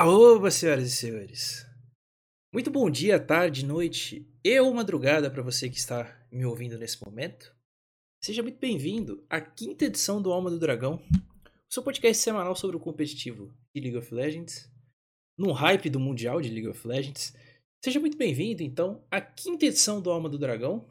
[0.00, 1.66] Alô, senhoras e senhores.
[2.54, 7.04] Muito bom dia, tarde, noite e ou madrugada para você que está me ouvindo nesse
[7.04, 7.52] momento.
[8.22, 11.02] Seja muito bem-vindo à quinta edição do Alma do Dragão,
[11.68, 14.70] o seu podcast semanal sobre o competitivo de League of Legends,
[15.36, 17.34] num hype do Mundial de League of Legends.
[17.84, 20.86] Seja muito bem-vindo, então, à quinta edição do Alma do Dragão,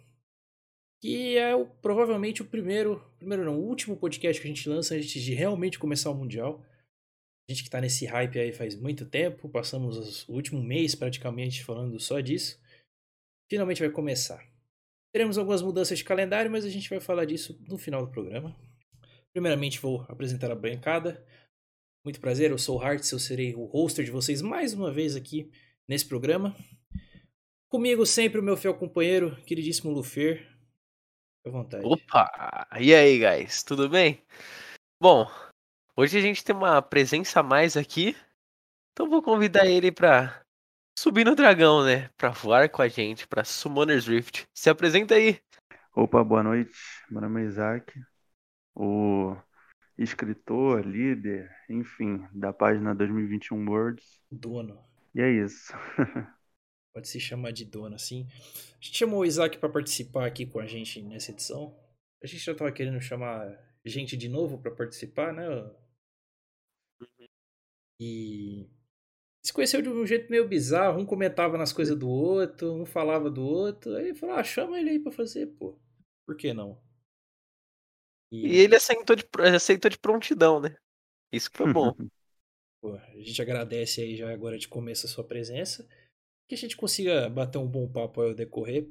[1.01, 4.96] que é o, provavelmente o primeiro, primeiro não, o último podcast que a gente lança
[4.96, 6.61] antes de realmente começar o Mundial.
[7.50, 11.64] A gente que tá nesse hype aí faz muito tempo, passamos o último mês praticamente
[11.64, 12.60] falando só disso.
[13.50, 14.46] Finalmente vai começar.
[15.14, 18.54] Teremos algumas mudanças de calendário, mas a gente vai falar disso no final do programa.
[19.33, 21.25] Primeiramente vou apresentar a bancada.
[22.04, 25.16] Muito prazer, eu sou o Hearts, eu serei o hoster de vocês mais uma vez
[25.16, 25.50] aqui
[25.88, 26.54] nesse programa.
[27.69, 30.39] Comigo sempre o meu fiel companheiro, queridíssimo Lufer.
[30.39, 31.86] Fique à vontade.
[31.86, 32.67] Opa!
[32.80, 33.64] E aí, guys?
[33.64, 34.22] Tudo bem?
[35.02, 35.30] Bom,
[35.97, 38.16] hoje a gente tem uma presença a mais aqui.
[38.94, 40.41] Então vou convidar ele pra
[40.97, 42.09] subir no dragão, né?
[42.16, 44.45] Pra voar com a gente, pra Summoner's Rift.
[44.53, 45.39] Se apresenta aí.
[45.95, 46.77] Opa, boa noite.
[47.09, 47.99] Meu nome é Isaac,
[48.75, 49.36] o
[49.97, 54.21] escritor, líder, enfim, da página 2021 Words.
[54.31, 54.80] Dono.
[55.16, 55.73] E é isso.
[56.93, 58.27] Pode se chamar de dono, assim.
[58.80, 61.75] A gente chamou o Isaac para participar aqui com a gente nessa edição.
[62.23, 63.55] A gente já tava querendo chamar
[63.86, 65.45] gente de novo para participar, né?
[67.99, 68.69] E
[69.43, 70.99] se conheceu de um jeito meio bizarro.
[70.99, 73.95] Um comentava nas coisas do outro, um falava do outro.
[73.95, 75.79] Aí falou: ah, chama ele aí pra fazer, pô.
[76.25, 76.81] Por que não?
[78.31, 79.25] E ele aceitou de,
[79.55, 80.75] aceitou de prontidão, né?
[81.31, 81.93] Isso que foi bom.
[82.79, 85.87] Pô, a gente agradece aí já agora de começo a sua presença.
[86.47, 88.87] Que a gente consiga bater um bom papo aí ao decorrer.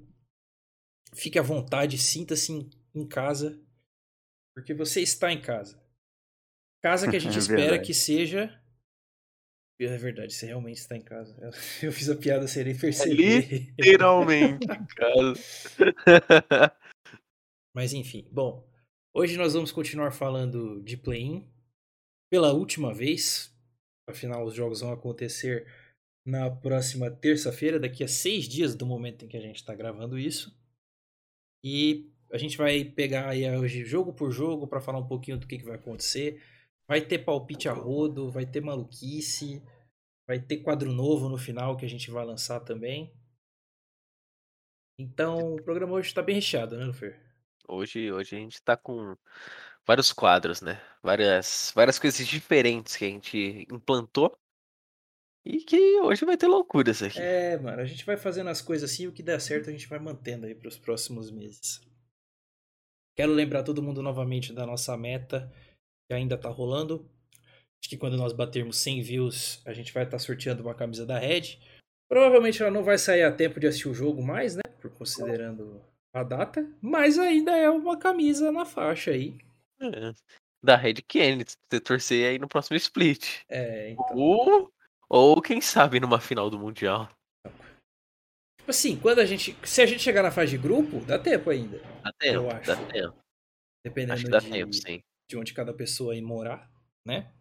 [1.14, 2.52] Fique à vontade, sinta-se
[2.94, 3.62] em casa.
[4.54, 5.80] Porque você está em casa.
[6.86, 8.62] Casa que a gente É espera que seja.
[9.80, 11.36] É verdade, você realmente está em casa.
[11.82, 13.74] Eu fiz a piada sem nem perceber.
[13.76, 14.64] Literalmente,
[14.94, 15.32] cara.
[17.74, 18.64] Mas enfim, bom.
[19.12, 21.50] Hoje nós vamos continuar falando de play-in
[22.30, 23.52] pela última vez.
[24.08, 25.66] Afinal, os jogos vão acontecer
[26.24, 30.16] na próxima terça-feira, daqui a seis dias do momento em que a gente está gravando
[30.16, 30.56] isso.
[31.64, 35.48] E a gente vai pegar aí hoje jogo por jogo para falar um pouquinho do
[35.48, 36.40] que, que vai acontecer.
[36.88, 39.62] Vai ter palpite a rodo, vai ter maluquice,
[40.26, 43.12] vai ter quadro novo no final que a gente vai lançar também.
[44.98, 47.20] Então, o programa hoje está bem recheado, né, Lufer?
[47.68, 49.16] Hoje, hoje a gente tá com
[49.84, 50.80] vários quadros, né?
[51.02, 54.36] Várias, várias coisas diferentes que a gente implantou.
[55.44, 57.20] E que hoje vai ter loucuras aqui.
[57.20, 59.86] É, mano, a gente vai fazendo as coisas assim, o que der certo a gente
[59.86, 61.80] vai mantendo aí para os próximos meses.
[63.14, 65.50] Quero lembrar todo mundo novamente da nossa meta,
[66.08, 67.08] que ainda tá rolando.
[67.80, 71.18] Acho que quando nós batermos 100 views, a gente vai estar sorteando uma camisa da
[71.18, 71.58] Red.
[72.08, 74.62] Provavelmente ela não vai sair a tempo de assistir o jogo mais, né?
[74.80, 79.38] Por considerando a data, mas ainda é uma camisa na faixa aí.
[79.80, 80.12] É.
[80.64, 83.42] Da Red Kennedy, você torcer aí no próximo split.
[83.48, 84.16] É, então.
[84.16, 84.72] Ou,
[85.08, 87.08] ou quem sabe numa final do Mundial.
[88.66, 89.56] Tipo assim, quando a gente.
[89.64, 91.78] Se a gente chegar na fase de grupo, dá tempo ainda.
[92.02, 92.66] Dá tempo, Eu acho.
[92.66, 93.16] dá tempo.
[93.84, 95.00] Dependendo Acho que dá de, tempo, sim.
[95.28, 96.70] De onde cada pessoa ir morar,
[97.04, 97.32] né?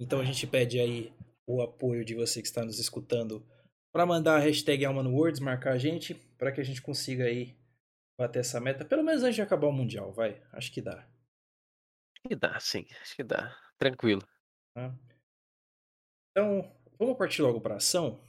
[0.00, 1.12] Então a gente pede aí
[1.46, 3.44] o apoio de você que está nos escutando
[3.92, 7.24] para mandar a hashtag Alma no Words, marcar a gente, para que a gente consiga
[7.24, 7.56] aí
[8.18, 10.42] bater essa meta, pelo menos antes de acabar o Mundial, vai.
[10.52, 10.98] Acho que dá.
[10.98, 12.86] Acho que dá, sim.
[13.00, 13.56] Acho que dá.
[13.78, 14.22] Tranquilo.
[14.74, 14.94] tá?
[16.30, 18.20] Então, vamos partir logo para ação.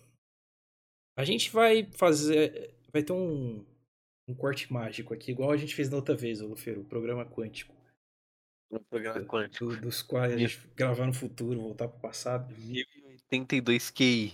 [1.17, 2.73] A gente vai fazer.
[2.93, 3.65] Vai ter um,
[4.27, 7.25] um corte mágico aqui, igual a gente fez na outra vez, ô Lufero, o programa
[7.25, 7.75] quântico.
[8.71, 9.65] No programa quântico.
[9.65, 12.53] do- dos quais a gente gravar no futuro, voltar para o passado.
[12.57, 14.33] 1082 QI.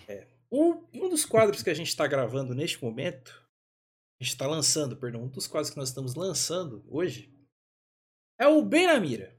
[0.52, 3.32] Um, um dos quadros que a gente está gravando neste momento,
[4.20, 7.34] a gente está lançando, perdão, um dos quadros que nós estamos lançando hoje
[8.40, 9.36] é o Bem na Mira.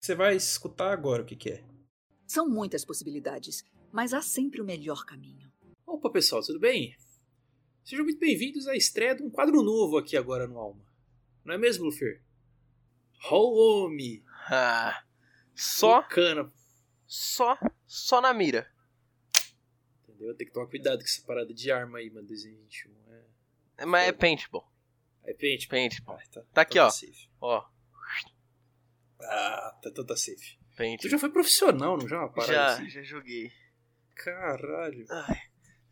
[0.00, 1.64] Você vai escutar agora o que, que é.
[2.26, 5.52] São muitas possibilidades, mas há sempre o melhor caminho.
[5.84, 6.96] Opa, pessoal, tudo bem?
[7.84, 10.84] Sejam muito bem-vindos à estreia de um quadro novo aqui agora no Alma.
[11.44, 12.22] Não é mesmo, Lufer?
[13.30, 14.24] Home!
[14.48, 15.02] Ah,
[15.54, 16.52] só, Bacana,
[17.06, 18.70] só, só na mira.
[20.08, 20.34] entendeu?
[20.36, 22.92] Tem que tomar cuidado com essa parada de arma aí, mano, 2021.
[23.78, 24.70] É, Mas é paintball.
[25.24, 26.16] é pente, Paintball.
[26.16, 26.90] Ah, tá, Tá aqui, então ó.
[26.90, 27.30] safe.
[27.40, 27.64] Ó,
[29.22, 30.56] Ah, tá, então tá safe.
[30.70, 31.10] Tu paintball.
[31.10, 32.26] já foi profissional, não já?
[32.28, 32.88] Parada Já, assim?
[32.88, 33.52] já joguei.
[34.16, 35.06] Caralho.
[35.10, 35.40] Ai.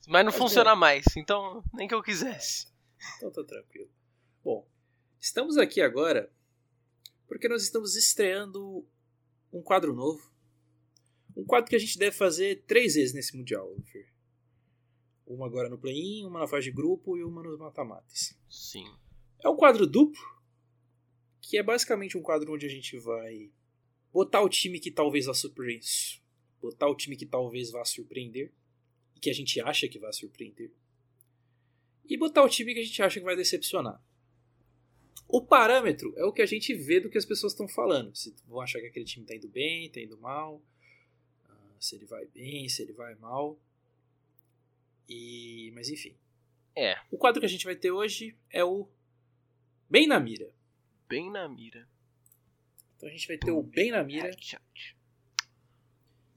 [0.06, 2.66] Mas não Mas funciona mais, então nem que eu quisesse.
[3.16, 3.90] Então tá tranquilo.
[4.42, 4.66] Bom,
[5.20, 6.32] estamos aqui agora
[7.28, 8.84] porque nós estamos estreando
[9.52, 10.32] um quadro novo.
[11.36, 14.06] Um quadro que a gente deve fazer três vezes nesse Mundial, Luffy.
[15.26, 18.36] Uma agora no play-in, uma na fase de grupo e uma nos mata-matas.
[18.48, 18.90] Sim.
[19.44, 20.20] É um quadro duplo,
[21.40, 23.52] que é basicamente um quadro onde a gente vai
[24.10, 26.22] botar o time que talvez vá surpreender.
[26.60, 28.52] Botar o time que talvez vá surpreender.
[29.14, 30.72] E que a gente acha que vai surpreender.
[32.08, 34.02] E botar o time que a gente acha que vai decepcionar.
[35.28, 38.16] O parâmetro é o que a gente vê do que as pessoas estão falando.
[38.16, 40.62] Se vão achar que aquele time está indo bem, está indo mal.
[41.48, 43.58] ah, Se ele vai bem, se ele vai mal.
[45.08, 45.70] E...
[45.74, 46.16] Mas enfim.
[46.74, 48.88] É, O quadro que a gente vai ter hoje é o
[49.90, 50.52] Bem na Mira.
[51.08, 51.88] bem na mira.
[52.96, 54.30] Então a gente vai ter o Bem na Mira,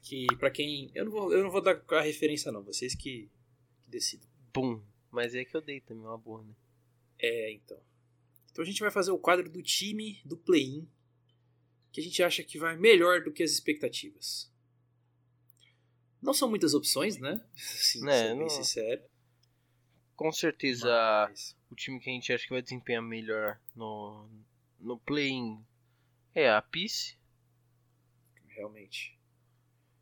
[0.02, 0.90] que pra quem.
[0.96, 3.30] Eu não vou, eu não vou dar a referência, não, vocês que,
[3.84, 4.28] que decidam.
[4.54, 4.82] Bum.
[5.10, 6.54] Mas é que eu dei também uma boa, né?
[7.20, 7.80] É, então.
[8.52, 10.88] Então a gente vai fazer o quadro do time do play-in,
[11.92, 14.52] que a gente acha que vai melhor do que as expectativas.
[16.22, 17.44] Não são muitas opções, né?
[17.56, 19.04] Sim, sendo bem não- sincero.
[20.16, 20.88] Com certeza,
[21.30, 24.30] Mas, o time que a gente acha que vai desempenhar melhor no,
[24.80, 25.66] no play-in
[26.36, 27.18] é a Peace.
[28.50, 29.18] realmente.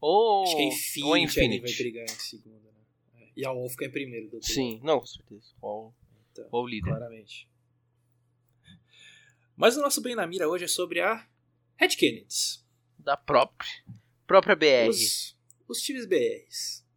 [0.02, 0.62] Ou, Acho que
[1.04, 1.78] a ou a Infinity, vai Infinity.
[1.84, 2.84] brigar em segunda, né?
[3.16, 5.54] É, E a UOL fica em primeiro do Sim, não, com certeza.
[5.62, 5.94] Ou,
[6.32, 6.90] Então, o líder.
[6.90, 7.48] Claramente.
[9.60, 11.28] Mas o nosso Bem na Mira hoje é sobre a
[11.76, 12.66] Red Kennedys.
[12.98, 13.70] Da própria,
[14.26, 14.88] própria BR.
[14.90, 16.88] Os, os times BRs.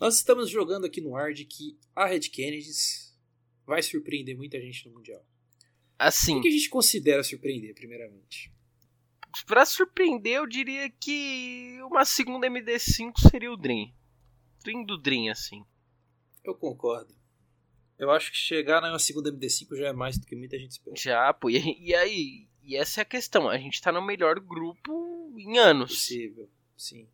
[0.00, 3.16] Nós estamos jogando aqui no ar de que a Red Kennedys
[3.64, 5.24] vai surpreender muita gente no Mundial.
[5.96, 8.52] Assim, O que a gente considera surpreender, primeiramente?
[9.46, 13.94] pra surpreender, eu diria que uma segunda MD5 seria o Dream.
[14.64, 15.64] Dream do Dream, assim.
[16.42, 17.14] Eu concordo.
[18.02, 20.96] Eu acho que chegar na segunda MD5 já é mais do que muita gente espera.
[20.96, 21.48] Já, pô.
[21.48, 23.48] E, e aí, e essa é a questão.
[23.48, 25.92] A gente tá no melhor grupo em anos.
[25.92, 27.08] Possível, sim.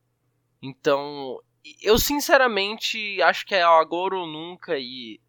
[0.62, 1.42] Então,
[1.82, 4.78] eu sinceramente acho que é agora ou nunca.
[4.78, 5.20] E,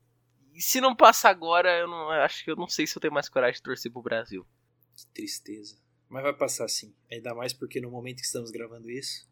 [0.54, 3.14] e se não passar agora, eu não acho que eu não sei se eu tenho
[3.14, 4.48] mais coragem de torcer pro Brasil.
[4.96, 5.78] Que tristeza.
[6.08, 6.96] Mas vai passar sim.
[7.12, 9.30] Ainda mais porque no momento que estamos gravando isso,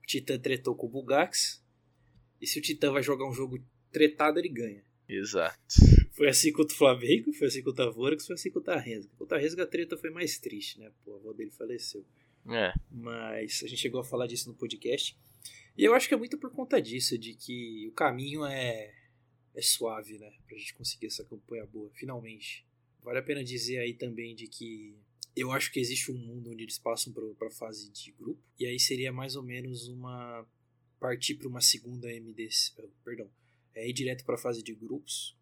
[0.00, 1.60] o Titã tretou com o Bugax.
[2.40, 3.58] E se o Titã vai jogar um jogo
[3.90, 4.85] tretado, ele ganha.
[5.08, 5.56] Exato.
[6.12, 9.10] Foi assim contra o Flamengo, foi assim contra a Vorax, foi assim contra a Resga.
[9.16, 10.90] Contra a Resga a treta foi mais triste, né?
[11.04, 12.04] Pô, a avó dele faleceu.
[12.48, 12.72] É.
[12.90, 15.16] Mas a gente chegou a falar disso no podcast.
[15.76, 18.94] E eu acho que é muito por conta disso, de que o caminho é,
[19.54, 20.32] é suave, né?
[20.46, 22.66] Pra gente conseguir essa campanha boa, finalmente.
[23.02, 24.96] Vale a pena dizer aí também de que
[25.36, 28.42] eu acho que existe um mundo onde eles passam pra, pra fase de grupo.
[28.58, 30.46] E aí seria mais ou menos uma.
[30.98, 32.48] partir pra uma segunda MD.
[33.04, 33.30] Perdão.
[33.76, 35.36] É ir direto pra fase de grupos.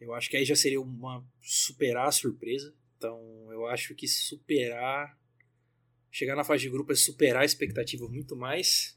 [0.00, 2.74] Eu acho que aí já seria uma superar a surpresa.
[2.96, 5.16] Então eu acho que superar
[6.14, 8.96] chegar na fase de grupo é superar a expectativa muito mais.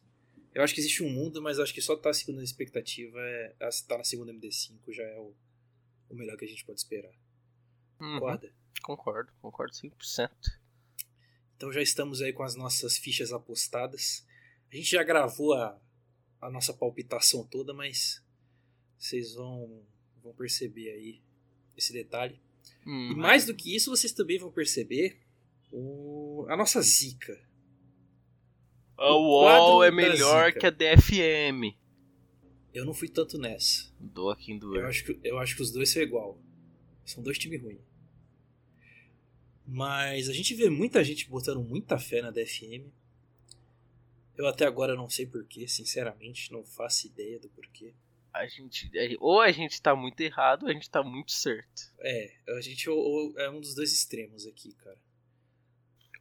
[0.53, 3.55] Eu acho que existe um mundo, mas acho que só estar segundo a expectativa, é,
[3.67, 5.35] estar na segunda MD5 já é o,
[6.09, 7.11] o melhor que a gente pode esperar.
[7.99, 8.19] Uhum.
[8.19, 8.53] Concorda?
[8.83, 10.29] Concordo, concordo 100%.
[11.55, 14.23] Então já estamos aí com as nossas fichas apostadas.
[14.71, 15.79] A gente já gravou a,
[16.39, 18.23] a nossa palpitação toda, mas
[18.97, 19.81] vocês vão,
[20.23, 21.21] vão perceber aí
[21.77, 22.39] esse detalhe.
[22.85, 25.19] Hum, E mais do que isso, vocês também vão perceber
[25.71, 27.39] o, a nossa zica.
[28.97, 30.59] a o UOL é melhor zica.
[30.59, 31.75] que a DFM.
[32.73, 33.91] Eu não fui tanto nessa.
[33.99, 34.81] Doa quem doer.
[34.83, 36.39] Eu acho, que, eu acho que os dois são igual.
[37.05, 37.79] São dois times ruins.
[39.65, 42.85] Mas a gente vê muita gente botando muita fé na DFM.
[44.37, 47.93] Eu até agora não sei porquê, sinceramente, não faço ideia do porquê.
[48.37, 51.93] A gente, a- ou a gente tá muito errado ou a gente tá muito certo.
[51.99, 54.97] É, a gente ou- ou é um dos dois extremos aqui, cara.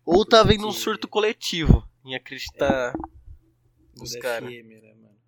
[0.05, 4.51] Ou tá vendo um surto coletivo em acreditar Do nos DFM, caras.
[4.67, 5.19] né, mano?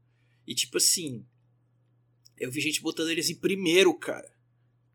[0.46, 1.26] E tipo assim,
[2.38, 4.32] eu vi gente botando eles em primeiro, cara.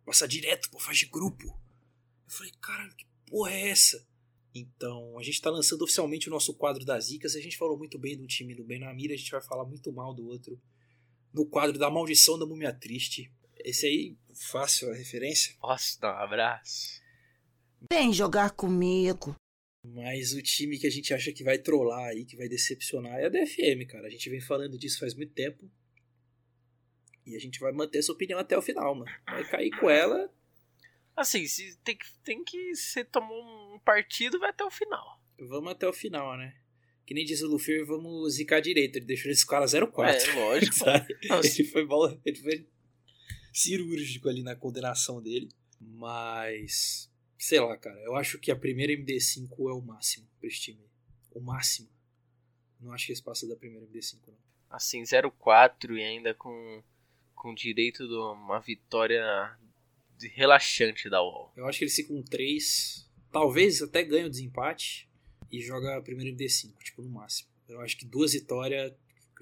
[0.06, 1.44] Passar direto pra fase de grupo.
[1.48, 4.06] Eu falei, cara, que porra é essa?
[4.56, 7.36] Então, a gente tá lançando oficialmente o nosso quadro das zicas.
[7.36, 10.14] A gente falou muito bem do time do Benamira, a gente vai falar muito mal
[10.14, 10.60] do outro.
[11.34, 13.32] No quadro da maldição da múmia triste.
[13.60, 15.56] Esse aí, fácil a referência.
[15.60, 17.02] Posso dar um abraço?
[17.92, 19.36] Vem jogar comigo.
[19.84, 23.26] Mas o time que a gente acha que vai trollar aí, que vai decepcionar, é
[23.26, 24.08] a DFM, cara.
[24.08, 25.70] A gente vem falando disso faz muito tempo.
[27.26, 29.12] E a gente vai manter essa opinião até o final, mano.
[29.26, 30.34] Vai cair com ela.
[31.16, 35.22] Assim, se tem que, tem que você tomou um partido, vai até o final.
[35.40, 36.56] Vamos até o final, né?
[37.06, 38.96] Que nem diz o Luffy, vamos zicar direito.
[38.96, 40.08] Ele deixou esse cara 0-4.
[40.08, 40.76] É, lógico.
[40.76, 41.18] sabe?
[41.22, 42.68] Ele foi bola, ele foi
[43.52, 45.50] cirúrgico ali na condenação dele.
[45.80, 48.00] Mas, sei lá, cara.
[48.02, 50.82] Eu acho que a primeira MD5 é o máximo pra esse time.
[51.32, 51.90] O máximo.
[52.80, 54.38] Não acho que eles passam da primeira MD5, não.
[54.70, 56.82] Assim, 0-4 e ainda com,
[57.36, 59.56] com direito de uma vitória
[60.36, 61.52] relaxante da UOL.
[61.56, 63.10] Eu acho que eles ficam com 3.
[63.32, 65.10] Talvez até ganhe o desempate
[65.54, 67.48] e joga a primeira MD5, tipo, no máximo.
[67.70, 68.92] Eu acho que duas vitórias,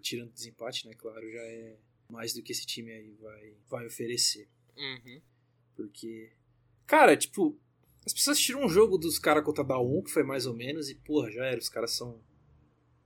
[0.01, 0.94] tirando desempate, né?
[0.94, 1.77] Claro, já é
[2.10, 4.50] mais do que esse time aí vai, vai oferecer.
[4.77, 5.22] Uhum.
[5.74, 6.34] Porque.
[6.86, 7.58] Cara, tipo,
[8.06, 10.53] as pessoas tiram um jogo dos caras contra a da 1, que foi mais ou
[10.53, 12.22] menos, e porra, já era, os caras são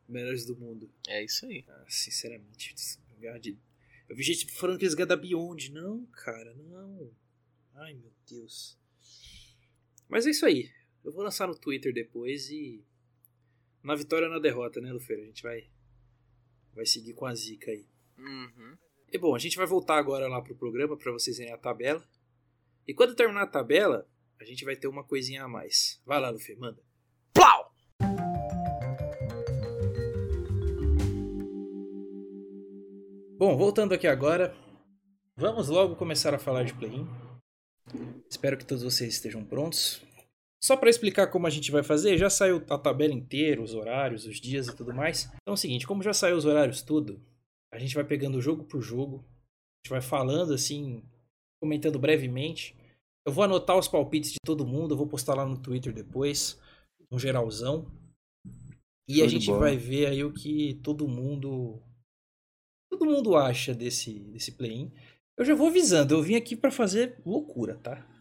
[0.09, 0.89] melhores do mundo.
[1.07, 1.63] É isso aí.
[1.67, 2.73] Ah, sinceramente.
[4.09, 5.71] Eu vi gente falando que eles ganham da Beyond.
[5.71, 7.11] Não, cara, não.
[7.75, 8.79] Ai, meu Deus.
[10.09, 10.71] Mas é isso aí.
[11.03, 12.83] Eu vou lançar no Twitter depois e.
[13.85, 15.21] Na vitória ou na derrota, né, Lufeira?
[15.21, 15.69] A gente vai.
[16.73, 17.85] Vai seguir com a zica aí.
[18.17, 18.75] Uhum.
[19.13, 22.03] E bom, a gente vai voltar agora lá pro programa para vocês verem a tabela.
[22.87, 24.09] E quando terminar a tabela,
[24.41, 26.01] a gente vai ter uma coisinha a mais.
[26.03, 26.81] Vai lá, Luffy, manda.
[27.31, 27.71] Plau!
[33.37, 34.57] Bom, voltando aqui agora,
[35.37, 37.07] vamos logo começar a falar de play-in.
[38.27, 40.03] Espero que todos vocês estejam prontos.
[40.65, 44.25] Só para explicar como a gente vai fazer, já saiu a tabela inteira, os horários,
[44.25, 45.25] os dias e tudo mais.
[45.25, 47.23] Então é o seguinte, como já saiu os horários tudo,
[47.71, 51.03] a gente vai pegando jogo por jogo, a gente vai falando assim,
[51.61, 52.75] comentando brevemente.
[53.27, 56.59] Eu vou anotar os palpites de todo mundo, eu vou postar lá no Twitter depois,
[57.11, 57.85] um geralzão.
[59.07, 61.79] E Show a gente vai ver aí o que todo mundo
[62.91, 64.91] todo mundo acha desse desse play-in.
[65.37, 68.14] Eu já vou avisando, eu vim aqui pra fazer loucura, tá?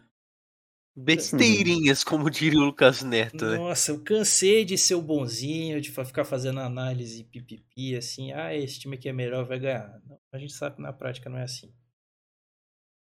[0.95, 3.57] Besteirinhas, como diria o Lucas Neto, né?
[3.57, 8.79] Nossa, eu cansei de ser o bonzinho, de ficar fazendo análise pipipi, assim, ah, esse
[8.79, 10.01] time aqui é melhor, vai ganhar.
[10.07, 11.73] Não, a gente sabe que na prática não é assim.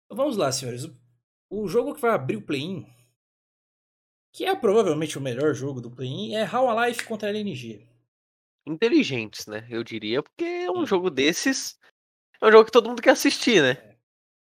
[0.06, 0.84] Então vamos lá, senhores.
[1.50, 2.86] O- jogo que vai abrir o play-in,
[4.32, 7.86] que é provavelmente o melhor jogo do play-in, é How Alive contra a LNG.
[8.66, 9.66] Inteligentes, né?
[9.68, 11.76] Eu diria, porque é um jogo desses.
[12.40, 13.91] É um jogo que todo mundo quer assistir, né?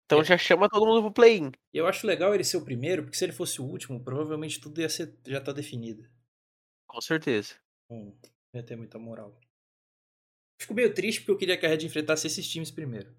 [0.06, 0.24] Então É.
[0.24, 1.52] já chama todo mundo pro play-in.
[1.74, 4.60] E eu acho legal ele ser o primeiro, porque se ele fosse o último, provavelmente
[4.62, 6.08] tudo ia ser, já tá definido.
[6.88, 7.56] Com certeza.
[7.90, 8.16] Não
[8.54, 9.38] ia ter muita moral.
[10.62, 13.14] Fico meio triste porque eu queria que a Red enfrentasse esses times primeiro.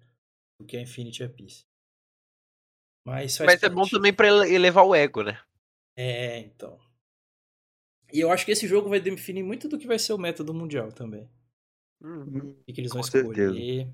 [0.59, 1.65] Do que a Infinity e a Peace.
[3.05, 5.39] Mas, Mas é bom também pra ele- elevar o ego, né?
[5.95, 6.79] É, então.
[8.11, 10.53] E eu acho que esse jogo vai definir muito do que vai ser o método
[10.53, 11.29] mundial também.
[12.01, 12.51] Uhum.
[12.67, 13.51] O que, eles vão Com certeza.
[13.53, 13.93] escolher.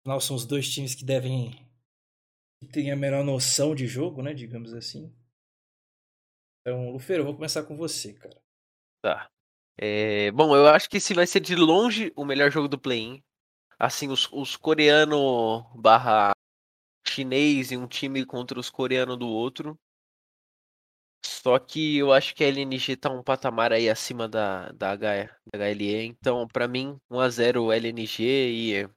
[0.00, 1.50] Afinal, são os dois times que devem.
[2.60, 4.34] Que têm a melhor noção de jogo, né?
[4.34, 5.12] Digamos assim.
[6.60, 8.40] Então, Lufeiro, eu vou começar com você, cara.
[9.02, 9.30] Tá.
[9.78, 13.22] É, bom, eu acho que esse vai ser de longe o melhor jogo do play-in.
[13.78, 16.32] Assim, os, os coreano barra
[17.08, 19.78] chinês e um time contra os coreanos do outro.
[21.24, 25.34] Só que eu acho que a LNG tá um patamar aí acima da, da, H,
[25.50, 26.04] da HLE.
[26.04, 28.88] Então, pra mim, 1x0 LNG e.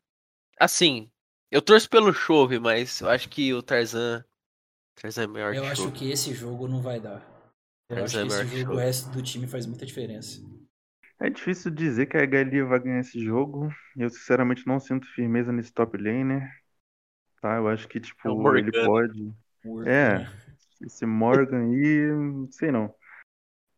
[0.60, 1.10] Assim,
[1.54, 4.24] eu torço pelo Chove, mas eu acho que o Tarzan.
[4.96, 5.98] Tarzan é melhor Eu que o acho Chove.
[5.98, 7.22] que esse jogo não vai dar.
[7.90, 8.80] Eu Mas acho é que esse melhor que jogo, o jogo.
[8.80, 10.42] resto do time faz muita diferença.
[11.20, 13.70] É difícil dizer que a HL vai ganhar esse jogo.
[13.96, 16.50] Eu sinceramente não sinto firmeza nesse top laner.
[17.42, 18.86] Tá, eu acho que É tipo, ele Morgana.
[18.88, 19.34] pode.
[19.64, 20.20] Morto, É.
[20.20, 20.32] né?
[20.82, 22.94] Esse Morgan aí, não sei não.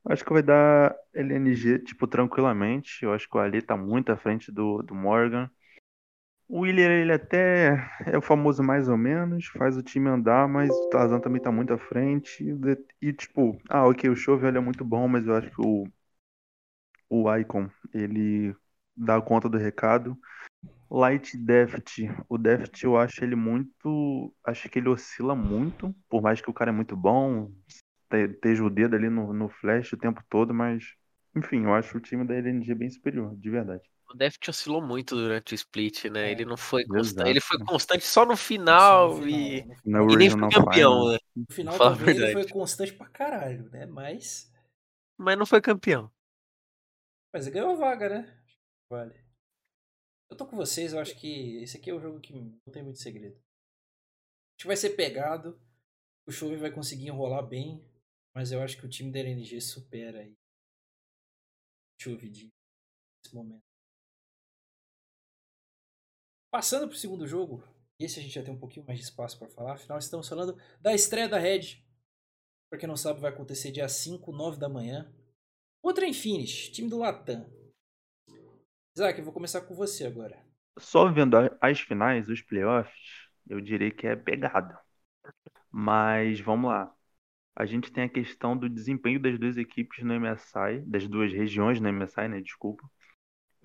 [0.08, 3.04] Acho que vai dar LNG, tipo, tranquilamente.
[3.04, 5.50] Eu acho que o Ali tá muito à frente do, do Morgan.
[6.48, 10.80] O Willer, ele até é o famoso mais ou menos, faz o time andar, mas
[10.80, 12.44] o Tarzan também tá muito à frente.
[13.02, 15.88] E, tipo, ah, ok, o Chove ele é muito bom, mas eu acho que o,
[17.10, 18.56] o Icon, ele
[18.96, 20.18] dá conta do recado.
[20.92, 26.42] Light Deft, o Deft eu acho ele muito, acho que ele oscila muito, por mais
[26.42, 27.52] que o cara é muito bom,
[28.10, 30.86] te- esteja o dedo ali no, no flash o tempo todo, mas
[31.36, 33.84] enfim, eu acho o time da LNG bem superior, de verdade.
[34.10, 36.28] O Deft oscilou muito durante o split, né?
[36.28, 37.30] É, Ele não foi constante.
[37.30, 39.62] Ele foi constante só no final, Só no e.
[39.62, 41.12] final, Na no E nem foi campeão, Final.
[41.12, 41.18] né?
[41.36, 43.86] No final também ele foi constante pra caralho, né?
[43.86, 44.52] Mas.
[45.18, 46.12] Mas não foi campeão.
[47.34, 48.42] Mas ganhou a vaga, né?
[48.90, 49.14] Vale.
[50.30, 52.84] Eu tô com vocês, eu acho que esse aqui é o jogo que não tem
[52.84, 53.36] muito segredo.
[54.56, 55.60] Acho que vai ser pegado.
[56.28, 57.84] O Chove vai conseguir enrolar bem.
[58.34, 60.32] Mas eu acho que o time da LNG supera aí.
[60.32, 62.50] o Chove de
[63.24, 63.64] nesse momento.
[66.56, 67.62] Passando pro segundo jogo.
[68.00, 69.74] Esse a gente já tem um pouquinho mais de espaço para falar.
[69.74, 71.84] Afinal, estamos falando da estreia da Red.
[72.70, 75.14] Pra quem não sabe, vai acontecer dia 5, 9 da manhã.
[75.84, 77.46] Outra Infinity, time do Latam.
[78.96, 80.42] Isaac, eu vou começar com você agora.
[80.80, 84.80] Só vendo as finais, os playoffs, eu diria que é pegado.
[85.70, 86.96] Mas vamos lá.
[87.54, 91.82] A gente tem a questão do desempenho das duas equipes no MSI, das duas regiões
[91.82, 92.40] no MSI, né?
[92.40, 92.90] Desculpa.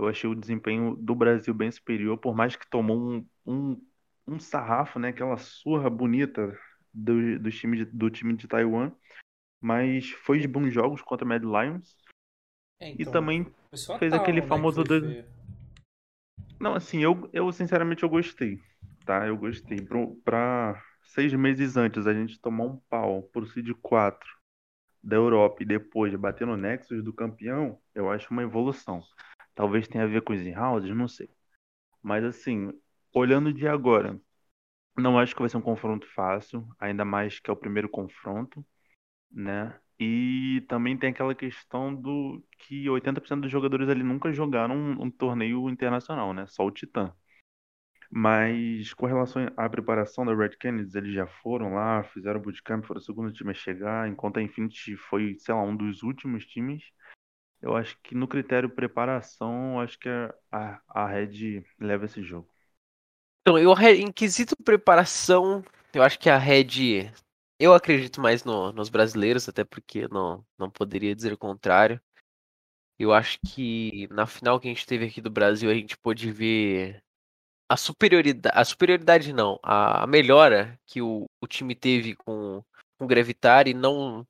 [0.01, 3.87] Eu achei o desempenho do Brasil bem superior, por mais que tomou um, um,
[4.27, 5.09] um sarrafo, né?
[5.09, 6.59] Aquela surra bonita
[6.93, 8.93] do, do, time de, do time de Taiwan.
[9.61, 11.99] Mas foi de bons jogos contra o Mad Lions.
[12.81, 15.23] É, E então, também só a fez Town, aquele né, famoso dois-.
[16.59, 18.59] Não, assim, eu, eu sinceramente eu gostei,
[19.05, 19.27] tá?
[19.27, 19.83] Eu gostei.
[19.83, 24.27] Pro, pra seis meses antes a gente tomar um pau pro Seed 4
[25.03, 29.03] da Europa e depois bater no Nexus do campeão, eu acho uma evolução.
[29.55, 31.29] Talvez tenha a ver com os in-houses, não sei.
[32.03, 32.73] Mas assim,
[33.15, 34.21] olhando de agora,
[34.99, 38.65] não acho que vai ser um confronto fácil, ainda mais que é o primeiro confronto,
[39.31, 39.79] né?
[40.01, 45.11] E também tem aquela questão do que 80% dos jogadores ali nunca jogaram um, um
[45.11, 46.47] torneio internacional, né?
[46.49, 47.13] Só o Titã.
[48.11, 52.99] Mas com relação à preparação da Red Canids, eles já foram lá, fizeram bootcamp, foram
[53.01, 56.83] o segundo time a chegar, enquanto a Infinity foi, sei lá, um dos últimos times.
[57.63, 60.09] Eu acho que no critério preparação, acho que
[60.51, 62.49] a, a, Red leva esse jogo.
[63.43, 65.63] Então, eu, em quesito preparação,
[65.93, 67.13] eu acho que a Red.
[67.59, 72.01] Eu acredito mais no- nos brasileiros, até porque não, não poderia dizer o contrário.
[72.99, 76.31] Eu acho que na final que a gente teve aqui do Brasil, a gente pôde
[76.31, 77.03] ver
[77.69, 78.57] a superioridade.
[78.59, 82.63] A superioridade não, a, a melhora que o, o time teve com,
[82.99, 84.27] com o Gravitar e não.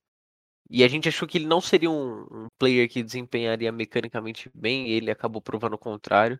[0.70, 4.88] E a gente achou que ele não seria um, um player que desempenharia mecanicamente bem,
[4.88, 6.38] e ele acabou provando o contrário.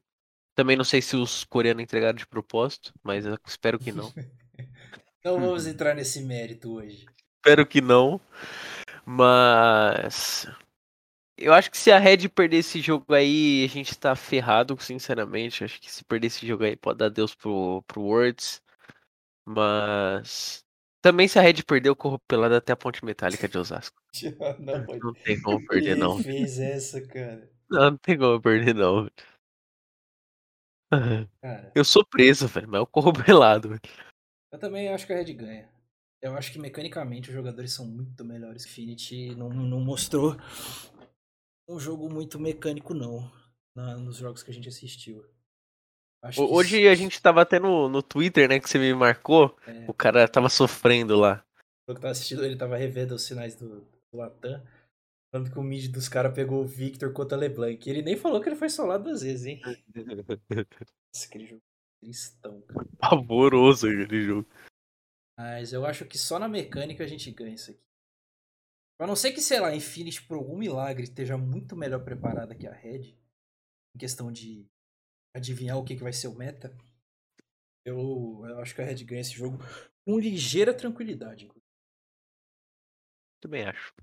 [0.55, 4.13] Também não sei se os coreanos entregaram de propósito, mas eu espero que não.
[5.23, 7.05] Não vamos entrar nesse mérito hoje.
[7.37, 8.19] espero que não.
[9.05, 10.47] Mas.
[11.37, 15.65] Eu acho que se a Red perder esse jogo aí, a gente tá ferrado, sinceramente.
[15.65, 18.63] Acho que se perder esse jogo aí, pode dar Deus pro, pro Worlds.
[19.45, 20.65] Mas.
[21.03, 23.97] Também se a Red perder, eu corro pelado até a ponte metálica de Osasco.
[24.61, 24.87] Não.
[24.99, 26.19] Não tem como perder, Ele não.
[26.23, 27.51] fez essa, cara.
[27.71, 29.09] Não, não tem como perder, não.
[31.41, 33.69] Cara, Eu sou preso, velho, mas eu corro pelado.
[33.71, 33.81] velho.
[34.53, 35.71] eu também acho que a Red ganha.
[36.21, 38.67] Eu acho que mecanicamente os jogadores são muito melhores.
[38.67, 40.37] Infinity não, não mostrou
[41.69, 43.31] um jogo muito mecânico, não.
[43.75, 45.25] na- nos jogos que a gente assistiu.
[46.23, 49.57] Acho Hoje a gente tava até no, no Twitter, né, que você me marcou.
[49.67, 49.87] É.
[49.89, 51.45] O cara tava sofrendo lá.
[51.89, 54.63] Eu que tava assistindo, ele tava revendo os sinais do, do Latam.
[55.33, 57.89] Falando que o mid dos caras pegou o Victor contra LeBlanc.
[57.89, 59.63] Ele nem falou que ele foi solado duas vezes, hein?
[59.65, 61.63] Nossa, aquele jogo
[62.03, 62.87] tristão, cara.
[62.99, 64.49] Pavoroso aquele jogo.
[65.39, 67.81] Mas eu acho que só na mecânica a gente ganha isso aqui.
[68.99, 72.67] A não ser que, sei lá, Infinity, por algum milagre, esteja muito melhor preparada que
[72.67, 73.17] a Red.
[73.95, 74.67] Em questão de
[75.35, 76.77] adivinhar o que, que vai ser o meta.
[77.85, 79.59] Eu, eu acho que a Red ganha esse jogo
[80.05, 81.51] com ligeira tranquilidade.
[83.41, 83.95] Também acho.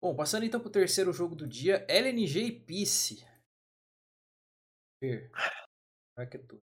[0.00, 3.26] Bom, passando então pro terceiro jogo do dia, LNG e Peace.
[6.16, 6.62] Vai que é tu.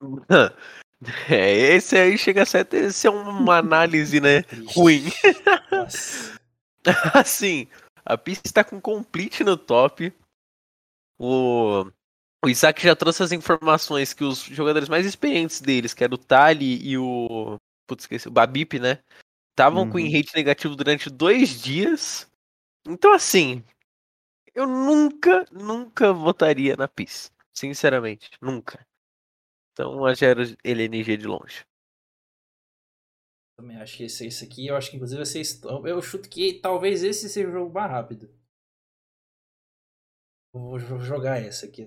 [1.28, 4.40] É, esse aí chega a ser, a ser uma análise, né?
[4.74, 5.04] Ruim.
[7.12, 7.68] Assim,
[8.02, 10.10] a pista está com complete no top.
[11.18, 11.84] O,
[12.44, 16.18] o Isaac já trouxe as informações que os jogadores mais experientes deles, que era o
[16.18, 17.58] Tali e o.
[17.86, 19.02] Putz, esqueci, o Babip, né?
[19.52, 20.04] Estavam com Uhum.
[20.12, 22.30] rate negativo durante dois dias.
[22.88, 23.64] Então, assim,
[24.54, 27.32] eu nunca, nunca votaria na PIS.
[27.54, 28.86] Sinceramente, nunca.
[29.72, 31.64] Então, eu já era LNG de longe.
[33.56, 35.60] Também acho que esse, esse aqui, eu acho que inclusive vocês.
[35.84, 38.30] Eu chuto que talvez esse seja o jogo mais rápido.
[40.58, 41.86] Vou, jogar essa aqui.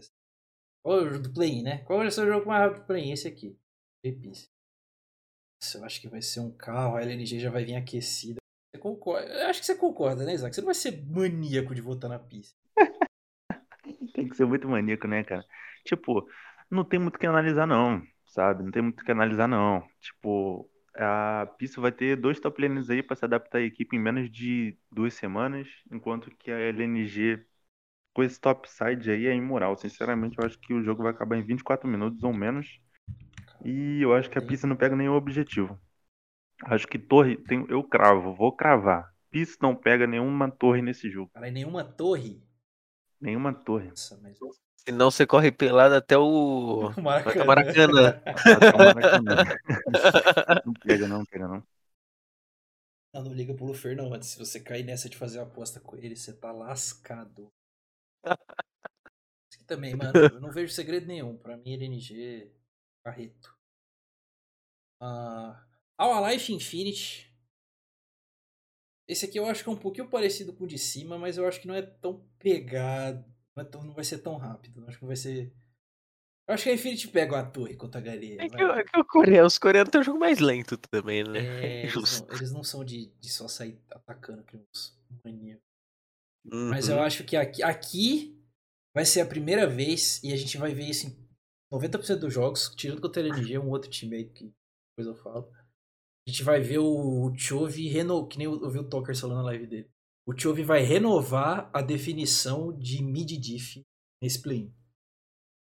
[0.83, 1.79] Qual é o do play né?
[1.79, 3.57] Qual vai ser o jogo mais rápido do play Esse aqui.
[4.01, 4.47] Peace.
[5.61, 8.39] Nossa, eu acho que vai ser um carro, a LNG já vai vir aquecida.
[8.71, 9.27] Você concorda?
[9.27, 10.55] Eu acho que você concorda, né, Isaac?
[10.55, 12.55] Você não vai ser maníaco de votar na pista.
[14.13, 15.43] Tem que ser muito maníaco, né, cara?
[15.83, 16.27] Tipo,
[16.69, 18.63] não tem muito o que analisar, não, sabe?
[18.63, 19.85] Não tem muito o que analisar, não.
[19.99, 23.99] Tipo, a Pista vai ter dois top laners aí pra se adaptar à equipe em
[23.99, 27.43] menos de duas semanas, enquanto que a LNG,
[28.13, 29.75] com esse top side aí, é imoral.
[29.77, 32.79] Sinceramente, eu acho que o jogo vai acabar em 24 minutos ou menos.
[33.63, 35.79] E eu acho que a Pista não pega nenhum objetivo.
[36.65, 39.13] Acho que torre, tem, eu cravo, vou cravar.
[39.29, 41.29] Pista não pega nenhuma torre nesse jogo.
[41.33, 42.43] Cara, nenhuma torre.
[43.21, 43.89] Nenhuma torre.
[43.89, 44.37] Nossa, mas.
[44.77, 46.91] Senão você corre pelado até o.
[46.97, 47.45] O Maracanã.
[47.45, 48.21] Maracanã.
[48.25, 49.35] Até o Maracanã.
[50.65, 51.63] Não pega não, pega não.
[53.13, 54.09] Não, não liga pro Lufer, não.
[54.09, 57.51] Mas se você cair nessa de fazer uma aposta com ele, você tá lascado.
[59.67, 61.37] Também, mano, eu não vejo segredo nenhum.
[61.37, 62.51] Pra mim, LNG,
[63.03, 63.55] carreto.
[65.01, 65.63] Ah,
[65.97, 67.27] Our Life Infinity.
[69.07, 71.47] Esse aqui eu acho que é um pouquinho parecido com o de cima, mas eu
[71.47, 73.25] acho que não é tão pegado.
[73.57, 74.85] Então não vai ser tão rápido.
[74.87, 75.51] Acho que vai ser.
[76.47, 78.41] Eu acho que a Infinity pega a torre contra a Galinha.
[78.43, 81.23] É que, o- é que o coreano, os coreanos têm um jogo mais lento também,
[81.23, 81.39] né?
[81.39, 85.68] É, eles, não, eles não são de, de só sair atacando que uns maníacos.
[86.45, 86.95] Mas Uhum.
[86.95, 88.39] eu acho que aqui, aqui
[88.95, 91.29] vai ser a primeira vez e a gente vai ver isso em
[91.71, 94.53] 90% dos jogos, tirando contra a LNG, um outro time aí que
[94.97, 95.51] depois eu falo.
[96.27, 99.37] A gente vai ver o, o Chove reno, que nem eu ouvi o Talker falando
[99.37, 99.89] na live dele.
[100.27, 103.81] O Chove vai renovar a definição de mid-diff
[104.21, 104.71] nesse play.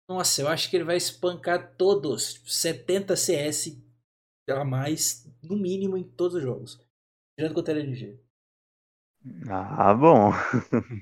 [0.10, 2.34] Nossa, eu acho que ele vai espancar todos.
[2.34, 3.80] tipo, 70 CS
[4.50, 6.80] a mais, no mínimo, em todos os jogos.
[7.38, 8.19] Tirando contra a LNG.
[9.50, 10.32] Ah, bom.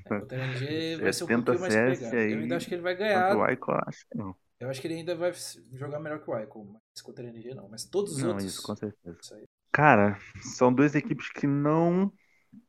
[0.06, 2.16] É, contra a LNG vai ser um 70 pouquinho mais pegado.
[2.16, 3.36] aí, Eu ainda acho que ele vai ganhar.
[3.36, 4.36] o acho que não.
[4.60, 5.32] Eu acho que ele ainda vai
[5.74, 7.68] jogar melhor que o Ico, mas contra a LNG não.
[7.68, 8.46] Mas todos os Não, outros.
[8.46, 9.16] isso com certeza.
[9.20, 9.36] Isso.
[9.72, 12.12] Cara, são duas equipes que não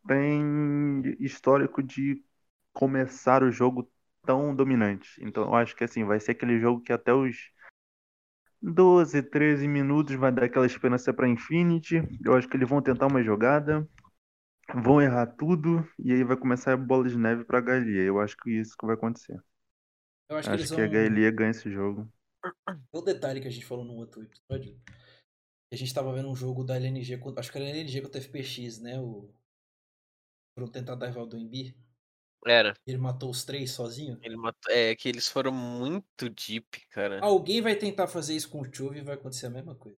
[0.07, 2.23] têm histórico de
[2.73, 3.89] começar o jogo
[4.25, 5.19] tão dominante.
[5.23, 7.51] Então eu acho que assim, vai ser aquele jogo que até os
[8.61, 12.01] 12, 13 minutos vai dar aquela esperança pra Infinity.
[12.23, 13.87] Eu acho que eles vão tentar uma jogada,
[14.75, 18.01] vão errar tudo e aí vai começar a bola de neve pra Galia.
[18.03, 19.41] Eu acho que isso que vai acontecer.
[20.29, 20.85] Eu acho que Acho eles que vão.
[20.85, 22.07] a Galia ganha esse jogo.
[22.91, 24.79] O detalhe que a gente falou no outro episódio.
[25.71, 28.19] A gente tava vendo um jogo da LNG, contra- acho que era a LNG contra
[28.19, 28.99] a FPX, né?
[28.99, 29.29] O...
[30.55, 31.75] Foram tentar dar rival do Embi.
[32.45, 32.73] Era.
[32.87, 34.17] Ele matou os três sozinho.
[34.21, 37.19] Ele matou- É que eles foram muito deep, cara.
[37.21, 39.97] Alguém vai tentar fazer isso com o Chove e vai acontecer a mesma coisa.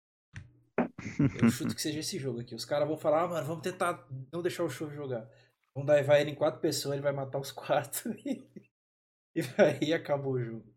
[1.34, 2.56] Eu chuto que seja esse jogo aqui.
[2.56, 5.30] Os caras vão falar, ah, mano, vamos tentar não deixar o Chove jogar.
[5.74, 8.44] Vamos dar vai ele em quatro pessoas, ele vai matar os quatro e,
[9.36, 10.74] e aí acabou o jogo.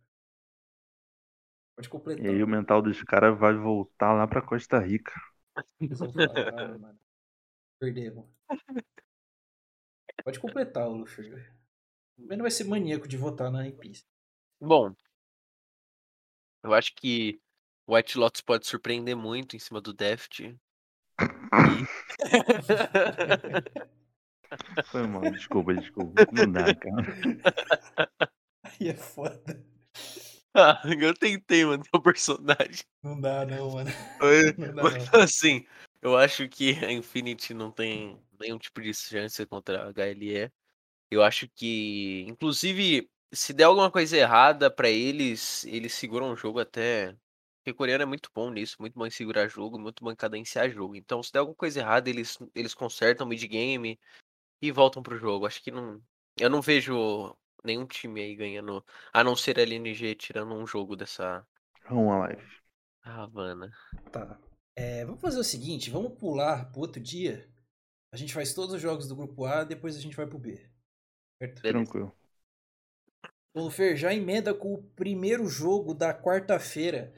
[1.77, 2.25] Pode completar.
[2.25, 5.13] E aí o mental dos caras vai voltar lá pra Costa Rica.
[5.81, 6.99] Vão "Ah, mano,
[7.79, 8.27] perdemos.
[10.25, 11.31] Pode completar, o Luffy.
[12.17, 14.05] Também não vai ser maníaco de votar na NPC.
[14.61, 14.97] Bom,
[16.63, 17.41] eu acho que
[17.89, 20.57] White Lotus pode surpreender muito em cima do Deft.
[24.87, 26.27] Foi mal, desculpa, desculpa.
[26.33, 27.05] Não dá, cara.
[28.63, 29.65] Aí é foda.
[30.55, 32.85] Ah, eu tentei manter o personagem.
[33.03, 33.91] Não dá, não, mano.
[34.57, 35.21] Não dá, mas, não.
[35.23, 35.67] assim,
[36.01, 40.51] eu acho que a Infinity não tem nenhum tipo de chance contra a HLE.
[41.11, 46.61] Eu acho que, inclusive, se der alguma coisa errada pra eles, eles seguram o jogo
[46.61, 47.17] até.
[47.65, 50.17] Porque o coreano é muito bom nisso, muito bom em segurar jogo, muito bom em
[50.17, 50.95] cadenciar jogo.
[50.95, 53.99] Então, se der alguma coisa errada, eles, eles consertam o mid-game
[54.61, 55.47] e voltam pro jogo.
[55.47, 55.99] Acho que não.
[56.39, 60.95] Eu não vejo nenhum time aí ganhando, a não ser a LNG tirando um jogo
[60.95, 61.43] dessa
[61.89, 62.43] lá, live.
[63.03, 63.73] Havana.
[64.13, 64.39] Tá.
[64.77, 67.49] É, vamos fazer o seguinte, vamos pular pro outro dia.
[68.13, 70.61] A gente faz todos os jogos do grupo A, depois a gente vai pro B.
[71.41, 71.63] Certo?
[71.63, 72.15] Tranquilo.
[73.55, 77.15] Ô, Fer, já emenda com o primeiro jogo da quarta-feira.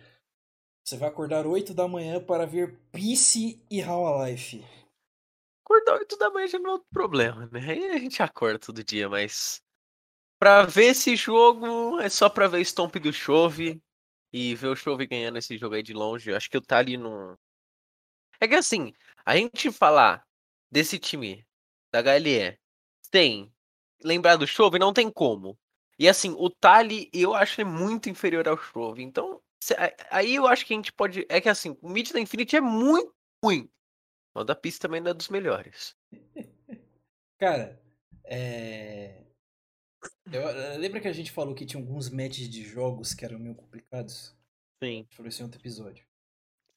[0.87, 4.65] Você vai acordar 8 da manhã para ver Peace e How a Life.
[5.65, 7.59] Acordar 8 da manhã já não é outro problema, né?
[7.69, 9.61] Aí a gente acorda todo dia, mas.
[10.39, 13.83] Pra ver esse jogo, é só pra ver Stomp do Chove
[14.33, 16.31] e ver o Chove ganhando esse jogo aí de longe.
[16.31, 17.37] Eu acho que eu tá ali no.
[18.41, 18.93] É que assim,
[19.25, 20.25] a gente falar
[20.71, 21.45] desse time
[21.91, 22.57] da HLE
[23.13, 23.53] sem
[24.05, 25.59] lembrar do Chove, não tem como.
[25.99, 29.03] E assim, o Tali eu acho ele muito inferior ao Chove.
[29.03, 29.43] Então,
[30.11, 31.27] aí eu acho que a gente pode.
[31.29, 33.69] É que assim, o mid da Infinity é muito ruim.
[34.35, 35.97] O da pista também não é dos melhores.
[37.39, 37.81] Cara,
[38.25, 39.25] é.
[40.31, 43.39] Eu, eu- lembra que a gente falou que tinha alguns matches de jogos que eram
[43.39, 44.37] meio complicados?
[44.83, 44.89] Sim.
[45.01, 46.07] A gente falou isso em outro episódio.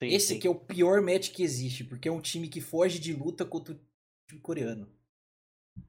[0.01, 0.37] sim Esse sim.
[0.37, 3.45] aqui é o pior match que existe, porque é um time que foge de luta
[3.45, 3.79] contra o
[4.27, 4.89] time coreano.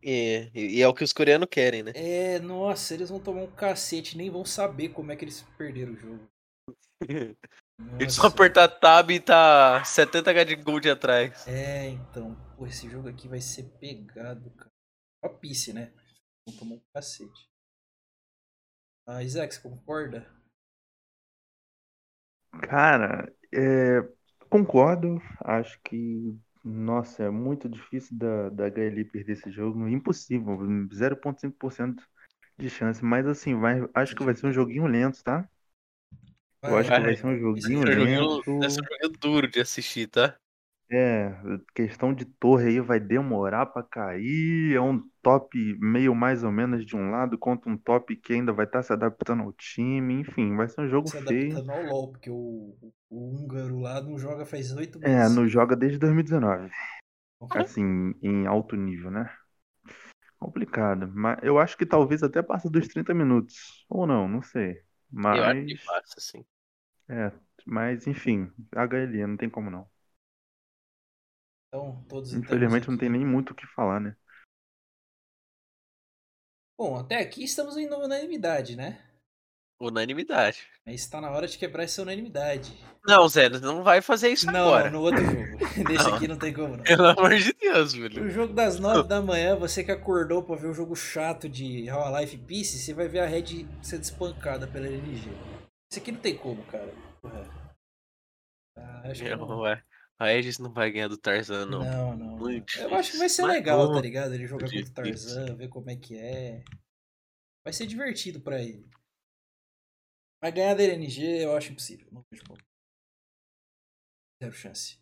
[0.02, 1.92] É, e é o que os coreanos querem, né?
[1.94, 5.92] É, nossa, eles vão tomar um cacete, nem vão saber como é que eles perderam
[5.92, 6.30] o jogo.
[7.98, 8.28] Eles só Nossa.
[8.28, 11.46] apertar tab e tá 70k de gold atrás.
[11.46, 14.70] É, então, pô, esse jogo aqui vai ser pegado, cara.
[15.22, 15.92] Ó, Pice, né?
[16.46, 17.48] Vão tomar um cacete.
[19.06, 20.26] Ah, Isaac, você concorda?
[22.62, 24.02] Cara, é,
[24.48, 25.20] concordo.
[25.40, 29.88] Acho que, nossa, é muito difícil da, da HLI perder esse jogo.
[29.88, 30.58] Impossível.
[30.92, 32.02] 0,5%
[32.58, 33.04] de chance.
[33.04, 35.48] Mas assim, vai, acho que vai ser um joguinho lento, tá?
[36.66, 37.02] Eu acho que Vai.
[37.02, 38.44] vai ser um joguinho Esse lento.
[38.60, 40.36] esse joguinho duro de assistir, tá?
[40.92, 41.30] É,
[41.74, 44.74] questão de torre aí vai demorar pra cair.
[44.74, 48.52] É um top meio mais ou menos de um lado contra um top que ainda
[48.52, 50.14] vai estar se adaptando ao time.
[50.20, 51.62] Enfim, vai ser um jogo Se feio.
[51.62, 52.74] adaptando ao LoL, porque o,
[53.10, 55.28] o húngaro lá não joga faz oito É, meses.
[55.28, 56.70] não joga desde 2019.
[57.42, 59.30] Então, Assim, em alto nível, né?
[60.38, 61.08] Complicado.
[61.14, 63.84] Mas eu acho que talvez até passe dos 30 minutos.
[63.88, 64.82] Ou não, não sei.
[65.30, 65.84] Eu acho que Mas.
[65.84, 66.44] passa, sim.
[67.08, 67.30] É,
[67.66, 69.88] mas enfim, HLN, não tem como não.
[71.68, 74.16] Então, todos estamos Infelizmente não tem nem muito o que falar, né?
[76.76, 78.98] Bom, até aqui estamos em unanimidade, né?
[79.80, 80.58] Unanimidade.
[80.84, 82.72] Mas está na hora de quebrar essa unanimidade.
[83.06, 84.90] Não, Zé, não vai fazer isso não, agora.
[84.90, 85.58] no outro jogo.
[85.88, 86.14] Nesse Não.
[86.14, 86.84] aqui não tem como não.
[86.84, 88.24] Pelo amor de Deus, velho.
[88.24, 91.90] No jogo das 9 da manhã, você que acordou pra ver o jogo chato de
[91.90, 95.30] How a Life Peace, você vai ver a Red ser despancada pela LNG.
[95.90, 96.92] Esse aqui não tem como, cara.
[98.76, 99.46] Ah, acho que não.
[99.48, 99.82] Não, ué.
[100.18, 101.78] A Aegis não vai ganhar do Tarzan, não.
[101.82, 102.36] Não, não.
[102.36, 103.46] Muito Eu acho que vai ser difícil.
[103.46, 104.34] legal, Mas tá ligado?
[104.34, 106.62] Ele jogar contra o Tarzan, ver como é que é.
[107.64, 108.86] Vai ser divertido pra ele.
[110.42, 112.10] Mas ganhar da LNG eu acho impossível.
[112.10, 112.60] Não vejo como.
[114.42, 114.98] Zero chance.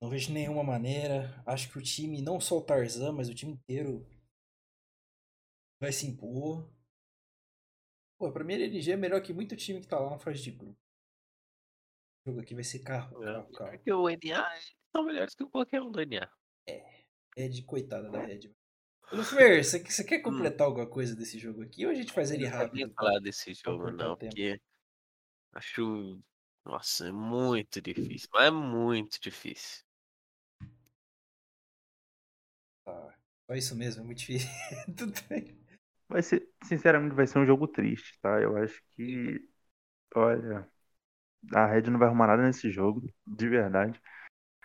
[0.00, 1.42] Não vejo nenhuma maneira.
[1.46, 4.04] Acho que o time, não só o Tarzan, mas o time inteiro
[5.80, 6.68] vai se impor.
[8.18, 10.42] Pô, pra mim a LNG é melhor que muito time que tá lá na fase
[10.42, 10.78] de grupo.
[12.24, 13.70] O jogo aqui vai ser carro, carro, carro.
[13.72, 14.60] Porque o NA
[14.94, 16.30] são melhores que qualquer um do NA.
[17.36, 18.52] Red, coitada da Red.
[19.12, 22.46] Lufer, você, você quer completar alguma coisa desse jogo aqui ou a gente faz ele
[22.46, 22.50] Hum.
[22.58, 22.94] Eu não rápido?
[22.96, 24.60] falar desse jogo, não, porque
[25.54, 26.20] acho.
[26.64, 28.28] Nossa, é muito difícil.
[28.32, 29.84] Mas é muito difícil.
[32.84, 33.14] Tá,
[33.46, 34.48] só isso mesmo, é muito difícil.
[34.96, 35.56] Tudo bem.
[36.08, 38.40] Vai ser, sinceramente, vai ser um jogo triste, tá?
[38.40, 39.40] Eu acho que,
[40.16, 40.68] olha,
[41.54, 44.00] a Red não vai arrumar nada nesse jogo, de verdade.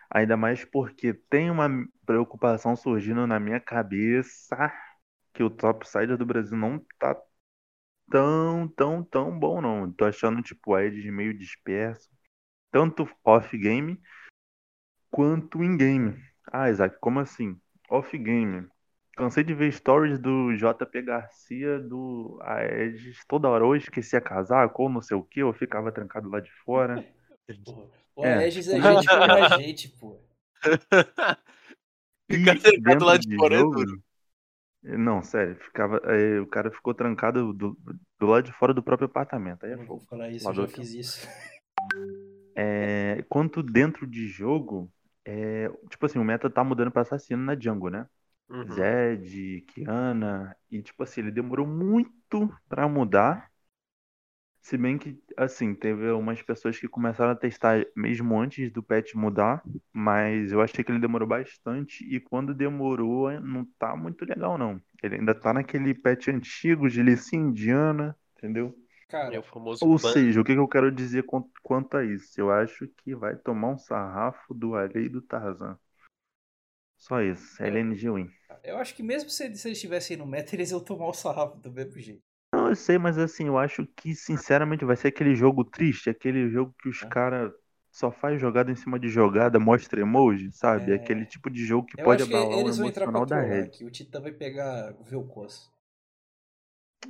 [0.10, 1.70] Ainda mais porque tem uma
[2.06, 4.72] preocupação surgindo na minha cabeça
[5.34, 7.16] que o topside do Brasil não tá
[8.10, 9.92] tão, tão, tão bom, não.
[9.92, 12.10] Tô achando, tipo, a Ed meio disperso.
[12.72, 14.02] Tanto off-game
[15.12, 16.18] quanto in-game.
[16.52, 17.60] Ah, Isaac, como assim?
[17.90, 18.68] Off-game.
[19.16, 23.66] Cansei de ver stories do JP Garcia, do Aegis, toda hora.
[23.66, 27.04] Ou esquecia casaco, ou não sei o que, ou ficava trancado lá de fora.
[28.18, 30.18] O É, Aegis é gente como a gente, pô.
[32.30, 34.04] Ficar trancado lá de fora é duro.
[34.84, 37.78] Não, sério, ficava, é, o cara ficou trancado do,
[38.20, 39.66] do lado de fora do próprio apartamento.
[39.66, 41.28] Aí é Eu vou falar isso, eu já fiz isso.
[42.56, 44.92] É, quanto dentro de jogo,
[45.26, 48.08] é, tipo assim, o meta tá mudando pra assassino na jungle, né?
[48.50, 48.72] Uhum.
[48.72, 53.52] Zed, Kiana, e tipo assim, ele demorou muito pra mudar.
[54.68, 59.14] Se bem que, assim, teve umas pessoas que começaram a testar mesmo antes do patch
[59.14, 64.58] mudar, mas eu achei que ele demorou bastante, e quando demorou, não tá muito legal,
[64.58, 64.78] não.
[65.02, 68.78] Ele ainda tá naquele patch antigo de Lee Sin, Diana, entendeu?
[69.08, 72.04] É Cara, o famoso Ou ban- seja, o que eu quero dizer quan- quanto a
[72.04, 72.38] isso?
[72.38, 75.80] Eu acho que vai tomar um sarrafo do Arei e do Tarzan.
[76.98, 77.70] Só isso, É.
[77.70, 78.30] LNG win.
[78.64, 81.14] eu acho que mesmo se eles se eles estivessem no meta, eles iam tomar o
[81.14, 82.27] sarrafo do mesmo jeito.
[82.68, 86.50] Não, eu sei, mas assim, eu acho que, sinceramente, vai ser aquele jogo triste, aquele
[86.50, 87.06] jogo que os É.
[87.06, 87.52] caras
[87.92, 90.92] só faz jogada em cima de jogada, mostra emoji, sabe?
[90.92, 90.96] É.
[90.96, 93.26] Aquele tipo de jogo que Eu pode que abalar o eles vão entrar pra emocional
[93.26, 93.68] da trollar Red.
[93.68, 93.84] aqui.
[93.86, 95.70] O Titã vai pegar o Vel'Koz.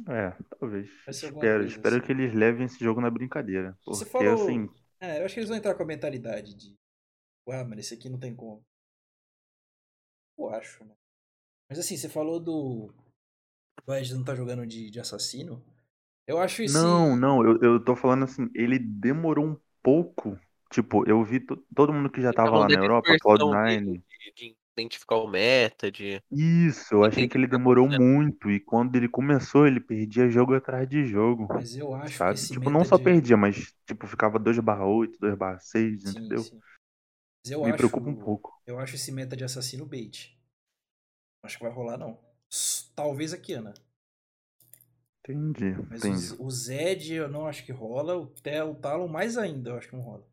[0.07, 0.89] É, talvez.
[1.07, 2.05] Espero, espero assim.
[2.05, 3.77] que eles levem esse jogo na brincadeira.
[3.85, 6.75] Você Porque, falou- assim, É, eu acho que eles vão entrar com a mentalidade de.
[7.49, 8.65] Ah, mano, esse aqui não tem como.
[10.37, 10.95] Eu acho, né?
[11.69, 12.93] Mas assim, você falou do.
[13.85, 15.63] O Ed não tá jogando de, de assassino.
[16.27, 16.87] Eu acho esse.
[16.87, 20.37] Não, não, eu, eu tô falando assim, ele demorou um pouco.
[20.71, 23.63] Tipo, eu vi to- todo mundo que já tava falando lá na Europa, dispersão Cloud9.
[23.63, 26.21] dele, de, de identificar o meta, de.
[26.31, 28.49] Isso, eu achei que ele demorou muito.
[28.51, 31.47] E quando ele começou, ele perdia jogo atrás de jogo.
[31.47, 32.35] Mas eu acho que Sabe?
[32.35, 32.97] esse Tipo, meta não só de...
[32.97, 36.37] perdia, mas tipo, ficava 2/8, 2/6, Sim, entendeu?
[36.37, 36.63] sim.
[37.43, 37.75] Mas eu Me acho...
[37.75, 38.51] preocupa um pouco.
[38.65, 40.37] Eu acho esse meta de assassino bait.
[41.41, 42.19] Acho que vai rolar, não.
[42.95, 43.73] Talvez a Kiana.
[45.23, 46.33] Entendi, Mas entendi.
[46.39, 48.15] o, o Zed eu não acho que rola.
[48.17, 50.25] O, Tel, o Talon mais ainda eu acho que não rola.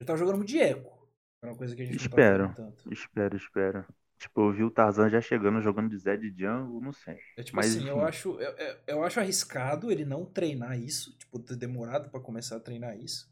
[0.00, 1.08] Ele tava jogando muito de eco.
[1.42, 2.46] É uma coisa que a gente Espero.
[2.46, 2.90] não tanto.
[2.90, 3.86] Espero, espero.
[4.18, 7.18] Tipo, eu vi o Tarzan já chegando, jogando de Zed de Jungle, não sei.
[7.36, 11.16] É tipo Mas, assim, eu acho, eu, eu- eu acho arriscado ele não treinar isso,
[11.18, 13.30] tipo, ter demorado pra começar a treinar isso.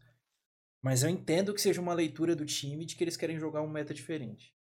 [0.82, 3.70] Mas eu entendo que seja uma leitura do time de que eles querem jogar um
[3.70, 4.54] meta diferente.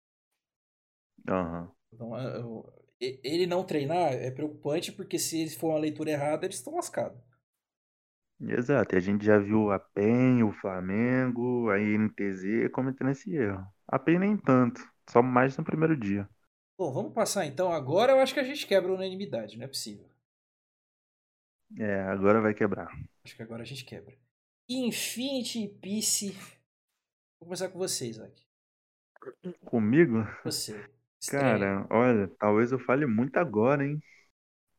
[1.27, 1.71] Aham.
[1.91, 6.57] Então, eu- eu- ele não treinar é preocupante porque se for uma leitura errada, eles
[6.57, 7.19] estão lascados.
[8.39, 13.65] Exato, e a gente já viu a PEN, o Flamengo, a NTZ cometendo esse erro.
[13.87, 14.79] A PEN nem tanto,
[15.09, 16.29] só mais no primeiro dia.
[16.77, 17.71] Bom, vamos passar então.
[17.71, 20.07] Agora eu acho que a gente quebra a unanimidade, não é possível.
[21.79, 22.87] É, agora vai quebrar.
[23.23, 24.15] Acho que agora a gente quebra.
[24.69, 26.31] Infinity Peace.
[27.39, 28.47] Vou começar com você, Isaac.
[29.65, 30.25] Comigo?
[30.43, 30.75] Você.
[31.21, 31.67] Estranho.
[31.67, 34.01] Cara, olha, talvez eu fale muito agora, hein?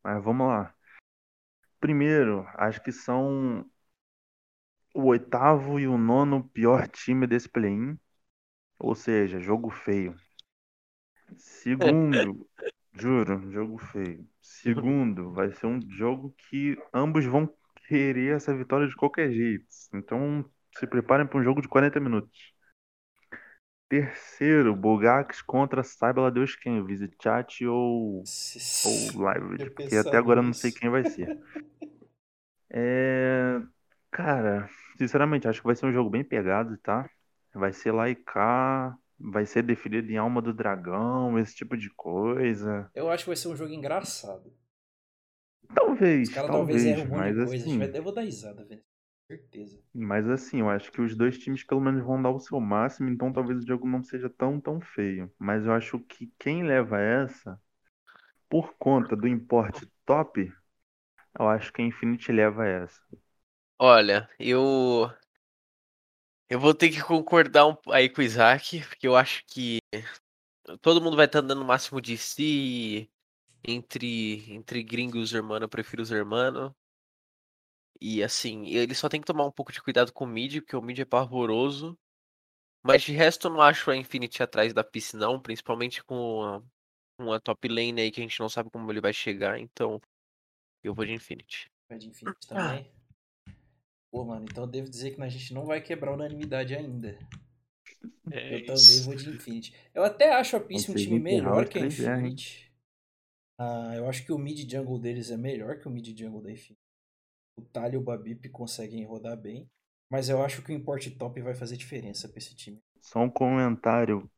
[0.04, 0.74] Mas vamos lá.
[1.80, 3.64] Primeiro, acho que são
[4.94, 7.98] o oitavo e o nono pior time desse play-in.
[8.78, 10.16] Ou seja, jogo feio.
[11.36, 12.46] Segundo,
[12.94, 14.26] juro, jogo feio.
[14.40, 17.48] Segundo, vai ser um jogo que ambos vão
[17.86, 19.66] querer essa vitória de qualquer jeito.
[19.94, 20.44] Então,
[20.76, 22.52] se preparem para um jogo de 40 minutos.
[23.88, 28.22] Terceiro, Bogax contra saiba lá Deus quem, Visit Chat ou,
[28.84, 31.38] ou Live, porque até agora eu não sei quem vai ser.
[32.70, 33.60] É,
[34.10, 37.08] cara, sinceramente, acho que vai ser um jogo bem pegado, tá?
[37.54, 41.88] Vai ser lá e cá, vai ser definido em Alma do Dragão, esse tipo de
[41.90, 42.90] coisa.
[42.94, 44.52] Eu acho que vai ser um jogo engraçado.
[45.74, 47.84] Talvez, Os caras talvez talvez, um monte de coisa.
[47.84, 48.82] assim, Eu vou dar risada, velho.
[49.28, 49.78] Certeza.
[49.94, 53.08] mas assim, eu acho que os dois times pelo menos vão dar o seu máximo,
[53.10, 55.30] então talvez o jogo não seja tão, tão feio.
[55.38, 57.60] Mas eu acho que quem leva essa,
[58.50, 60.52] por conta do importe top,
[61.38, 63.00] eu acho que a Infinity leva essa.
[63.78, 65.10] Olha, eu.
[66.48, 69.78] Eu vou ter que concordar um- aí com o Isaac, porque eu acho que
[70.80, 73.10] todo mundo vai estar dando o máximo de si.
[73.64, 76.72] Entre, entre gringos e os hermanos, eu prefiro os hermanos.
[78.00, 80.76] E assim, ele só tem que tomar um pouco de cuidado com o mid, porque
[80.76, 81.98] o mid é pavoroso.
[82.82, 85.40] Mas de resto, eu não acho a Infinity atrás da Peace, não.
[85.40, 86.62] Principalmente com a,
[87.16, 89.58] com a top lane aí que a gente não sabe como ele vai chegar.
[89.58, 90.00] Então,
[90.82, 91.70] eu vou de Infinity.
[91.88, 92.90] Vai de Infinity também.
[94.10, 97.18] Pô, mano, então eu devo dizer que a gente não vai quebrar a unanimidade ainda.
[98.30, 99.74] É eu também vou de Infinity.
[99.94, 101.86] Eu até acho a Peace um time melhor que a?
[101.86, 102.72] Infinity.
[103.58, 106.50] Ah, eu acho que o mid jungle deles é melhor que o mid jungle da
[106.50, 106.77] Infinity.
[107.58, 109.68] O Talha e o Babip conseguem rodar bem.
[110.10, 112.80] Mas eu acho que o import top vai fazer diferença pra esse time.
[113.00, 114.30] Só um comentário.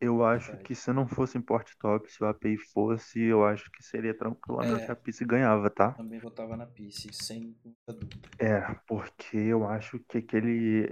[0.00, 0.64] Eu acho Verdade.
[0.64, 4.90] que se não fosse import top, se o API fosse, eu acho que seria tranquilamente
[4.90, 4.92] É.
[4.92, 5.96] a Peace ganhava, tá?
[5.96, 8.28] Também votava na Peace, sem muita dúvida.
[8.38, 10.86] É, porque eu acho que aquele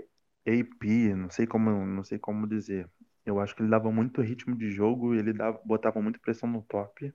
[0.47, 2.89] AP, não sei como, não sei como dizer.
[3.25, 6.49] Eu acho que ele dava muito ritmo de jogo e ele dava, botava muita pressão
[6.49, 7.13] no top.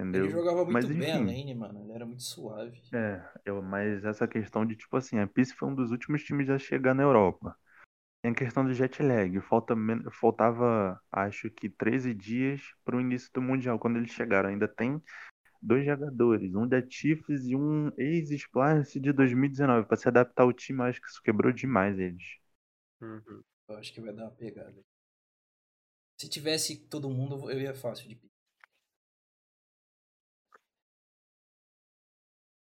[0.00, 0.24] Entendeu?
[0.24, 1.26] Ele jogava muito Mas bem a enfim.
[1.26, 1.80] lane, mano.
[1.84, 2.80] Ele era muito suave.
[2.92, 6.50] É, eu, mas essa questão de, tipo assim, a Peace foi um dos últimos times
[6.50, 7.56] a chegar na Europa.
[8.22, 9.40] Tem a questão do jet lag.
[9.42, 9.74] Falta,
[10.12, 14.50] faltava, acho que 13 dias para o início do Mundial, quando eles chegaram.
[14.50, 15.02] Ainda tem
[15.62, 19.86] dois jogadores, um da Chiefs e um ex-Splice de 2019.
[19.88, 22.24] Para se adaptar ao time, eu acho que isso quebrou demais eles.
[23.00, 23.42] Uhum.
[23.68, 24.82] Eu acho que vai dar uma pegada.
[26.16, 28.29] Se tivesse todo mundo, eu ia fácil de pique.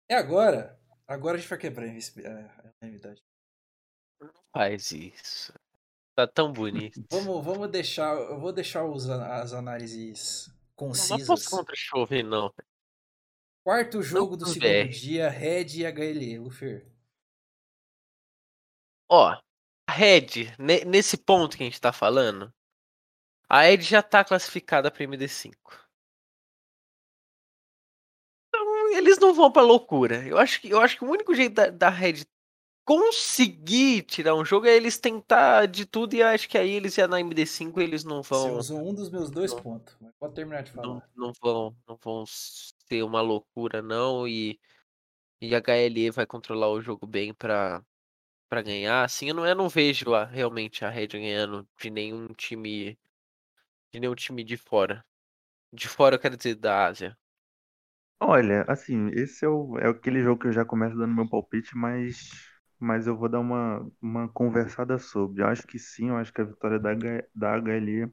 [0.09, 0.79] É agora.
[1.07, 3.23] Agora a gente vai quebrar a a unanimidade.
[4.53, 5.53] Faz isso.
[6.15, 7.03] Tá tão bonito.
[7.11, 8.17] Vamos, vamos deixar.
[8.17, 11.27] Eu vou deixar os as análises Não, não concisas.
[11.27, 12.53] posso contra chover, não.
[13.65, 16.91] Quarto jogo do Não, segundo dia, Red e HLE, Lufer.
[19.11, 19.29] Ó,
[19.89, 22.53] a Red, ne- nesse ponto que a gente tá falando,
[23.49, 25.55] a Red já tá classificada pra MD5.
[28.97, 30.27] Eles não vão pra loucura.
[30.27, 32.25] Eu acho que, eu acho que o único jeito da, da Red
[32.85, 36.95] conseguir tirar um jogo é eles tentar de tudo e eu acho que aí eles
[36.95, 38.57] já na MD5 eles não Você vão.
[38.57, 39.95] usou um dos meus dois não- pontos.
[40.01, 41.11] Mas pode terminar de não, falar.
[41.15, 44.59] não vão não vão ser uma loucura não e
[45.41, 47.83] e a HLE vai controlar o jogo bem pra
[48.49, 52.29] para ganhar assim eu não, eu não vejo a- realmente a Red ganhando de nenhum
[52.29, 52.99] time
[53.93, 55.05] de nenhum time de fora
[55.71, 57.15] de fora eu quero dizer da Ásia
[58.21, 61.77] Olha, assim, esse é, o, é aquele jogo que eu já começo dando meu palpite,
[61.77, 62.17] mas,
[62.79, 65.43] mas eu vou dar uma, uma conversada sobre.
[65.43, 68.13] Eu acho que sim, eu acho que a vitória da, H- da HLE,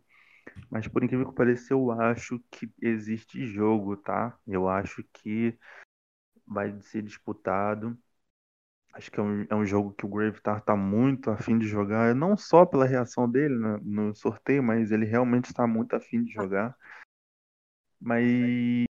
[0.70, 4.38] mas por incrível que pareça, eu acho que existe jogo, tá?
[4.48, 5.58] Eu acho que
[6.48, 7.98] vai ser disputado.
[8.94, 12.16] Acho que é um, é um jogo que o Gravitar tá muito afim de jogar,
[12.16, 16.32] não só pela reação dele no, no sorteio, mas ele realmente está muito afim de
[16.34, 16.76] jogar.
[18.06, 18.88] Mas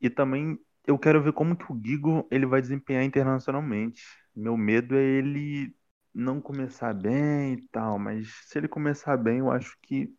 [0.00, 4.02] e também eu quero ver como que o Gigo ele vai desempenhar internacionalmente.
[4.34, 5.74] Meu medo é ele
[6.14, 10.14] não começar bem e tal, mas se ele começar bem, eu acho que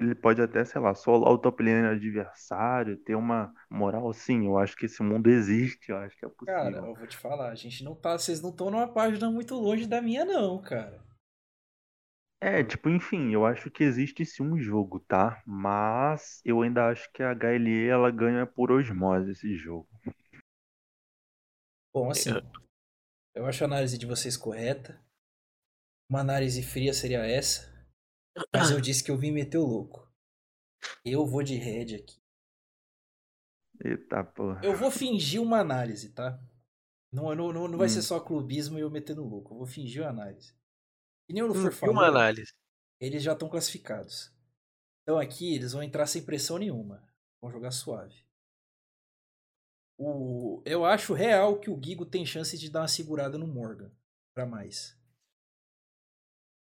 [0.00, 4.58] ele pode até, sei lá, solar o top lane adversário, ter uma moral sim, eu
[4.58, 6.88] acho que esse mundo existe, eu acho que é Cara, possível.
[6.88, 8.18] eu vou te falar, a gente não tá.
[8.18, 11.00] Vocês não estão numa página muito longe da minha, não, cara.
[12.40, 15.42] É, tipo, enfim, eu acho que existe sim um jogo, tá?
[15.46, 19.88] Mas eu ainda acho que a HLE ela ganha por osmose esse jogo.
[21.92, 22.48] Bom, assim,
[23.34, 25.00] eu acho a análise de vocês correta.
[26.10, 27.72] Uma análise fria seria essa.
[28.52, 30.08] Mas eu disse que eu vim meter o louco.
[31.04, 32.20] Eu vou de Red aqui.
[33.84, 34.60] Eita porra.
[34.60, 36.38] Eu vou fingir uma análise, tá?
[37.12, 37.90] Não, não, não, não vai Hum.
[37.90, 39.54] ser só clubismo e eu metendo louco.
[39.54, 40.54] Eu vou fingir uma análise.
[41.28, 42.52] E nem o Hum, Luffy e falou, uma análise.
[43.00, 44.32] eles já estão classificados.
[45.02, 47.02] Então aqui eles vão entrar sem pressão nenhuma.
[47.40, 48.24] Vão jogar suave.
[49.98, 53.90] O, eu acho real que o Gigo tem chance de dar uma segurada no Morgan.
[54.34, 54.96] Pra mais.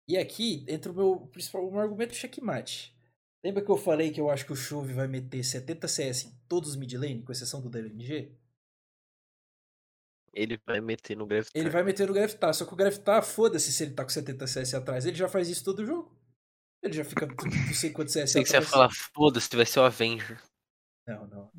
[0.09, 2.95] E aqui entra o meu principal o meu argumento checkmate.
[3.45, 6.33] Lembra que eu falei que eu acho que o Chove vai meter 70 CS em
[6.49, 8.37] todos os mid lane, com exceção do DLNG?
[10.33, 11.55] Ele vai meter no Gravitar.
[11.55, 14.47] Ele vai meter no Gravitar, só que o Gravitar, foda-se se ele tá com 70
[14.47, 16.17] CS atrás, ele já faz isso todo jogo.
[16.83, 18.71] Ele já fica não sei quantos CS Pensei que você atrás.
[18.71, 20.41] falar, foda-se, vai ser o Avenger.
[21.07, 21.53] Não, não.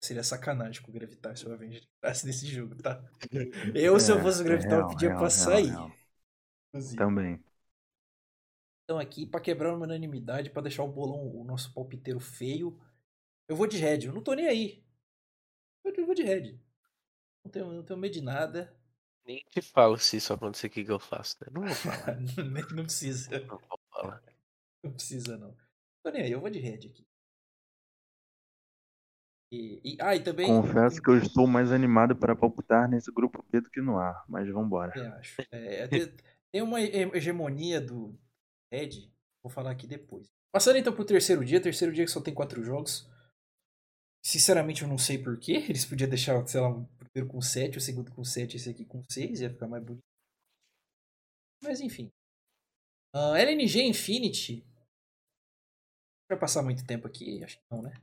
[0.00, 3.02] Seria sacanagem com o Gravitar se o Avenger entrasse nesse jogo, tá?
[3.74, 5.84] Eu, se eu É, fosse o é Gravitar, eu real, pedia real, pra real, sair.
[6.94, 7.42] Também.
[8.84, 12.76] Então aqui, pra quebrar uma unanimidade, pra deixar o bolão, o nosso palpiteiro feio,
[13.48, 14.06] eu vou de Red.
[14.06, 14.84] Eu não tô nem aí.
[15.84, 16.56] Eu vou de Red.
[17.48, 18.70] Não tenho, não tenho medo de nada.
[19.26, 21.48] Nem te falo se isso acontecer, o que, que eu faço, né?
[21.50, 22.16] Não vou falar.
[22.52, 23.30] Nem- não precisa.
[23.40, 24.22] Não vou falar.
[24.84, 25.56] Não precisa, não.
[26.02, 27.06] Tô nem aí, eu vou de Red aqui.
[29.50, 30.46] E, e- ah, e também.
[30.46, 34.24] Confesso que eu estou mais animado para palpitar nesse grupo B do que no ar,
[34.28, 34.92] mas vambora.
[34.94, 35.40] Eu acho.
[35.50, 38.14] É, é, tem- uma he- hegemonia do
[38.70, 39.10] Red,
[39.42, 40.30] vou falar aqui depois.
[40.52, 43.08] Passando então pro terceiro dia, terceiro dia que só tem quatro jogos.
[44.22, 45.52] Sinceramente, eu não sei porquê.
[45.68, 46.68] Eles podiam deixar, sei lá,
[47.18, 50.04] primeiro com 7, o segundo com 7 esse aqui com 6, ia ficar mais bonito.
[51.62, 52.10] Mas enfim.
[53.12, 54.64] Ah, LNG Infinity.
[56.30, 57.42] Vai passar muito tempo aqui?
[57.42, 57.94] Acho que não, né?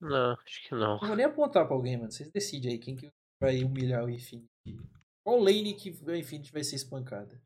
[0.00, 0.98] Não, acho que não.
[0.98, 2.10] Não vou nem apontar pra alguém, mano.
[2.10, 3.10] Vocês decidem aí quem que
[3.40, 4.48] vai humilhar o Infinity.
[5.24, 7.42] Qual lane que a Infinity vai ser espancada?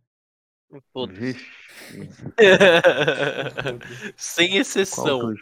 [1.08, 1.46] Vixe,
[4.16, 5.34] Sem exceção.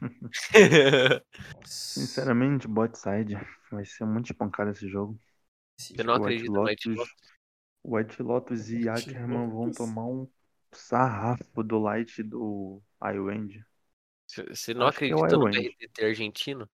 [1.64, 3.38] Sinceramente, bot side.
[3.70, 5.18] Vai ser muito espancado esse jogo.
[5.96, 7.14] Eu não White acredito no White Lotus-.
[7.84, 10.28] White Lotus e White Ackerman vão tomar um
[10.72, 13.64] sarrafo do Light do Iwend.
[14.26, 15.68] Você- Você não Acho que é acredita no Iwend.
[15.78, 16.68] BRTT argentino?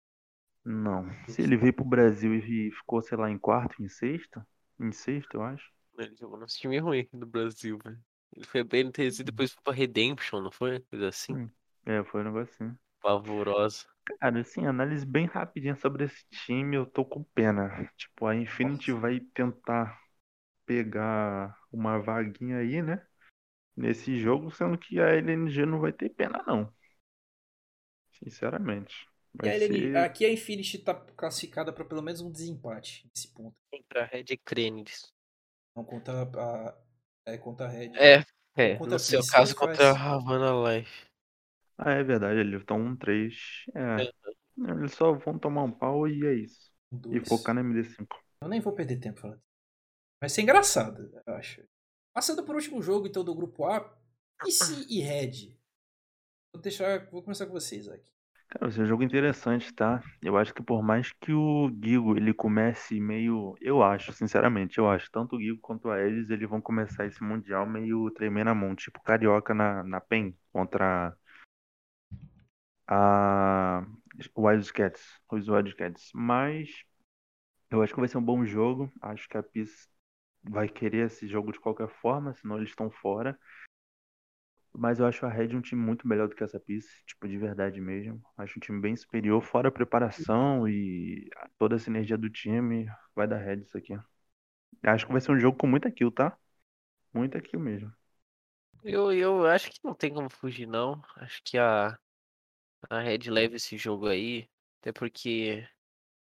[0.64, 1.08] Não.
[1.28, 4.42] Se ele veio pro Brasil e ficou, sei lá, em quarto, em sexto?
[4.80, 5.73] Em sexto, eu acho.
[5.98, 7.98] Ele jogou num time ruim aqui do Brasil, velho.
[8.36, 10.80] Ele foi bem no TZ e depois foi pra Redemption, não foi?
[10.80, 11.34] Coisa assim.
[11.34, 11.50] Hum.
[11.86, 12.76] É, foi um negócio assim.
[13.00, 13.86] Pavorosa.
[14.20, 17.88] Cara, assim, análise bem rapidinha sobre esse time, eu tô com pena.
[17.96, 19.98] Tipo, a Infinity vai tentar
[20.66, 23.06] pegar uma vaguinha aí, né?
[23.76, 26.72] Nesse jogo, sendo que a LNG não vai ter pena, não.
[28.12, 29.06] Sinceramente.
[29.42, 29.96] E a Vai LN ser...
[29.98, 33.56] Aqui a Infinity tá classificada pra pelo menos um desempate nesse ponto.
[33.72, 35.13] Entra Red e Crenides.
[35.74, 36.74] Não conta a.
[37.26, 37.92] É, conta a Red.
[37.96, 38.24] É,
[38.56, 38.76] é.
[38.76, 41.06] Contra No seu Peace, caso, contra a Havana Life.
[41.78, 43.34] Ah, é verdade, eles estão 1-3.
[43.74, 44.12] É.
[44.70, 46.70] Eles só vão tomar um pau e é isso.
[46.92, 47.28] um, E dois.
[47.28, 48.06] focar na MD5.
[48.40, 49.42] Eu nem vou perder tempo falando.
[50.20, 51.62] Vai ser engraçado, eu acho.
[52.14, 53.80] Passando por último jogo, então, do grupo A.
[54.42, 55.56] PC e Red.
[56.52, 57.10] Vou deixar.
[57.10, 58.13] Vou começar com vocês aqui.
[58.54, 60.02] Cara, vai ser um jogo interessante, tá?
[60.22, 63.54] Eu acho que por mais que o Gigo ele comece meio.
[63.60, 65.10] Eu acho, sinceramente, eu acho.
[65.10, 68.74] Tanto o Gigo quanto a Ares, eles vão começar esse Mundial meio tremendo a mão.
[68.74, 71.14] Tipo Carioca na, na PEN contra
[72.88, 73.84] a
[74.36, 75.02] Wildcats.
[75.30, 76.10] Os Wildcats.
[76.14, 76.70] Mas
[77.70, 78.92] eu acho que vai ser um bom jogo.
[79.02, 79.88] Acho que a PIS
[80.44, 83.38] vai querer esse jogo de qualquer forma, senão eles estão fora.
[84.76, 87.38] Mas eu acho a Red um time muito melhor do que essa Peace, tipo, de
[87.38, 88.22] verdade mesmo.
[88.36, 92.86] Acho um time bem superior, fora a preparação e toda a sinergia do time.
[93.14, 93.96] Vai dar Red isso aqui.
[94.84, 96.36] Acho que vai ser um jogo com muita kill, tá?
[97.14, 97.92] Muita kill mesmo.
[98.82, 101.02] Eu, eu acho que não tem como fugir, não.
[101.16, 101.98] Acho que a,
[102.90, 104.48] a Red leva esse jogo aí.
[104.80, 105.66] Até porque.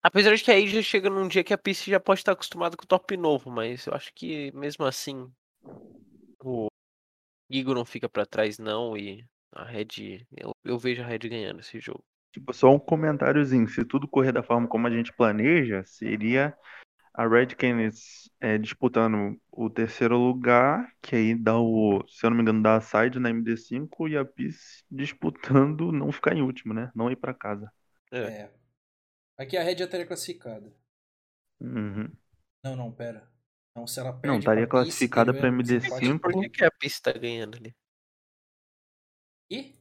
[0.02, 2.76] Apesar de que aí já chega num dia que a PC já pode estar acostumada
[2.76, 5.32] com o top novo, mas eu acho que mesmo assim
[6.44, 6.68] o
[7.50, 8.96] Gigo não fica pra trás, não.
[8.96, 10.26] E a Red.
[10.36, 12.04] Eu, eu vejo a Red ganhando esse jogo.
[12.32, 13.68] Tipo, só um comentáriozinho.
[13.68, 16.56] Se tudo correr da forma como a gente planeja, seria
[17.14, 22.36] a Red Canids é, disputando o terceiro lugar, que aí dá o, se eu não
[22.36, 26.72] me engano, dá a side na MD5 e a Peace disputando não ficar em último,
[26.72, 26.92] né?
[26.94, 27.72] Não ir pra casa.
[28.12, 28.18] É.
[28.18, 28.50] É.
[29.36, 30.72] Aqui a Red já estaria classificada.
[31.60, 32.08] Uhum.
[32.62, 33.28] Não, não, pera.
[33.78, 34.26] Não, se ela perde.
[34.28, 36.00] Não, estaria classificada pra vai MD5.
[36.00, 36.18] desempate.
[36.20, 37.74] Por que, que a PC tá ganhando ali?
[39.50, 39.72] Ih?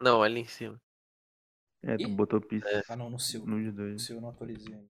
[0.00, 0.80] Não, ali em cima.
[1.82, 2.06] É, tu Ih?
[2.14, 3.44] botou Peace Ah, não, no seu.
[3.44, 4.02] No dois.
[4.02, 4.88] seu eu não atualizei ainda.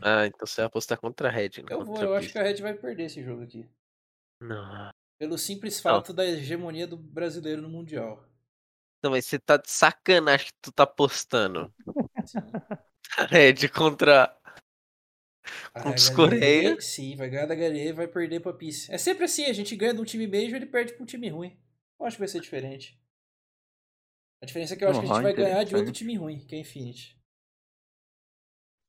[0.00, 1.50] Ah, então você vai apostar contra a Red.
[1.62, 3.68] não Eu vou, eu acho que a Red vai perder esse jogo aqui.
[4.40, 4.90] Não.
[5.18, 8.24] Pelo simples fato da hegemonia do brasileiro no Mundial.
[9.02, 11.72] Não, mas você tá de sacanagem que tu tá postando.
[12.24, 12.40] Sim.
[13.30, 14.34] Red contra.
[15.80, 16.80] Contra os Coreia.
[16.80, 18.90] Sim, vai ganhar da HLE e vai perder pra Peace.
[18.92, 21.06] É sempre assim, a gente ganha de um time major e ele perde pra um
[21.06, 21.56] time ruim.
[21.98, 22.98] Eu acho que vai ser diferente.
[24.42, 26.14] A diferença é que eu acho que a gente Uhum, vai ganhar de outro time
[26.16, 27.18] ruim, que é Infinity.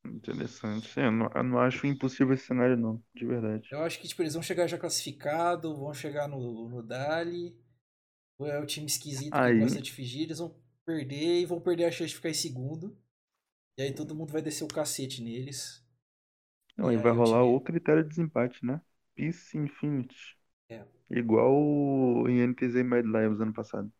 [0.06, 0.97] Interessante.
[0.97, 3.68] Eu não, eu não acho impossível esse cenário, não, de verdade.
[3.70, 7.56] Eu acho que tipo, eles vão chegar já classificado, vão chegar no, no Dali.
[8.39, 11.62] Ou é o time esquisito Aí- que gosta de fingir, eles vão perder e vão
[11.62, 12.97] perder a chance de ficar em segundo.
[13.78, 15.83] E aí todo mundo vai descer o cacete neles.
[16.78, 18.82] Não, E e aí vai o rolar o critério de desempate, né?
[19.16, 20.38] Peace Infinity.
[20.70, 20.84] É.
[21.10, 23.92] Igual o INTZ e Mad Lions ano passado.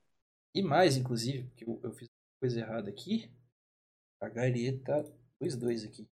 [0.52, 2.10] E mais, inclusive, porque eu, eu fiz
[2.40, 3.32] coisa errada aqui.
[4.22, 5.04] A HLE tá
[5.40, 6.08] 2-2 aqui.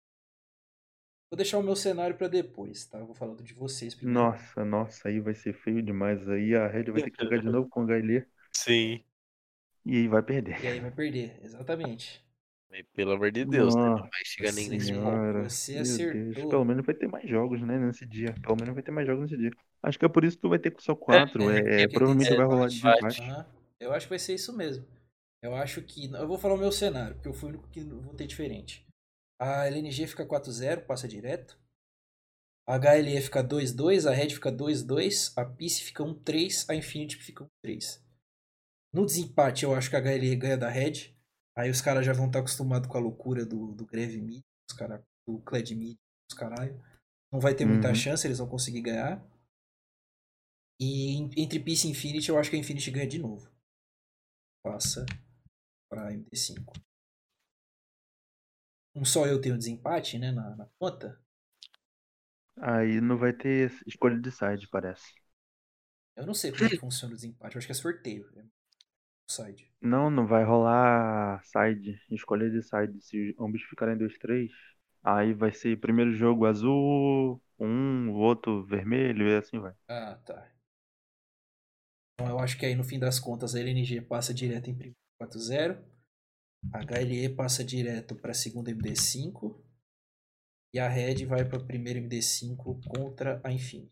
[1.32, 3.00] Vou deixar o meu cenário pra depois, tá?
[3.00, 4.30] Eu vou falar do de vocês primeiro.
[4.32, 6.28] Nossa, nossa, aí vai ser feio demais.
[6.30, 9.04] Aí a Red vai ter que jogar de novo com o HLE Sim.
[9.86, 10.58] e aí vai perder.
[10.62, 12.24] E aí vai perder, exatamente.
[12.94, 13.82] Pelo amor de Deus, né?
[13.82, 15.44] Não vai chegar nem nesse ponto.
[15.44, 16.34] Você acertou.
[16.34, 16.50] Deus.
[16.50, 18.34] Pelo menos vai ter mais jogos, né, nesse dia.
[18.42, 19.52] Pelo menos vai ter mais jogos nesse dia.
[19.82, 21.50] Acho que é por isso que tu vai ter só quatro.
[21.50, 23.22] é, É, porque tem provavelmente vai rolar desempate.
[23.22, 23.22] desempate.
[23.22, 23.46] Aham.
[23.80, 24.86] Eu acho que vai ser isso mesmo.
[25.42, 26.12] Eu acho que.
[26.12, 28.86] Eu vou falar o meu cenário, porque eu fui o único que vou ter diferente.
[29.40, 31.58] A LNG fica 4-0, passa direto.
[32.68, 37.48] A HLE fica 2-2, a Red fica 2-2, a Peace fica 1-3, a Infinity fica
[37.66, 38.04] 1-3.
[38.94, 41.16] No desempate, eu acho que a HLE ganha da Red.
[41.58, 44.78] Aí os caras já vão estar acostumados com a loucura do, do Greve Mid, os
[44.78, 45.98] cara, do Clad Mid,
[46.32, 46.82] os caralho.
[47.32, 47.96] Não vai ter muita Uhum.
[47.96, 49.24] chance, eles vão conseguir ganhar.
[50.80, 50.90] E
[51.20, 53.48] en- entre Peace e Infinity, eu acho que a Infinity ganha de novo.
[54.62, 55.04] Passa
[55.90, 56.74] pra MD5.
[58.94, 61.18] Um só eu tenho desempate, né, na, na conta.
[62.62, 65.12] Aí não vai ter escolha de side, parece.
[66.18, 67.56] Eu não sei como é que funciona o desempate.
[67.56, 68.30] Eu acho que é sorteio.
[69.28, 69.72] É side.
[69.82, 73.02] Não, não vai rolar side, escolha de side.
[73.02, 74.52] Se ambos ficarem 2-3,
[75.04, 79.74] aí vai ser primeiro jogo azul, um, o outro vermelho e assim vai.
[79.88, 80.52] Ah, tá.
[82.14, 84.96] Então eu acho que aí no fim das contas a LNG passa direto em primeiro
[85.22, 85.78] 4-0.
[86.74, 89.64] A HLE passa direto pra segunda MD5.
[90.74, 93.92] E a Red vai pra primeira MD5 contra a Infinity.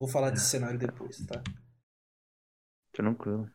[0.00, 1.42] Vou falar desse cenário depois, tá?
[2.92, 3.50] Tranquilo.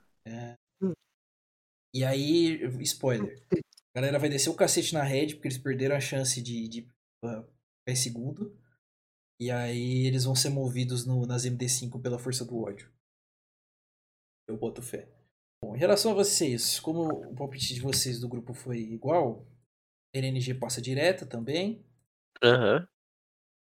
[1.93, 3.41] E aí, spoiler.
[3.51, 6.81] A galera vai descer o cacete na Red, porque eles perderam a chance de, de
[7.25, 8.57] uh, ficar em segundo.
[9.41, 12.91] E aí eles vão ser movidos no, nas MD5 pela força do ódio.
[14.47, 15.07] Eu boto fé.
[15.63, 19.45] Bom, em relação a vocês, como o palpite de vocês do grupo foi igual,
[20.13, 21.85] a NNG passa direto também.
[22.43, 22.87] Aham.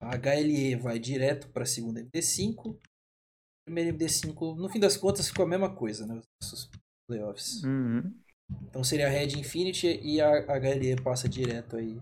[0.02, 2.80] A HLE vai direto para a segunda MD5.
[3.66, 6.16] Primeira MD5, no fim das contas, ficou a mesma coisa, né?
[6.16, 6.70] Os nossos
[7.08, 7.64] playoffs.
[7.64, 8.14] Uhum.
[8.64, 12.00] Então seria a Red Infinity e a HLE passa direto aí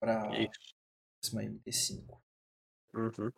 [0.00, 0.28] pra
[1.20, 2.20] próxima MD5.
[2.94, 3.28] Uhum.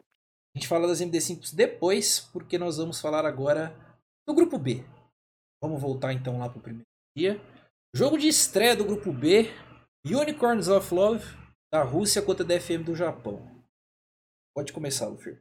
[0.55, 3.75] A gente fala das MD5 depois, porque nós vamos falar agora
[4.27, 4.85] do grupo B.
[5.63, 6.87] Vamos voltar então lá pro primeiro
[7.17, 7.41] dia.
[7.95, 9.51] Jogo de estreia do grupo B:
[10.07, 11.25] Unicorns of Love
[11.73, 13.47] da Rússia contra a DFM do Japão.
[14.55, 15.39] Pode começar, Luffy.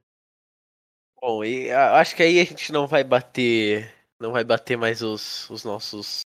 [1.21, 3.93] Bom, e a- acho que aí a gente não vai bater.
[4.19, 6.21] Não vai bater mais os, os nossos.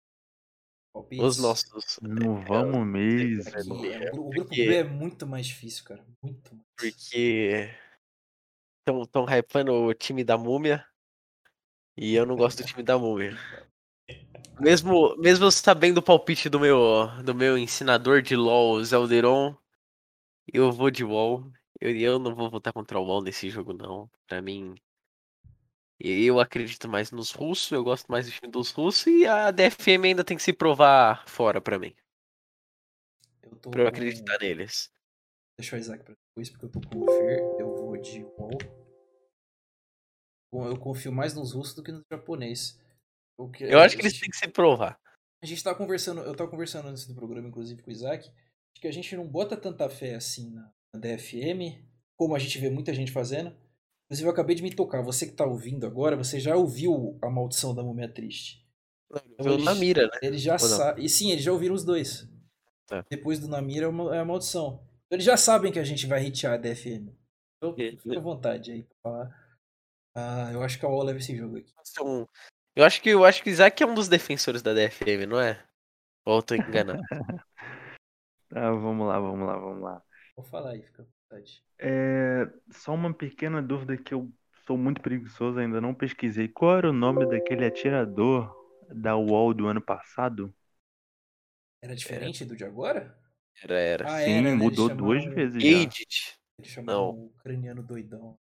[0.92, 1.24] Palpites?
[1.24, 1.98] Os nossos.
[2.02, 3.76] Não vamos mesmo.
[3.76, 6.04] Aqui, é, o gru- o grupo Porque- B é muito mais difícil, cara.
[6.22, 6.66] Muito mais.
[6.76, 7.70] Porque.
[8.80, 10.86] Estão tão hypando o time da múmia.
[11.96, 13.30] E eu não gosto do time da múmia.
[14.60, 19.54] Mesmo, mesmo sabendo o palpite do meu, do meu ensinador de LoL, Zelderon,
[20.50, 21.52] eu vou de WoW.
[21.78, 24.10] Eu, eu não vou votar contra o WoW nesse jogo, não.
[24.26, 24.74] Pra mim.
[25.98, 30.04] Eu acredito mais nos russos, eu gosto mais do time dos russos, e a DFM
[30.08, 31.94] ainda tem que se provar fora pra mim.
[33.42, 34.92] Eu tô Pra eu acreditar neles.
[35.58, 37.40] Deixa o Isaac pra depois, porque eu tô com o Fer.
[37.58, 38.50] Eu vou de WoW.
[40.52, 42.78] Bom, eu confio mais nos russos do que nos japoneses.
[43.54, 44.98] Que- Eu acho que eles têm que se provar.
[45.42, 48.28] A gente tava conversando, eu tava conversando antes do programa, inclusive, com o Isaac,
[48.74, 51.82] de que a gente não bota tanta fé assim na DFM,
[52.16, 53.54] como a gente vê muita gente fazendo.
[54.06, 55.02] Inclusive, eu acabei de me tocar.
[55.02, 58.64] Você que tá ouvindo agora, você já ouviu a maldição da múmia triste.
[59.38, 60.18] Eu eles- na mira, né?
[60.20, 61.04] Eles já sabem.
[61.04, 62.28] E sim, eles já ouviram os dois.
[62.86, 63.04] Tá.
[63.10, 64.80] Depois do Namira é é a maldição.
[65.06, 67.16] Então, eles já sabem que a gente vai hitear a DFM.
[67.88, 69.46] Então, fica à vontade aí pra falar.
[70.14, 71.72] Ah, eu acho que a UOL leva esse jogo aqui.
[71.90, 72.28] Então,
[72.74, 75.40] eu acho que eu acho que o Isaac é um dos defensores da DFM, não
[75.40, 75.62] é?
[76.26, 77.00] Ou eu tô enganado?
[78.48, 80.02] Tá, vamos lá, vamos lá, vamos lá.
[80.34, 81.06] Vou falar aí, fica.
[81.78, 84.32] É, só uma pequena dúvida que eu
[84.66, 86.48] sou muito preguiçoso, ainda não pesquisei.
[86.48, 88.54] Qual era o nome daquele atirador
[88.88, 90.54] da UOL do ano passado?
[91.80, 93.18] Era diferente do de agora?
[93.62, 94.06] Era, era.
[94.06, 94.54] Ah, Sim, era, né?
[94.54, 95.94] Mudou duas vezes já.
[96.62, 97.18] Chamavam Não.
[97.18, 98.38] o ucraniano doidão.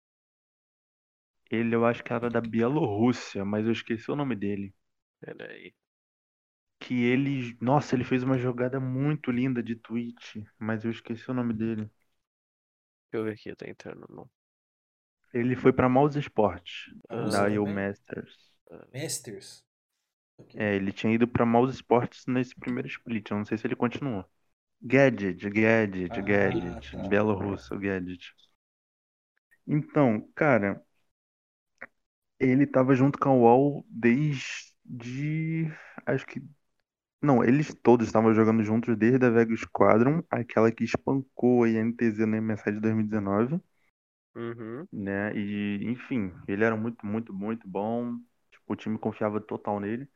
[1.49, 4.75] Ele eu acho que era da Bielorrússia, mas eu esqueci o nome dele.
[5.21, 5.73] Pera aí.
[6.79, 7.57] Que ele.
[7.61, 11.89] Nossa, ele fez uma jogada muito linda de tweet, mas eu esqueci o nome dele.
[13.13, 14.29] Deixa eu ver aqui, tô entrando no.
[15.33, 17.63] Ele foi pra Mouse Sport, Ah, da também?
[17.67, 18.33] Masters.
[18.93, 19.63] Masters.
[20.37, 20.55] Ok.
[20.55, 23.29] É, ele tinha ido pra Mouse Sports nesse primeiro split.
[23.31, 24.25] Eu não sei se ele continuou.
[24.81, 26.91] Gadget, Gadget, Ah, Gadget.
[26.91, 27.03] tá.
[27.07, 28.33] Bielorrusso, Gadget.
[29.67, 30.81] Então, cara,
[32.39, 35.71] ele tava junto com a UOL desde.
[36.05, 36.41] Acho que.
[37.23, 42.19] Não, eles todos estavam jogando juntos desde a Vega Squadron, aquela que espancou a INTZ
[42.27, 43.59] na MSI de 2019
[44.35, 44.87] Uhum.
[44.91, 45.33] né?
[45.35, 48.17] E, enfim, ele era muito, muito, muito bom.
[48.51, 50.07] Tipo, o time confiava total nele.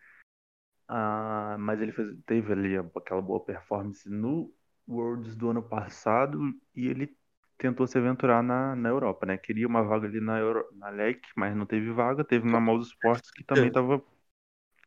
[0.87, 4.53] Ah, mas ele fez- teve ali aquela boa performance no
[4.87, 6.39] Worlds do ano passado
[6.75, 7.15] e ele
[7.57, 9.37] tentou se aventurar na, na Europa, né?
[9.37, 12.23] Queria uma vaga ali na, Euro, na LEC, mas não teve vaga.
[12.23, 14.01] Teve na Mouse Sports, que também estava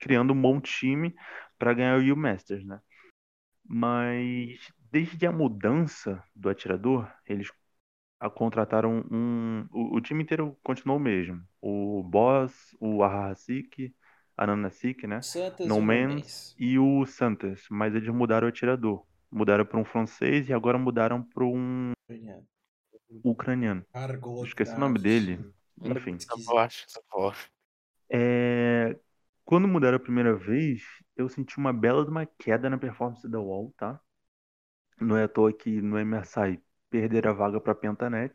[0.00, 1.14] criando um bom time
[1.58, 2.80] para ganhar o U Masters, né?
[3.64, 4.58] Mas
[4.90, 7.50] desde a mudança do atirador, eles
[8.20, 9.66] a- contrataram um.
[9.72, 11.42] O, o time inteiro continuou o mesmo.
[11.60, 13.94] O Boss, o Ahasik,
[14.36, 15.20] a Nanasik, né?
[15.22, 16.54] Santos No e Man's Man's.
[16.58, 17.66] e o Santos.
[17.70, 19.04] Mas eles mudaram o atirador.
[19.30, 22.46] Mudaram para um francês e agora mudaram para um ucraniano.
[23.22, 23.84] ucraniano.
[23.94, 25.44] Argot Esqueci o nome dele.
[25.84, 26.16] Enfim.
[26.16, 27.50] Essa voz, essa voz.
[28.12, 28.96] É,
[29.50, 30.80] Quando mudaram a primeira vez,
[31.16, 34.00] eu senti uma bela de uma queda na performance da UOL, tá?
[35.00, 38.32] Não é à toa que no MSI perderam a vaga para Pentanet.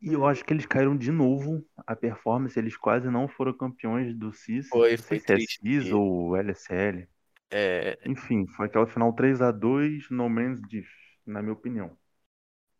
[0.00, 4.12] E eu acho que eles caíram de novo a performance, eles quase não foram campeões
[4.12, 4.68] do CIS.
[4.70, 5.38] Foi, foi se é.
[5.38, 7.08] CIS ou LSL.
[7.52, 10.90] É, Enfim, foi aquela final 3 a 2 no Man's Diff,
[11.24, 11.96] na minha opinião.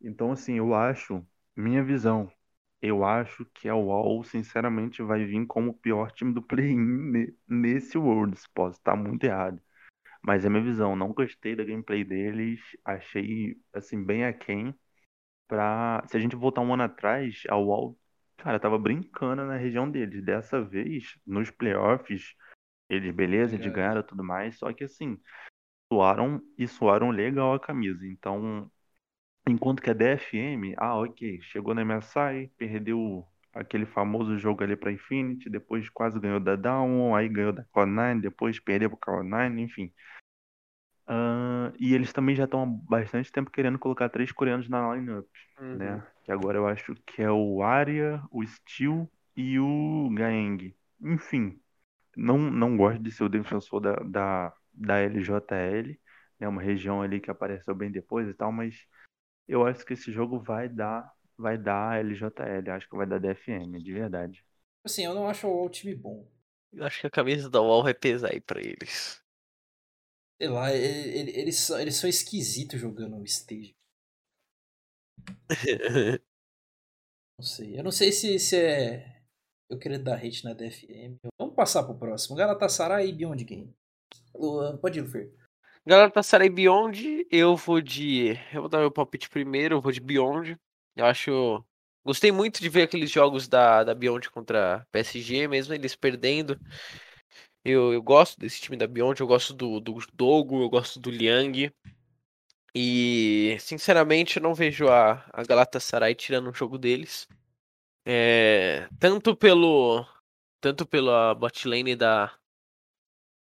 [0.01, 2.29] Então, assim, eu acho, minha visão,
[2.83, 7.35] eu acho que a UOL, sinceramente, vai vir como o pior time do play-in ne-
[7.49, 8.47] nesse Worlds.
[8.49, 9.61] Posso estar muito errado.
[10.22, 14.74] Mas é minha visão, não gostei da gameplay deles, achei, assim, bem aquém.
[15.49, 16.03] Pra...
[16.09, 17.99] Se a gente voltar um ano atrás, a UOL,
[18.39, 20.24] cara, tava brincando na região deles.
[20.24, 22.35] Dessa vez, nos playoffs,
[22.89, 23.76] eles, beleza, eles Ganharam.
[23.76, 25.18] ganharam e tudo mais, só que assim,
[25.93, 28.07] suaram e suaram legal a camisa.
[28.07, 28.72] Então,
[29.49, 34.93] enquanto que a DFM, ah, ok, chegou na MSI, perdeu aquele famoso jogo ali pra
[34.93, 39.93] Infinity, depois quase ganhou da Down, aí ganhou da Cloud9, depois perdeu pro Cloud9, enfim.
[41.07, 45.26] Ah, e eles também já estão há bastante tempo querendo colocar três coreanos na lineup,
[45.61, 45.76] uhum.
[45.76, 46.07] né?
[46.24, 50.74] Que agora eu acho que é o Arya, o Steel e o Gaeng.
[51.01, 51.61] Enfim,
[52.16, 55.99] não, não gosto de ser o defensor da, da, da LJL,
[56.38, 56.49] né?
[56.49, 58.86] Uma região ali que apareceu bem depois e tal, mas
[59.49, 63.82] eu acho que esse jogo vai dar, vai dar LJL, acho que vai dar DFM,
[63.82, 64.45] de verdade.
[64.84, 66.24] Assim, eu não acho o UOL time bom.
[66.72, 69.22] Eu acho que a camisa da UOL vai pesar aí pra eles.
[70.38, 73.74] Sei lá, ele- ele- eles são, eles são esquisitos jogando o stage.
[77.38, 77.78] Não sei.
[77.78, 79.20] Eu não sei se, se é.
[79.68, 81.18] Eu queria dar hate na DFM.
[81.38, 82.36] Vamos passar pro próximo.
[82.36, 83.74] Galatasaray e Beyond Game.
[84.34, 85.32] Luan, Pode ir, Fer.
[85.85, 88.39] Galatasaray Beyond, eu vou de.
[88.53, 90.57] Eu vou dar meu palpite primeiro, eu vou de Beyond.
[90.95, 91.64] Eu acho.
[92.05, 96.59] Gostei muito de ver aqueles jogos da, da Beyond contra PSG, mesmo eles perdendo.
[97.64, 101.11] Eu, eu gosto desse time da Beyond, eu gosto do, do Dogo, eu gosto do
[101.11, 101.72] Liang.
[102.74, 107.28] E, sinceramente, eu não vejo a, a Galatasaray tirando um jogo deles.
[108.07, 110.07] É, tanto pelo.
[110.61, 112.33] Tanto pela bot lane da,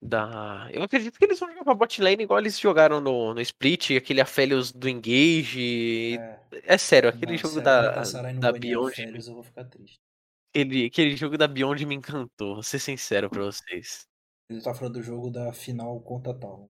[0.09, 0.69] da.
[0.73, 3.91] Eu acredito que eles vão jogar pra bot lane igual eles jogaram no, no Split,
[3.93, 6.19] aquele Aphelios do Engage.
[6.19, 6.41] É,
[6.75, 8.03] É, sério, aquele não, jogo a da,
[8.39, 8.95] da Beyond.
[8.95, 9.97] Férias, eu vou ficar triste.
[10.55, 14.07] Aquele, aquele jogo da Beyond me encantou, vou ser sincero pra vocês.
[14.51, 16.67] Ele tá falando do jogo da final contra tal.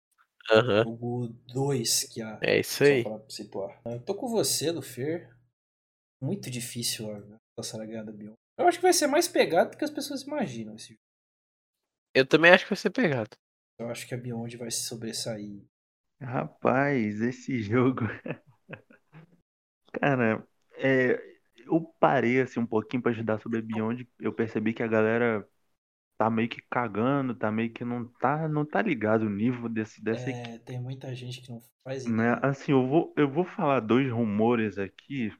[0.50, 0.84] Aham.
[0.84, 2.38] Jogo 2 que a.
[2.42, 3.02] É isso Só aí.
[3.04, 3.80] pra situar.
[3.84, 5.28] Eu tô com você, Lufer.
[6.22, 8.36] Muito difícil a ganhar da Beyond.
[8.58, 11.00] Eu acho que vai ser mais pegado do que as pessoas imaginam esse jogo.
[12.16, 13.36] Eu também acho que vai ser pegado.
[13.78, 15.62] Eu acho que a Beyond vai se sobressair.
[16.20, 18.04] Rapaz, esse jogo.
[19.92, 20.46] Cara,
[20.76, 21.18] é,
[21.66, 24.08] eu parei assim um pouquinho pra estudar sobre a Beyond.
[24.20, 25.46] Eu percebi que a galera
[26.18, 30.02] tá meio que cagando, tá meio que não tá, não tá ligado o nível desse,
[30.02, 32.38] dessa equipe, É, tem muita gente que não faz né?
[32.38, 32.40] ideia.
[32.42, 35.30] Assim, eu vou, eu vou falar dois rumores aqui.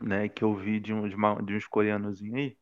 [0.00, 2.56] né, que eu vi de, um, de, uma- de uns coreanos aí.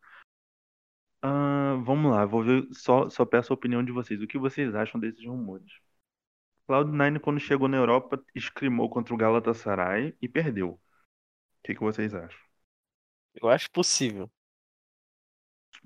[1.22, 4.20] Ah, vamos lá, vou ver, só, só peço a opinião de vocês.
[4.22, 5.70] O que vocês acham desses rumores?
[6.68, 10.70] Cloud9, quando chegou na Europa, escrimou contra o Galatasaray e perdeu.
[10.72, 10.80] O
[11.64, 12.40] que, que vocês acham?
[13.34, 14.30] Eu acho possível.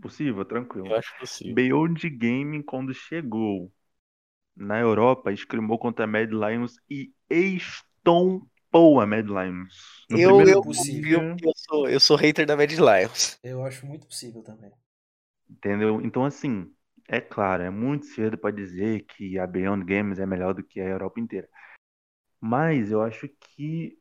[0.00, 0.44] Possível?
[0.44, 0.88] Tranquilo.
[0.88, 1.54] Eu acho possível.
[1.54, 3.72] Beyond Gaming, quando chegou
[4.56, 10.06] na Europa, escrimou contra a Mad Lions e estompou a Mad Lions.
[10.10, 11.20] No Eu, eu, possível.
[11.20, 13.38] eu, eu sou, eu sou hater da Mad Lions.
[13.44, 14.72] Eu acho muito possível também.
[15.48, 16.00] Entendeu?
[16.00, 16.72] Então, assim,
[17.08, 20.80] é claro, é muito cedo para dizer que a Beyond Games é melhor do que
[20.80, 21.48] a Europa inteira.
[22.40, 23.98] Mas eu acho que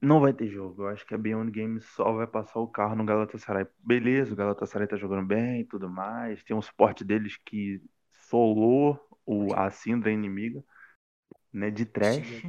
[0.00, 0.82] não vai ter jogo.
[0.82, 3.66] Eu acho que a Beyond Games só vai passar o carro no Galatasaray.
[3.78, 6.42] Beleza, o Galatasaray tá jogando bem e tudo mais.
[6.44, 7.82] Tem um suporte deles que
[8.30, 10.64] solou o, a Syndra inimiga,
[11.52, 12.46] né, de trash,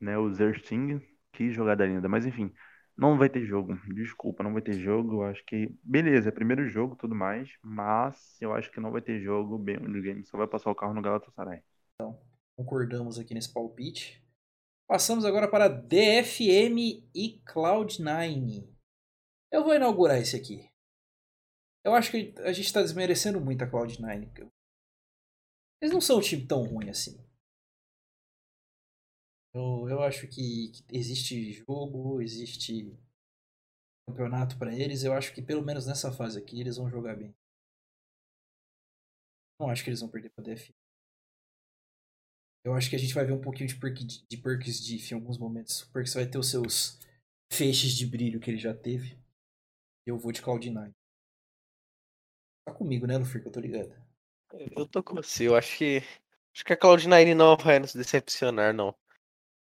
[0.00, 1.00] né, o Zersting.
[1.32, 2.08] Que jogada linda.
[2.08, 2.52] Mas enfim,
[2.98, 3.76] não vai ter jogo.
[3.94, 5.22] Desculpa, não vai ter jogo.
[5.22, 5.72] Eu acho que.
[5.84, 7.48] Beleza, é primeiro jogo tudo mais.
[7.62, 9.56] Mas eu acho que não vai ter jogo.
[9.56, 11.62] Beyond Games só vai passar o carro no Galatasaray.
[12.56, 14.20] Concordamos aqui nesse palpite.
[14.88, 18.68] Passamos agora para DFM e Cloud9.
[19.52, 20.68] Eu vou inaugurar esse aqui.
[21.84, 24.50] Eu acho que a gente está desmerecendo muito a Cloud9.
[25.80, 27.16] Eles não são um time tão ruim assim.
[29.58, 32.96] Eu, eu acho que, que existe jogo, existe
[34.08, 35.02] campeonato para eles.
[35.02, 37.34] Eu acho que pelo menos nessa fase aqui eles vão jogar bem.
[39.60, 40.72] Não acho que eles vão perder para DFM.
[42.64, 45.16] Eu acho que a gente vai ver um pouquinho de, perk, de perks diff em
[45.16, 45.82] alguns momentos.
[45.82, 47.00] O Perks vai ter os seus
[47.52, 49.18] feixes de brilho que ele já teve.
[50.06, 50.92] Eu vou de Cloud9.
[52.64, 53.92] Tá comigo, né, Luffy, que eu tô ligado.
[54.76, 55.48] Eu tô com você.
[55.48, 55.98] Eu acho que.
[56.54, 58.94] Acho que a Cloud9 não vai nos decepcionar, não.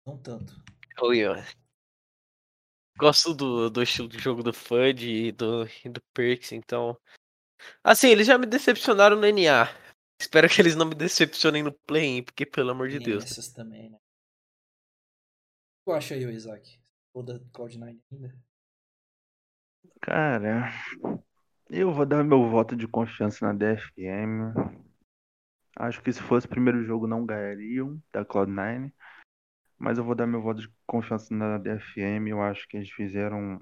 [0.09, 0.55] Não tanto.
[0.97, 1.35] Eu, eu
[2.99, 6.99] gosto do, do estilo de jogo do FUD e do, e do Perks, então.
[7.85, 9.69] Assim, eles já me decepcionaram no NA.
[10.19, 13.23] Espero que eles não me decepcionem no play porque pelo amor de Deus.
[13.25, 13.99] essas também, né?
[13.99, 16.81] O que eu acho aí, ô Isaac?
[17.13, 18.35] Toda Cloud9 ainda?
[20.01, 20.73] Cara,
[21.69, 24.55] eu vou dar meu voto de confiança na DFM.
[25.77, 28.91] Acho que se fosse o primeiro jogo não ganhariam da Cloud9.
[29.79, 32.31] Mas eu vou dar meu voto de confiança na DFM.
[32.31, 33.61] Eu acho que eles fizeram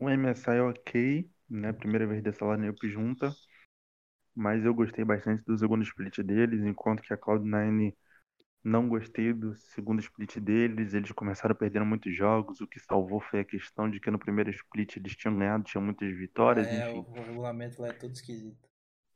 [0.00, 1.72] um MSI ok, né?
[1.72, 3.32] Primeira vez dessa lineup junta.
[4.34, 7.94] Mas eu gostei bastante do segundo split deles, enquanto que a Cloud9
[8.62, 10.94] não gostei do segundo split deles.
[10.94, 12.60] Eles começaram perdendo muitos jogos.
[12.60, 15.82] O que salvou foi a questão de que no primeiro split eles tinham ganhado, tinham
[15.82, 17.04] muitas vitórias, é, enfim.
[17.08, 18.68] o regulamento lá é todo esquisito.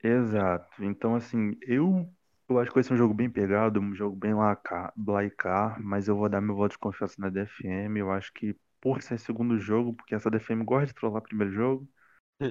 [0.02, 0.84] Exato.
[0.84, 2.10] Então, assim, eu,
[2.52, 6.16] eu acho que vai ser um jogo bem pegado, um jogo bem laicar, mas eu
[6.16, 7.98] vou dar meu voto de confiança na DFM.
[7.98, 11.88] Eu acho que por ser segundo jogo, porque essa DFM gosta de trollar primeiro jogo,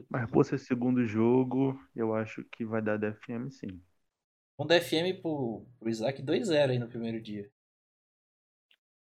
[0.10, 3.82] mas por ser segundo jogo, eu acho que vai dar DFM sim.
[4.58, 7.50] Um DFM pro, pro Isaac 2-0 aí no primeiro dia.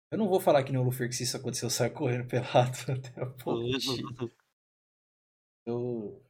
[0.10, 2.28] Eu não vou falar que nem o Luffy que se isso aconteceu, eu saio correndo
[2.28, 4.04] pelado até a ponte.
[5.66, 6.27] Eu...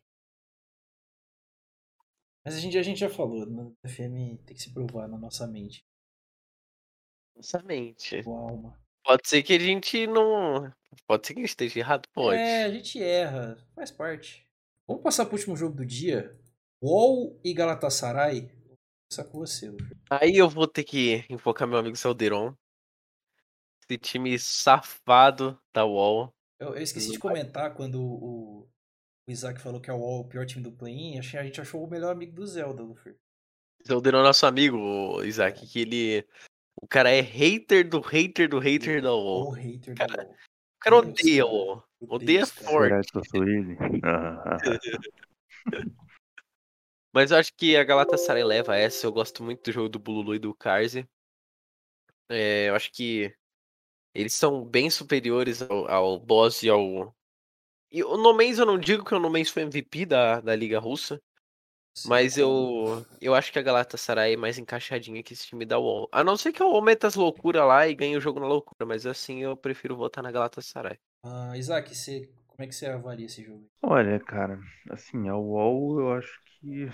[2.48, 5.46] Mas a gente, a gente já falou, no DFM tem que se provar na nossa
[5.46, 5.86] mente,
[7.36, 8.24] Nossa mente.
[8.24, 8.82] com alma.
[9.04, 10.74] Pode ser que a gente não.
[11.06, 12.08] Pode ser que a gente esteja errado?
[12.14, 12.40] Pode.
[12.40, 14.48] É, a gente erra, faz parte.
[14.88, 16.40] Vamos passar pro último jogo do dia.
[16.82, 18.44] Wall e Galatasaray.
[18.66, 18.78] Vou
[19.10, 19.98] começar com você, Luffy.
[20.10, 22.56] Aí eu vou ter que invocar meu amigo Salderon.
[23.90, 26.34] Esse time safado da Wall.
[26.58, 28.70] Eu, eu esqueci de comentar quando o,
[29.28, 31.20] o Isaac falou que é o o pior time do play-in.
[31.20, 33.16] A gente achou o melhor amigo do Zelda, Luffy.
[33.84, 36.28] Salderon é nosso amigo, o Isaac, que ele.
[36.82, 39.52] O cara é hater do hater do hater da O Wall.
[39.52, 40.34] hater da Cara, Wall.
[40.34, 41.46] O cara Deus, odeia.
[41.46, 41.84] Wall.
[42.00, 42.94] Meu Odeia forte.
[47.12, 49.08] Mas eu acho que a Galatasaray leva essa.
[49.08, 51.10] Eu gosto muito do jogo do Bululu e do Karze.
[52.30, 53.36] É, eu acho que
[54.14, 57.16] eles são bem superiores ao, ao Boss e ao.
[57.92, 61.22] E o Nomens eu não digo que o Nomens foi MVP da, da Liga Russa.
[61.94, 65.80] Sim, Mas eu, eu acho que a Galatasaray é mais encaixadinha que esse time da
[65.80, 66.10] UOL.
[66.12, 68.48] A não ser que a UOL meta as loucuras lá e ganhe o jogo na
[68.48, 68.86] loucura.
[68.88, 70.98] Mas assim eu prefiro votar na Galatasaray.
[71.24, 73.70] Ah, Isaac, você, como é que você avalia esse jogo?
[73.82, 74.60] Olha, cara,
[74.90, 76.88] assim, a UOL eu acho que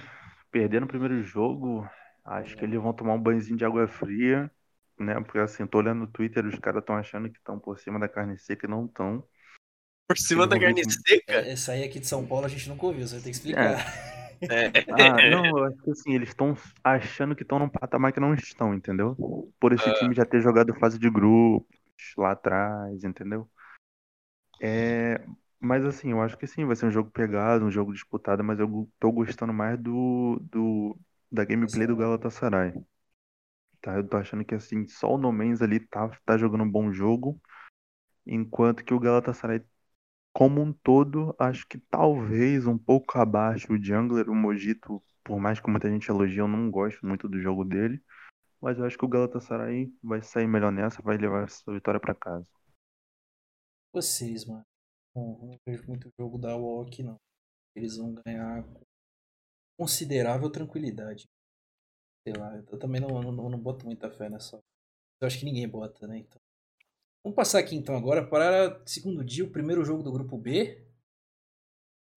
[0.52, 1.88] perder no primeiro jogo,
[2.24, 4.52] acho que eles vão tomar um banhozinho de água fria,
[5.00, 5.16] né?
[5.22, 8.10] Porque assim, tô olhando no Twitter, os caras estão achando que estão por cima da
[8.10, 9.28] carne seca e não estão.
[10.08, 11.34] Por cima da carne com- seca?
[11.34, 13.36] É, Essa aí aqui de São Paulo a gente nunca ouviu, você vai ter que
[13.38, 13.78] explicar.
[14.50, 14.74] É.
[14.90, 18.34] Ah, não, eu acho que assim, eles estão achando que estão num patamar que não
[18.34, 19.16] estão, entendeu?
[19.60, 21.68] Por esse time já ter jogado fase de grupos
[22.18, 23.50] lá atrás, entendeu?
[24.62, 25.26] É,
[25.60, 28.60] mas assim, eu acho que sim, vai ser um jogo pegado, um jogo disputado, mas
[28.60, 30.98] eu tô gostando mais do, do
[31.32, 32.74] da gameplay do Galatasaray.
[33.82, 36.72] Tá, eu tô achando que assim, só o No Man's ali tá, tá jogando um
[36.72, 37.40] bom jogo,
[38.28, 39.62] enquanto que o Galatasaray
[40.34, 45.60] como um todo, acho que talvez um pouco abaixo o Jungler, o Mojito, por mais
[45.60, 48.04] que muita gente elogie, eu não gosto muito do jogo dele.
[48.60, 52.16] Mas eu acho que o Galatasaray vai sair melhor nessa, vai levar essa vitória para
[52.16, 52.50] casa.
[53.94, 54.66] Vocês, mano.
[55.14, 57.18] Bom, não vejo muito jogo da UOL aqui, não.
[57.76, 58.82] Eles vão ganhar com
[59.78, 61.28] considerável tranquilidade.
[62.26, 64.60] Sei lá, eu também não, não, não boto muita fé nessa.
[65.22, 66.18] Eu acho que ninguém bota, né?
[66.18, 66.42] Então.
[67.24, 70.86] Vamos passar aqui então agora para segundo dia, o primeiro jogo do grupo B.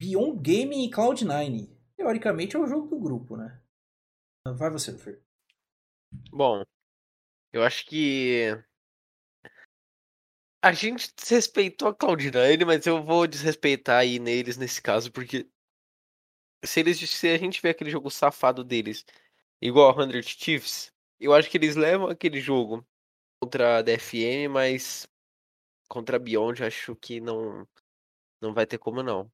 [0.00, 1.70] Beyond Gaming e Cloud9.
[1.96, 3.62] Teoricamente é o jogo do grupo, né?
[4.57, 5.22] Vai você, Fer.
[6.30, 6.64] Bom,
[7.52, 8.50] eu acho que
[10.62, 15.48] a gente desrespeitou a Cloud9, mas eu vou desrespeitar aí neles nesse caso, porque
[16.64, 19.04] se eles se a gente vê aquele jogo safado deles,
[19.62, 22.86] igual a 100 Chiefs, eu acho que eles levam aquele jogo
[23.47, 25.07] contra a DFM, mas
[25.88, 27.66] contra a Beyond acho que não
[28.42, 29.30] não vai ter como não.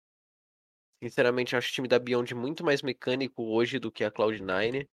[1.02, 4.86] Sinceramente, acho o time da Beyond muito mais mecânico hoje do que a Cloud9.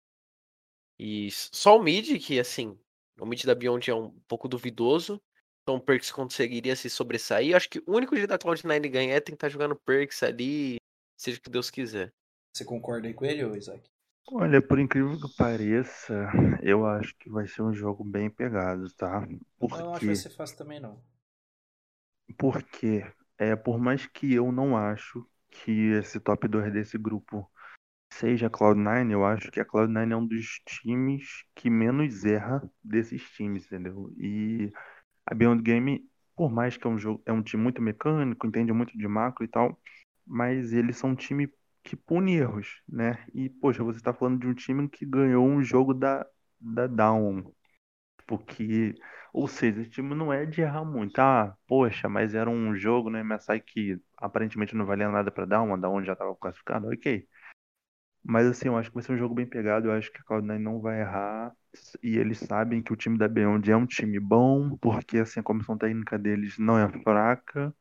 [0.98, 2.80] E só o mid, que assim,
[3.20, 5.22] o mid da Beyond é um pouco duvidoso.
[5.62, 7.56] Então o Perks conseguiria se sobressair.
[7.56, 10.78] Acho que o único jeito da Cloud9 ganhar é tentar jogar no Perks ali,
[11.18, 12.12] seja o que Deus quiser.
[12.56, 13.84] Você concorda aí com ele, Isaac?
[14.32, 16.30] Olha, por incrível que pareça,
[16.62, 19.28] eu acho que vai ser um jogo bem pegado, tá?
[19.58, 19.76] Porque...
[19.76, 21.02] Eu não acho que vai ser fácil também, não.
[22.38, 23.06] Porque,
[23.38, 27.50] é, por mais que eu não acho que esse top 2 desse grupo
[28.14, 32.62] seja a Cloud9, eu acho que a Cloud9 é um dos times que menos erra
[32.84, 34.14] desses times, entendeu?
[34.18, 34.72] E
[35.26, 38.72] a Beyond Game, por mais que é um jogo, é um time muito mecânico, entende
[38.72, 39.80] muito de macro e tal,
[40.26, 41.52] mas eles são um time
[41.90, 43.26] que pune erros, né?
[43.34, 46.26] E, poxa, você tá falando de um time que ganhou um jogo da,
[46.60, 47.54] da Down.
[48.28, 48.96] Porque,
[49.34, 51.20] ou seja, esse time não é de errar muito.
[51.20, 55.74] Ah, poxa, mas era um jogo no MSI que aparentemente não valia nada pra Down,
[55.74, 57.28] a Down já tava classificada, ok.
[58.24, 60.24] Mas assim, eu acho que vai ser um jogo bem pegado, eu acho que a
[60.24, 61.54] Cloud9 não vai errar.
[62.04, 65.44] E eles sabem que o time da Beyond é um time bom, porque assim, a
[65.44, 67.74] comissão técnica deles não é fraca.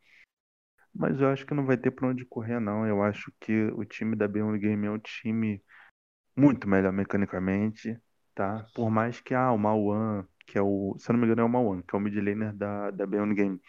[0.99, 2.84] Mas eu acho que não vai ter pra onde correr, não.
[2.84, 5.62] Eu acho que o time da Beyond Game é um time
[6.36, 7.96] muito melhor mecanicamente,
[8.34, 8.66] tá?
[8.74, 10.96] Por mais que ah, o Mauan, que é o.
[10.99, 13.07] Se eu não me engano, é o Mauan, que é o mid laner da, da
[13.07, 13.61] Beyond Game.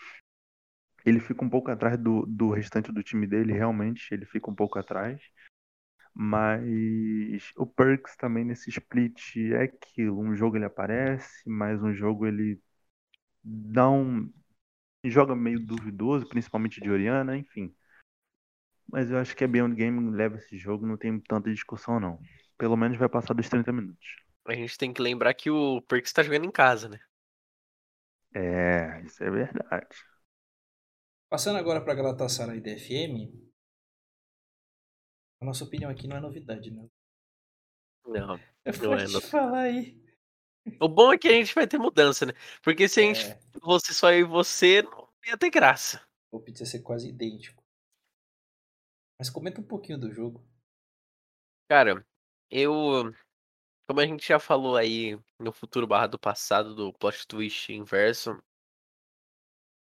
[1.06, 4.56] Ele fica um pouco atrás do, do restante do time dele, realmente, ele fica um
[4.56, 5.22] pouco atrás.
[6.14, 10.20] Mas o Perks também nesse split é aquilo.
[10.20, 12.60] Um jogo ele aparece, mas um jogo ele
[13.44, 14.32] dá um.
[15.06, 17.74] Joga meio duvidoso, principalmente de Oriana, enfim.
[18.92, 22.20] Mas eu acho que a Beyond Game leva esse jogo, não tem tanta discussão não.
[22.58, 24.08] Pelo menos vai passar dos 30 minutos.
[24.46, 27.00] A gente tem que lembrar que o Perks tá jogando em casa, né?
[28.34, 29.88] É, isso é verdade.
[31.28, 33.14] Passando agora pra Galatasaray e DFM,
[35.42, 36.88] a nossa opinião aqui não é novidade, né?
[38.06, 38.40] Não.
[38.66, 40.02] Eu Não é vou te no- falar aí.
[40.82, 42.34] O bom é que a gente vai ter mudança, né?
[42.62, 46.02] Porque se a gente É, fosse só eu e você, não ia ter graça.
[46.32, 47.64] o pizza ser quase idêntico.
[49.20, 50.44] Mas comenta um pouquinho do jogo.
[51.68, 52.06] Cara,
[52.52, 53.14] eu.
[53.88, 58.38] Como a gente já falou aí no futuro barra do passado do plot twist inverso.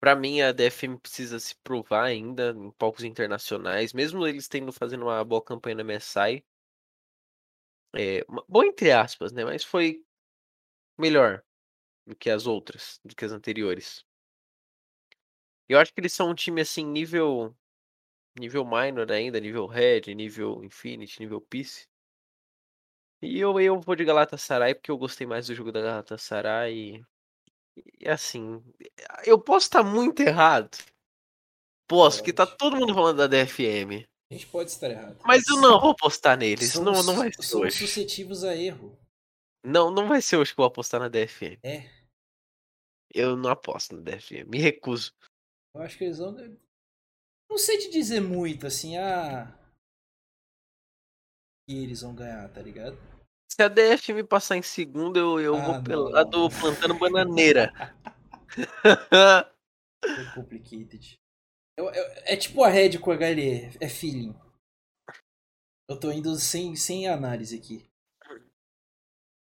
[0.01, 5.03] Pra mim, a DFM precisa se provar ainda em palcos internacionais, mesmo eles tendo fazendo
[5.05, 6.45] uma boa campanha na MSI.
[7.95, 9.45] É, uma- boa entre aspas, né?
[9.45, 10.05] Mas foi
[10.99, 11.43] melhor
[12.07, 14.05] do que as outras, do que as anteriores.
[15.69, 17.55] Eu acho que eles são um time assim, nível.
[18.39, 21.87] Nível minor ainda, nível red, nível infinity, nível peace.
[23.21, 27.05] E eu, eu vou de Galatasaray porque eu gostei mais do jogo da Galatasaray.
[27.77, 28.63] E, e assim,
[29.25, 30.79] eu posso estar muito errado.
[31.89, 34.07] Posso, que tá todo mundo falando da DFM.
[34.31, 35.19] A gente pode estar errado.
[35.25, 36.75] Mas eu não vou apostar neles.
[36.75, 37.79] Não, não vai ser Somos hoje.
[37.79, 38.97] suscetíveis a erro.
[39.69, 41.59] Não, não vai ser hoje que eu vou apostar na DFM.
[41.63, 41.91] É.
[43.15, 44.49] Eu não aposto na DFM.
[44.49, 45.13] Me recuso.
[45.75, 46.33] Eu acho que eles vão.
[47.51, 49.55] Não sei te dizer muito, assim, ah.
[51.69, 52.97] E eles vão ganhar, tá ligado?
[53.51, 56.49] Se a DFM passar em segundo, eu, eu Ah, vou não, lado não.
[56.49, 57.71] plantando bananeira.
[58.51, 58.65] Foi
[60.35, 61.19] complicated.
[61.77, 64.35] Eu- eu- é tipo a Red com a HLE, é feeling.
[65.89, 67.88] Eu tô indo sem, sem análise aqui.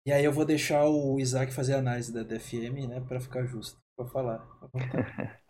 [0.04, 3.44] E aí eu vou deixar o Isaac fazer a análise da DFM, né, pra ficar
[3.46, 3.80] justo.
[3.96, 4.46] Pra falar.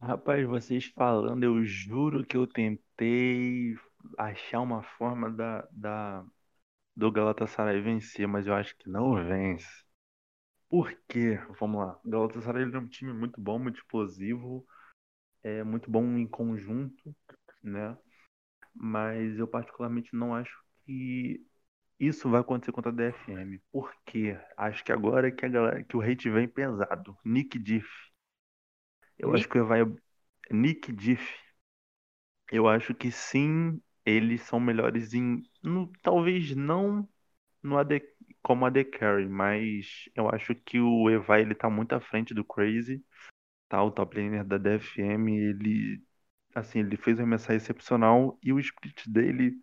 [0.00, 3.74] Rapaz, vocês falando, eu juro que eu tentei
[4.16, 6.24] achar uma forma da, da,
[6.96, 9.66] do Galatasaray vencer, mas eu acho que não vence.
[10.68, 11.38] Por quê?
[11.60, 12.00] Vamos lá.
[12.04, 14.66] O Galatasaray é um time muito bom, muito explosivo,
[15.42, 17.16] é muito bom em conjunto,
[17.62, 17.96] né?
[18.74, 20.56] Mas eu particularmente não acho
[20.86, 21.46] que
[22.00, 23.60] isso vai acontecer contra a DFM.
[23.72, 24.38] Por quê?
[24.56, 27.16] Acho que agora que a galera, que o hate vem pesado.
[27.24, 27.88] Nick Diff.
[29.18, 29.34] Eu Nick?
[29.34, 29.80] acho que vai
[30.50, 31.22] Nick Diff.
[32.50, 37.08] Eu acho que sim, eles são melhores em, no- talvez não
[37.62, 38.02] no AD,
[38.42, 42.44] como AD Carry, mas eu acho que o Evai ele tá muito à frente do
[42.44, 43.04] Crazy,
[43.68, 43.82] tá?
[43.84, 46.02] O top laner da DFM, ele
[46.54, 49.54] assim, ele fez uma mensagem excepcional e o split dele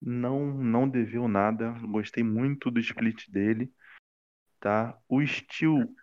[0.00, 1.70] não não deveu nada.
[1.82, 3.72] Gostei muito do split dele,
[4.60, 4.98] tá?
[5.08, 5.94] O Steel,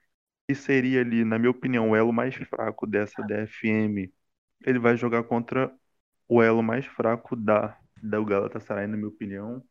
[0.48, 4.12] que seria ali, na minha opinião, o elo mais fraco dessa DFM,
[4.66, 5.74] ele vai jogar contra
[6.28, 9.64] o elo mais fraco da da Galatasaray, na minha opinião.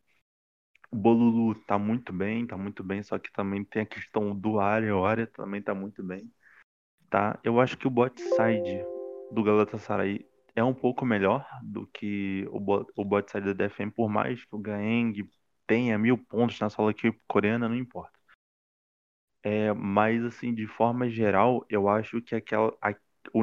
[0.90, 4.58] O Bolulu tá muito bem, tá muito bem, só que também tem a questão do
[4.60, 6.32] área, o área também tá muito bem,
[7.10, 7.38] tá?
[7.44, 8.84] Eu acho que o bot side
[9.30, 13.90] do Galatasaray é um pouco melhor do que o bot, o bot side da DFM,
[13.90, 15.28] por mais que o Gaeng
[15.66, 18.12] tenha mil pontos na solo equipe coreana, não importa.
[19.42, 22.94] É, mas assim, de forma geral, eu acho que aquela, a-
[23.32, 23.42] o,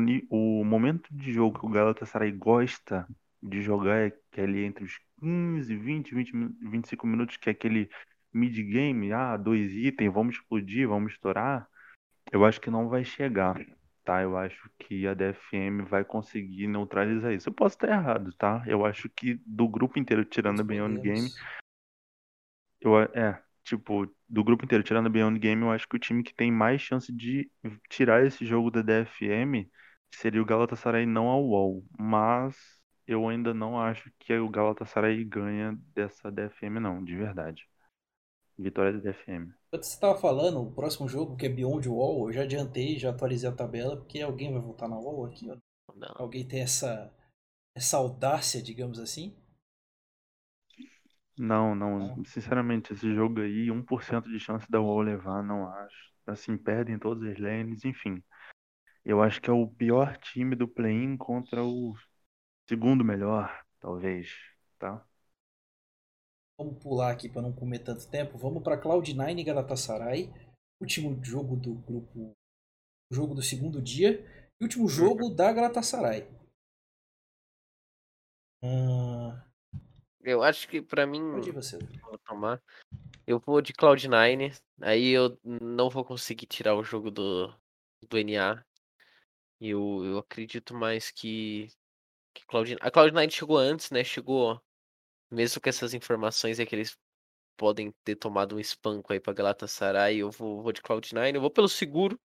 [0.61, 3.07] o momento de jogo que o Galatasaray gosta
[3.41, 7.49] de jogar é que é ali entre os 15, 20, 20, min- 25 minutos, que
[7.49, 7.89] é aquele
[8.33, 11.67] mid-game, ah, dois itens, vamos explodir, vamos estourar.
[12.31, 13.57] Eu acho que não vai chegar,
[14.03, 14.21] tá?
[14.21, 17.49] Eu acho que a DFM vai conseguir neutralizar isso.
[17.49, 18.63] Eu posso estar errado, tá?
[18.67, 21.29] Eu acho que do grupo inteiro, tirando a Beyond Game,
[22.79, 26.23] eu, é, tipo, do grupo inteiro, tirando a Beyond Game, eu acho que o time
[26.23, 27.49] que tem mais chance de
[27.89, 29.69] tirar esse jogo da DFM
[30.13, 31.85] seria o Galatasaray, não a UOL.
[31.97, 37.70] Mas eu ainda não acho que o Galatasaray ganha dessa DFM, não, de verdade.
[38.61, 39.53] Vitória da DFM.
[39.67, 43.09] Enquanto você tava falando, o próximo jogo, que é Beyond Wall, eu já adiantei, já
[43.09, 45.57] atualizei a tabela, porque alguém vai voltar na Wall aqui, ó.
[45.95, 46.21] Não.
[46.23, 47.13] Alguém tem essa,
[47.75, 49.35] essa audácia, digamos assim?
[51.37, 52.23] Não, não, Não.
[52.25, 56.11] sinceramente, esse jogo aí, 1% de chance da UOL levar, não acho.
[56.27, 58.23] Assim, perdem todas as lanes, enfim.
[59.05, 61.95] Eu acho que é o pior time do play-in contra o
[62.67, 64.31] segundo melhor, talvez,
[64.79, 65.05] tá?
[66.61, 68.37] Vamos pular aqui para não comer tanto tempo.
[68.37, 70.31] Vamos para Cloud9 e Galatasaray.
[70.79, 72.37] Último jogo do grupo.
[73.11, 74.23] Jogo do segundo dia.
[74.59, 76.27] E último jogo da Galatasaray.
[78.63, 79.43] Ah,
[80.21, 81.79] Eu acho que pra mim, você.
[81.79, 82.61] vou tomar.
[83.25, 87.47] Eu vou de Cloud9, aí eu não vou conseguir tirar o jogo do,
[88.07, 88.63] do NA.
[89.59, 91.69] Eu, eu acredito mais que,
[92.35, 94.03] que Cloud, a Cloud9 chegou antes, né?
[94.03, 94.61] Chegou,
[95.31, 96.97] mesmo com essas informações é que eles
[97.57, 100.17] podem ter tomado um espanco aí pra Galatasaray.
[100.19, 102.19] Eu vou, vou de Cloud9, eu vou pelo seguro.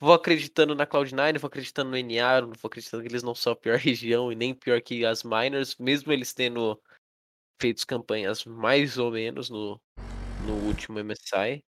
[0.00, 3.56] Vou acreditando na Cloud9, vou acreditando no NA, vou acreditando que eles não são a
[3.56, 6.80] pior região e nem pior que as Miners, mesmo eles tendo
[7.60, 9.80] feito campanhas mais ou menos no,
[10.46, 11.64] no último MSI.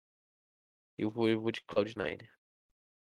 [0.98, 2.35] Eu vou, eu vou de Cloud9.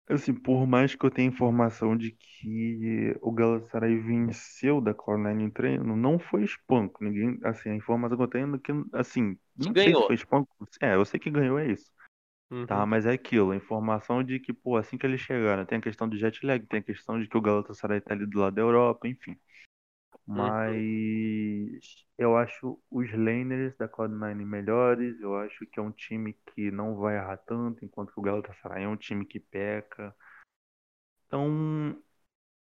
[0.08, 5.50] Assim, por mais que eu tenha informação de que o Galatasaray venceu da Cloud9 em
[5.50, 7.04] treino, não foi espanco.
[7.04, 10.06] Ninguém, assim, a informação que eu tenho é que, assim, não sei se ganhou.
[10.06, 10.48] foi espanco.
[10.82, 11.92] É, eu sei que ganhou, é isso.
[12.66, 12.88] Tá, Uhum.
[12.88, 16.10] mas é aquilo, a informação de que, pô, assim que eles chegaram, tem a questão
[16.10, 18.62] do jet lag, tem a questão de que o Galatasaray tá ali do lado da
[18.62, 19.38] Europa, enfim.
[20.28, 26.72] Mas eu acho os laners da Cloud9 melhores, eu acho que é um time que
[26.72, 30.16] não vai errar tanto, enquanto que o Galatasaray é um time que peca.
[31.28, 31.96] Então,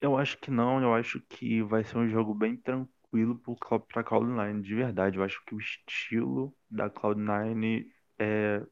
[0.01, 3.41] eu acho que não, eu acho que vai ser um jogo bem tranquilo
[3.89, 5.19] pra Cloud9, de verdade.
[5.19, 7.87] Eu acho que o estilo da Cloud9
[8.19, 8.63] é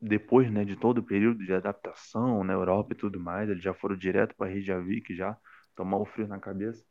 [0.00, 3.74] depois, né, de todo o período de adaptação na Europa e tudo mais, eles já
[3.74, 5.36] foram direto para Reykjavik já,
[5.76, 6.84] tomar o frio na cabeça.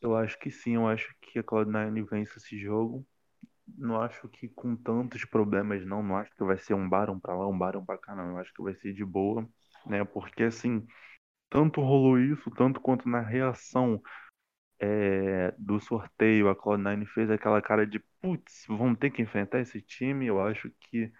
[0.00, 3.06] Eu acho que sim, eu acho que a Cloud9 vence esse jogo.
[3.78, 6.02] Não acho que com tantos problemas, não.
[6.02, 8.30] Não acho que vai ser um Baron pra lá, um Baron pra cá, não.
[8.32, 9.48] Eu acho que vai ser de boa,
[9.86, 10.04] né?
[10.04, 10.86] Porque assim,
[11.50, 14.02] tanto rolou isso, tanto quanto na reação
[14.80, 19.80] é, do sorteio, a Cloud9 fez aquela cara de putz, vamos ter que enfrentar esse
[19.82, 20.26] time.
[20.26, 21.12] Eu acho que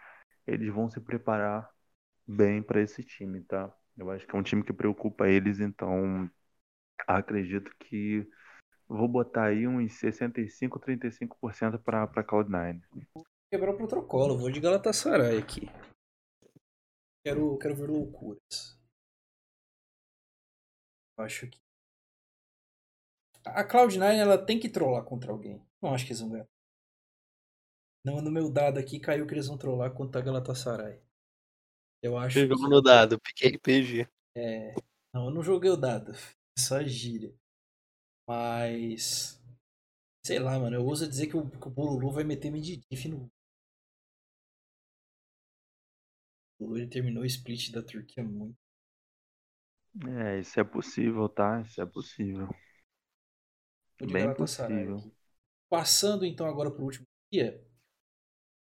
[0.46, 1.70] eles vão se preparar
[2.26, 3.72] bem para esse time, tá?
[3.96, 6.30] Eu acho que é um time que preocupa eles, então
[7.06, 8.28] acredito que
[8.88, 12.82] vou botar aí uns 65, 35% para para Cloud9.
[13.50, 15.68] Quebrar o protocolo, vou de Galatasaray aqui.
[17.24, 18.78] Quero, quero ver loucuras.
[21.16, 21.58] Acho que
[23.46, 25.64] A Cloud9 ela tem que trollar contra alguém.
[25.80, 26.48] Não acho que eles vão ganhar.
[28.04, 31.00] Não, no meu dado aqui caiu que eles vão trollar contra a Galatasaray.
[32.02, 32.68] Eu acho Pegou que...
[32.68, 34.06] no dado, piquei PG.
[34.36, 34.74] É...
[35.14, 36.12] Não, eu não joguei o dado.
[36.58, 37.32] Só gíria.
[38.28, 39.40] Mas.
[40.26, 40.76] Sei lá, mano.
[40.76, 43.30] Eu ouso dizer que o, que o Bolulu vai meter Medidif no.
[46.58, 48.58] O Bolulu ele terminou o split da Turquia muito.
[50.06, 51.60] É, isso é possível, tá?
[51.62, 52.48] Isso é possível.
[53.98, 55.02] Vou Bem possível.
[55.68, 57.62] Passando então agora pro último dia.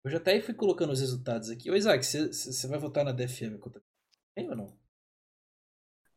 [0.04, 1.70] Eu já até fui colocando os resultados aqui.
[1.70, 3.80] Ô Isaac, você- vai votar na DFM contra
[4.50, 4.78] ou não?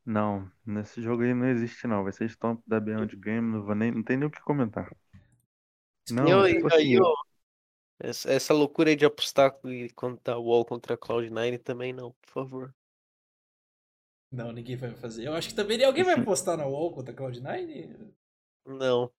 [0.06, 2.04] Não, nesse jogo aí não existe não.
[2.04, 4.90] Vai ser Stomp da Beyond Game, não, vou nem, não tem nem o que comentar.
[6.08, 7.14] Não, E eu- tipo assim, aí, ó,
[8.00, 9.54] essa, essa loucura aí de apostar
[9.96, 12.76] contra o Wall contra a Cloud9 também não, por favor.
[14.32, 15.26] Não, ninguém vai fazer.
[15.28, 17.96] Eu acho que também alguém vai apostar na Wall contra a Cloud9.
[18.66, 19.12] Não.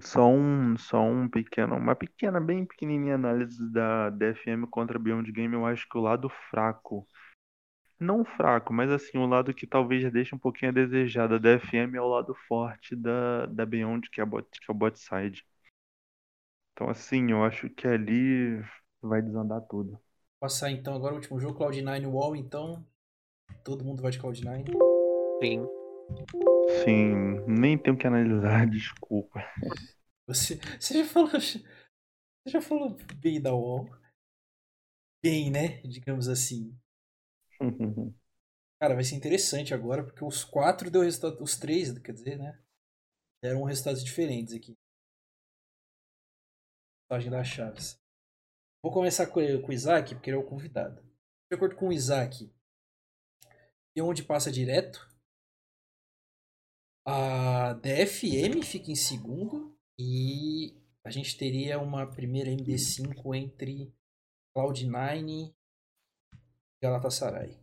[0.00, 5.30] Só um, só um pequeno, uma pequena, bem pequenininha análise da DFM contra a Beyond
[5.32, 7.06] Game, eu acho que o lado fraco,
[8.00, 11.96] não fraco, mas assim, o lado que talvez deixe um pouquinho a desejar da DFM
[11.96, 14.98] é o lado forte da, da Beyond, que é, a bot, que é o bot
[14.98, 15.44] side.
[16.72, 18.62] Então assim, eu acho que ali
[19.02, 19.98] vai desandar tudo.
[20.40, 22.86] Passar então agora o último jogo, Cloud9 Wall, então.
[23.64, 24.64] Todo mundo vai de Cloud9.
[25.42, 25.66] Sim.
[26.68, 29.44] Sim, nem tenho que analisar, desculpa.
[30.26, 31.30] Você, você já falou.
[31.30, 31.60] Você
[32.46, 33.88] já falou bem da Wall.
[35.22, 35.80] Bem, né?
[35.82, 36.78] Digamos assim.
[38.80, 41.42] Cara, vai ser interessante agora, porque os quatro deu resultado.
[41.42, 42.62] Os três, quer dizer, né?
[43.42, 44.76] Deram resultados diferentes aqui.
[47.08, 48.00] Passagem das chaves.
[48.82, 51.02] Vou começar com, com o Isaac, porque ele é o convidado.
[51.50, 52.52] De acordo com o Isaac,
[53.98, 55.08] e onde passa direto.
[57.04, 59.76] A DFM fica em segundo.
[59.98, 63.92] E a gente teria uma primeira MD5 entre
[64.56, 65.57] Cloud9 e
[66.80, 67.60] Galatasaray.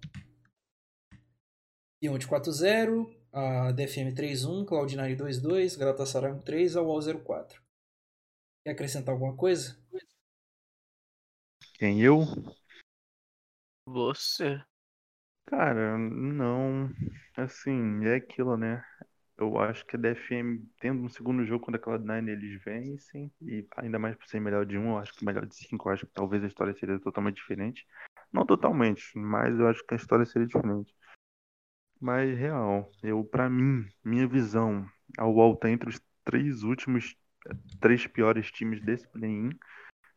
[2.01, 7.61] Pion de 4-0, a DFM 3-1, Cloud9 2-2, Galatasaray 1-3, a UOL 0-4.
[8.63, 9.77] Quer acrescentar alguma coisa?
[11.75, 12.21] Quem eu?
[13.85, 14.61] Você.
[15.45, 16.89] Cara, não.
[17.37, 18.83] Assim, é aquilo, né?
[19.37, 23.31] Eu acho que a DFM, tendo um segundo jogo contra a Cloud9, eles vencem.
[23.41, 25.93] E ainda mais por ser melhor de um, eu acho que melhor de cinco, eu
[25.93, 27.85] acho que talvez a história seria totalmente diferente.
[28.31, 30.93] Não totalmente, mas eu acho que a história seria diferente.
[31.99, 37.15] Mas real, eu, pra mim, minha visão, a UOL tá entre os três últimos,
[37.81, 39.49] três piores times desse play-in.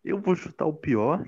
[0.05, 1.25] Eu vou chutar o pior.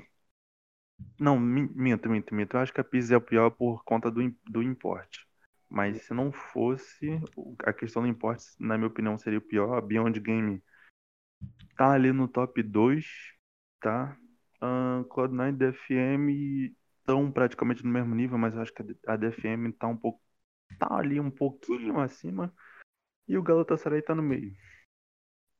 [1.18, 2.56] Não, min- minto, minto, minto.
[2.56, 5.26] Eu acho que a Pizza é o pior por conta do, do importe.
[5.68, 7.20] Mas se não fosse,
[7.64, 9.76] a questão do importe, na minha opinião, seria o pior.
[9.76, 10.62] A Beyond Game
[11.76, 13.06] tá ali no top 2,
[13.80, 14.16] tá?
[14.60, 19.72] Ahn, Cloud9 e DFM estão praticamente no mesmo nível, mas eu acho que a DFM
[19.78, 20.20] tá um pouco,
[20.78, 22.54] tá ali um pouquinho acima.
[23.26, 24.50] E o Galatasaray tá no meio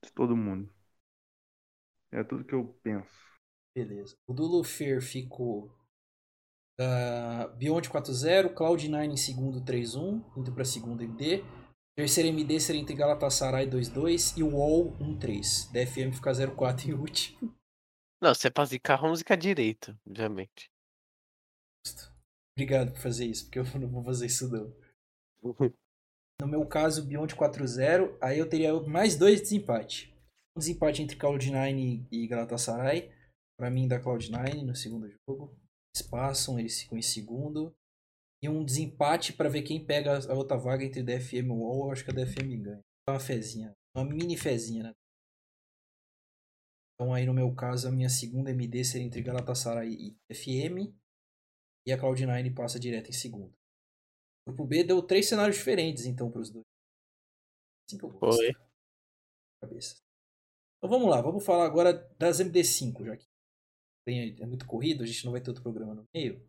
[0.05, 0.73] de todo mundo.
[2.13, 3.31] É tudo que eu penso.
[3.75, 4.17] Beleza.
[4.27, 5.73] O do Lufer ficou
[6.77, 11.45] da Beyond 4-0, Cloud9 em segundo 3-1, indo pra segunda MD.
[11.95, 15.71] Terceira MD seria entre Galatasaray 2-2 e o UOL 1-3.
[15.71, 17.55] DFM fica 0-4 em último.
[18.21, 20.71] Não, você é pra zicar, vamos zicar direito, obviamente.
[22.55, 24.75] Obrigado por fazer isso, porque eu não vou fazer isso não.
[26.41, 30.11] No meu caso, Beyond 4-0, aí eu teria mais dois desempates.
[30.57, 33.13] Um desempate entre Cloud9 e Galatasaray.
[33.59, 35.55] Pra mim, da Cloud9 no segundo jogo.
[35.95, 37.75] Eles passam, eles ficam em segundo.
[38.43, 41.89] E um desempate pra ver quem pega a outra vaga entre DFM e UOL.
[41.89, 42.81] Eu acho que a DFM ganha.
[43.07, 43.75] Uma fezinha.
[43.95, 44.95] Uma mini fezinha, né?
[47.01, 50.95] Então aí no meu caso, a minha segunda MD seria entre Galatasaray e DFM.
[51.87, 53.57] E a Cloud9 passa direto em segundo.
[54.45, 56.67] O grupo B deu três cenários diferentes, então, para os dois.
[57.89, 58.37] Assim que eu gosto.
[58.37, 58.53] Foi.
[59.63, 59.97] Cabeça.
[60.77, 63.27] Então vamos lá, vamos falar agora das MD5, já que
[64.07, 66.47] é muito corrido, a gente não vai ter outro programa no meio.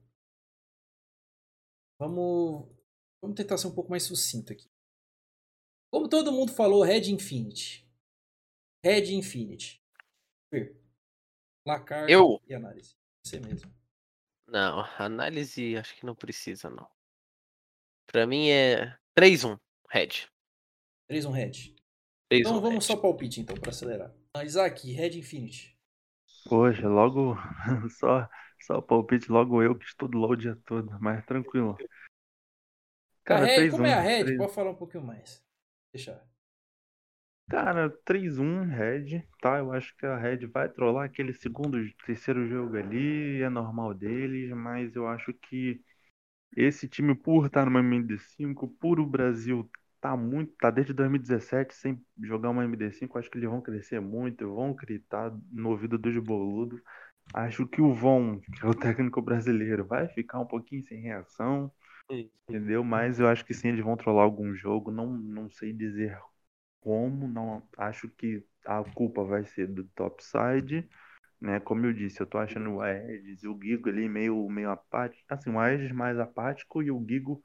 [1.97, 2.67] Vamos,
[3.21, 4.69] vamos tentar ser um pouco mais sucinto aqui.
[5.89, 7.89] Como todo mundo falou, Red Infinity.
[8.83, 9.80] Red Infinity.
[11.63, 12.41] Placar Eu?
[12.47, 12.95] e análise.
[13.23, 13.71] Você mesmo.
[14.47, 16.87] Não, análise acho que não precisa, não.
[18.07, 19.57] Pra mim é 3-1,
[19.89, 20.27] Red.
[21.07, 21.51] 3-1 Red.
[22.29, 22.95] 3-1, Então vamos Red.
[22.95, 24.13] só palpite então, pra acelerar.
[24.43, 25.77] Isaac, Red Infinity.
[26.49, 27.35] Poxa, logo
[27.99, 28.27] só
[28.61, 31.77] só palpite logo eu que estudo o dia todo, mas tranquilo.
[31.77, 34.23] a Cara, Red, 3 como é a Red?
[34.25, 35.43] 3 Pode falar um pouquinho mais.
[35.93, 36.23] Deixa.
[37.51, 39.57] Cara, 3-1 Red, tá?
[39.59, 44.49] Eu acho que a Red vai trollar aquele segundo, terceiro jogo ali, é normal deles,
[44.51, 45.81] mas eu acho que
[46.57, 49.69] esse time, por estar numa MD5, por o Brasil
[50.01, 54.53] tá muito, tá desde 2017 sem jogar uma MD5, acho que eles vão crescer muito,
[54.55, 56.81] vão gritar no ouvido dos boludos.
[57.33, 61.71] Acho que o Von, que é o técnico brasileiro, vai ficar um pouquinho sem reação,
[62.49, 62.83] entendeu?
[62.83, 66.17] Mas eu acho que sim, eles vão trollar algum jogo, não, não sei dizer
[66.81, 70.87] como, não acho que a culpa vai ser do topside,
[71.39, 71.59] né?
[71.59, 75.23] Como eu disse, eu tô achando o Aedes e o Gigo ali meio, meio apático,
[75.29, 77.41] assim, o Aedes mais apático e o Gigo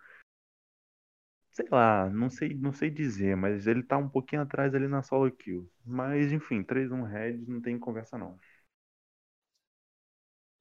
[1.56, 5.02] sei lá, não sei, não sei dizer, mas ele tá um pouquinho atrás ali na
[5.02, 5.70] solo kill.
[5.84, 8.38] Mas enfim, 3-1 Red, não tem conversa não.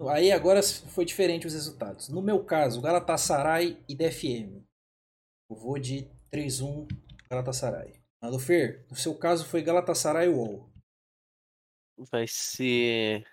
[0.10, 2.08] Aí agora foi diferente os resultados.
[2.10, 4.66] No meu caso, Galatasaray e DFM.
[5.50, 6.88] Eu vou de 3-1
[7.30, 8.05] Galatasaray.
[8.40, 10.70] Fer, no seu caso foi Galatasaray UOL.
[12.12, 13.26] Vai ser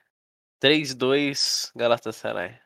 [0.61, 2.61] 3-2 Galatasaray.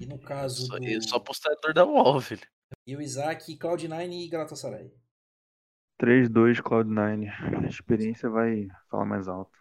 [0.00, 0.84] E no caso Só, do...
[0.84, 2.48] eu sou apostador da UOL, velho.
[2.86, 4.90] E o Isaac, Cloud9 e Galatasaray.
[6.00, 7.28] 3-2 Cloud9.
[7.64, 9.58] A experiência vai falar mais alto.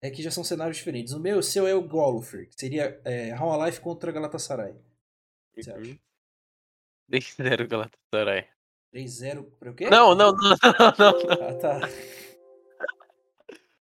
[0.00, 1.12] É que já são cenários diferentes.
[1.12, 4.72] O meu, o seu é o Golfer, que seria é, How Life contra Galatasaray.
[4.72, 5.98] O que você acha?
[7.10, 8.48] 3-0 Galatasaray.
[8.96, 9.90] 3-0 para o quê?
[9.90, 11.48] Não, não, não, não, não.
[11.48, 11.80] Ah, tá.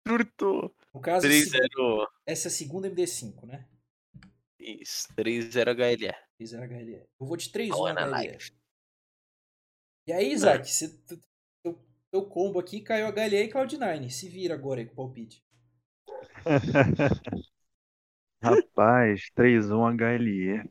[0.08, 0.74] Surtou.
[0.94, 2.08] No caso, 3-0.
[2.26, 3.68] essa é a segunda MD5, né?
[4.60, 6.14] Isso, 3-0 HLE.
[6.40, 6.96] 3-0 HLE.
[7.20, 8.32] Eu vou de 3-1 All in a HLE.
[8.32, 8.52] life.
[10.08, 11.20] E aí, Isaac, você, tu-
[11.62, 11.80] teu,
[12.10, 14.10] teu combo aqui caiu HLE e Cloud9.
[14.10, 15.44] Se vira agora aí com o palpite.
[18.42, 20.64] Rapaz, 3-1 HLE.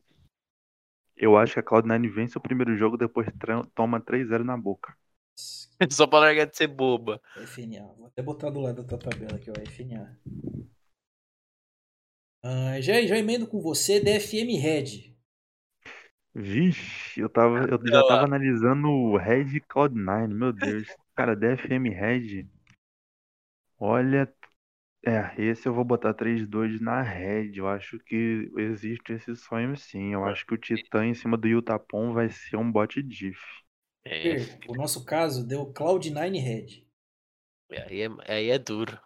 [1.17, 3.27] Eu acho que a Cloud9 vence o primeiro jogo, depois
[3.73, 4.95] toma 3-0 na boca.
[5.89, 7.21] Só pra largar de ser boba.
[7.35, 7.83] FNA.
[7.97, 9.53] Vou até botar do lado da tua tabela aqui, ó.
[9.53, 10.17] FNA.
[12.43, 15.15] Ah, já, já emendo com você, DFM Red.
[16.33, 20.87] Vixe, eu tava, eu já tava analisando o Red e Cloud9, meu Deus.
[21.15, 22.47] Cara, DFM Red.
[23.79, 24.31] Olha,
[25.05, 27.53] é, esse eu vou botar 3-2 na Red.
[27.57, 30.13] Eu acho que existe esse sonho sim.
[30.13, 33.39] Eu acho que o Titã em cima do Yutapon vai ser um bot diff.
[34.03, 36.83] É, o nosso caso deu Cloud9 Red.
[37.71, 38.99] aí é, aí é duro.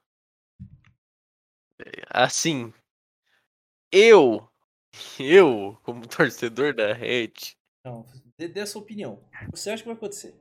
[1.80, 2.74] É, Assim,
[3.92, 4.50] eu,
[5.20, 7.34] eu, como torcedor da Red,
[7.86, 8.06] Não,
[8.38, 9.24] dê, dê a sua opinião.
[9.48, 10.36] O que você acha que vai acontecer?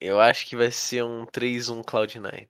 [0.00, 2.48] eu acho que vai ser um 3-1 Cloud9.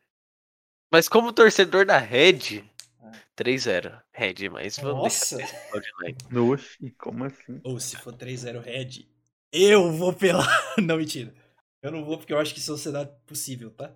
[0.92, 2.64] Mas como torcedor da Red,
[3.00, 3.12] Ah.
[3.36, 4.02] 3-0.
[4.12, 5.36] Red, mas vamos Nossa!
[5.38, 6.16] Cloud9.
[6.54, 7.60] Oxi, como assim?
[7.64, 9.06] Ou se for 3-0 Red,
[9.52, 10.42] eu vou pela.
[10.82, 11.34] Não, mentira.
[11.82, 13.94] Eu não vou porque eu acho que isso é um cenário possível, tá?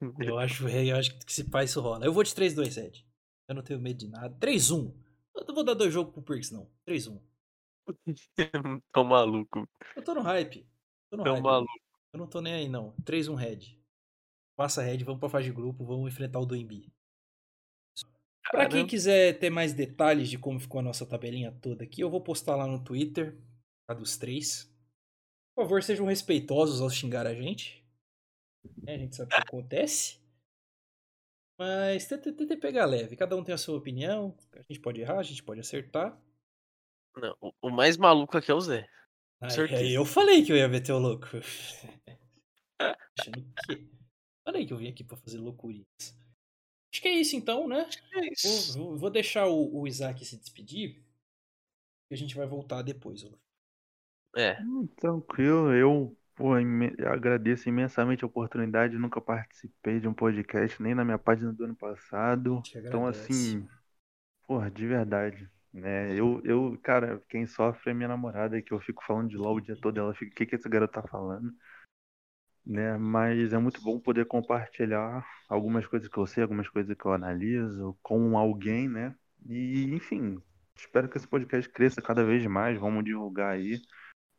[0.18, 2.04] Eu acho, eu acho que se pá isso rola.
[2.04, 3.04] Eu vou de 3-2 Red.
[3.48, 4.34] Eu não tenho medo de nada.
[4.38, 4.92] 3-1.
[5.34, 6.68] Eu não vou dar dois jogos pro Perks, não.
[6.86, 7.18] 3-1.
[8.92, 9.66] Tô maluco.
[9.96, 10.66] Eu tô no hype.
[11.10, 11.42] Tô no Tô hype.
[11.42, 11.72] maluco.
[12.12, 12.94] Eu não tô nem aí, não.
[13.04, 13.78] 3-1 Red.
[14.56, 16.92] Passa Red, vamos pra fase de grupo, vamos enfrentar o do Embi.
[18.50, 22.10] Pra quem quiser ter mais detalhes de como ficou a nossa tabelinha toda aqui, eu
[22.10, 23.36] vou postar lá no Twitter,
[23.88, 24.70] a dos três.
[25.56, 27.84] Por favor, sejam respeitosos ao xingar a gente.
[28.86, 30.20] É, a gente sabe o que acontece.
[31.58, 33.16] Mas tenta, tenta pegar leve.
[33.16, 34.36] Cada um tem a sua opinião.
[34.52, 36.20] A gente pode errar, a gente pode acertar.
[37.16, 38.88] Não, o- mais maluco aqui é o Zé.
[39.48, 39.80] Certeza.
[39.82, 41.26] aí eu falei que eu ia meter o louco.
[42.80, 43.93] Achando que.
[44.44, 45.86] Falei que eu vim aqui pra fazer loucurinhas.
[46.92, 47.86] Acho que é isso então, né?
[48.14, 48.72] É Vou, isso.
[48.72, 51.02] vou- vou deixar o, o Isaac se despedir.
[52.10, 53.22] E a gente vai voltar depois.
[53.24, 53.30] ó.
[54.36, 54.56] É.
[54.58, 58.98] Hum, Tranquilo, eu pô, imen- agradeço imensamente a oportunidade.
[58.98, 62.66] Nunca participei de um podcast, nem na minha página do ano passado.
[62.86, 63.68] Então, assim,
[64.46, 66.14] porra, de verdade, né?
[66.18, 69.60] Eu, eu, cara, quem sofre é minha namorada, que eu fico falando de LOL o
[69.60, 69.98] dia todo.
[70.00, 71.52] Ela fica, o que que esse garoto tá falando?
[72.66, 72.96] Né?
[72.96, 77.12] Mas é muito bom poder compartilhar algumas coisas que eu sei, algumas coisas que eu
[77.12, 79.14] analiso com alguém, né?
[79.46, 80.40] E, enfim,
[80.74, 82.78] espero que esse podcast cresça cada vez mais.
[82.80, 83.78] Vamos divulgar aí.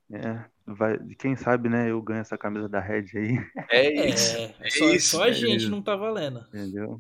[0.10, 0.50] né?
[0.66, 1.92] vai, quem sabe, né?
[1.92, 3.38] Eu ganho essa camisa da Red aí,
[3.70, 4.36] É isso.
[4.60, 5.70] É, só, isso, só a é gente isso.
[5.72, 6.40] não tá valendo.
[6.48, 7.00] entendeu?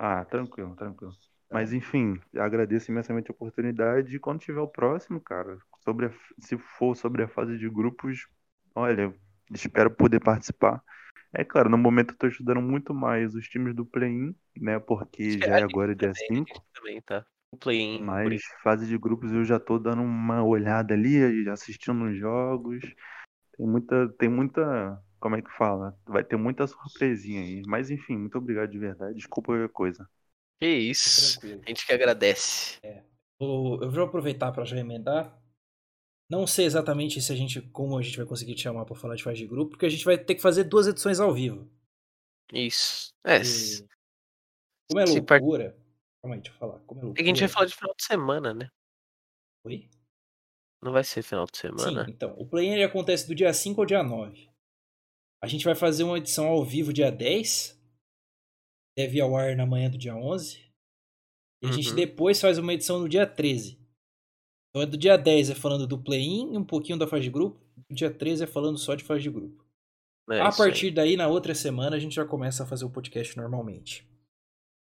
[0.00, 1.12] Ah, tranquilo, tranquilo.
[1.50, 4.14] Mas enfim, agradeço imensamente a oportunidade.
[4.14, 8.28] E quando tiver o próximo, cara, sobre a- se for sobre a fase de grupos,
[8.74, 9.12] olha,
[9.52, 10.82] espero poder participar.
[11.32, 14.78] É claro, no momento eu tô estudando muito mais os times do play-in, né?
[14.80, 16.64] Porque já é agora dia 5.
[16.74, 17.24] Também, tá?
[17.52, 18.02] O play-in.
[18.04, 22.80] Mas fase de grupos eu já tô dando uma olhada ali, assistindo os jogos.
[23.56, 25.96] Tem muita, tem muita, como é que fala?
[26.06, 27.62] Vai ter muita surpresinha aí.
[27.66, 29.14] Mas enfim, muito obrigado de verdade.
[29.16, 30.08] Desculpa qualquer coisa.
[30.58, 31.40] Que isso.
[31.40, 31.62] Tranquilo.
[31.64, 32.78] A gente que agradece.
[33.40, 35.36] Vou- Eu vou aproveitar para já emendar.
[36.30, 39.16] Não sei exatamente se a gente, como a gente vai conseguir te chamar para falar
[39.16, 41.68] de faz de grupo, porque a gente vai ter que fazer duas edições ao vivo.
[42.52, 43.12] Isso.
[43.24, 43.38] É.
[43.40, 43.88] E
[44.88, 45.76] Como é se loucura.
[46.22, 46.78] Calma aí, deixa eu falar.
[46.80, 47.14] Como é É loucura.
[47.14, 48.68] que a gente vai falar de final de semana, né?
[49.64, 49.88] Oi?
[50.82, 52.04] Não vai ser final de semana?
[52.04, 52.34] Sim, então.
[52.38, 54.48] O play ele acontece do dia 5 ao dia 9.
[55.42, 57.78] A gente vai fazer uma edição ao vivo dia 10.
[58.96, 60.70] Deve ir ao ar na manhã do dia 11.
[61.62, 61.96] E a gente Uhum.
[61.96, 63.79] depois faz uma edição no dia 13.
[64.70, 67.30] Então é do dia 10 é falando do play-in e um pouquinho da fase de
[67.30, 67.60] grupo.
[67.90, 69.64] O dia 13 é falando só de fase de grupo.
[70.30, 70.68] É a isso aí.
[70.70, 74.08] partir daí, na outra semana, a gente já começa a fazer o podcast normalmente.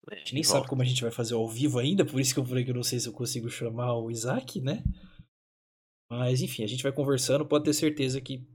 [0.09, 0.69] É, A gente nem de sabe volta.
[0.69, 2.75] como a gente vai fazer ao vivo ainda, por isso que eu falei que eu
[2.75, 4.81] não sei se eu consigo chamar o Isaac, né?
[6.09, 8.47] Mas enfim, a gente vai conversando, pode ter certeza que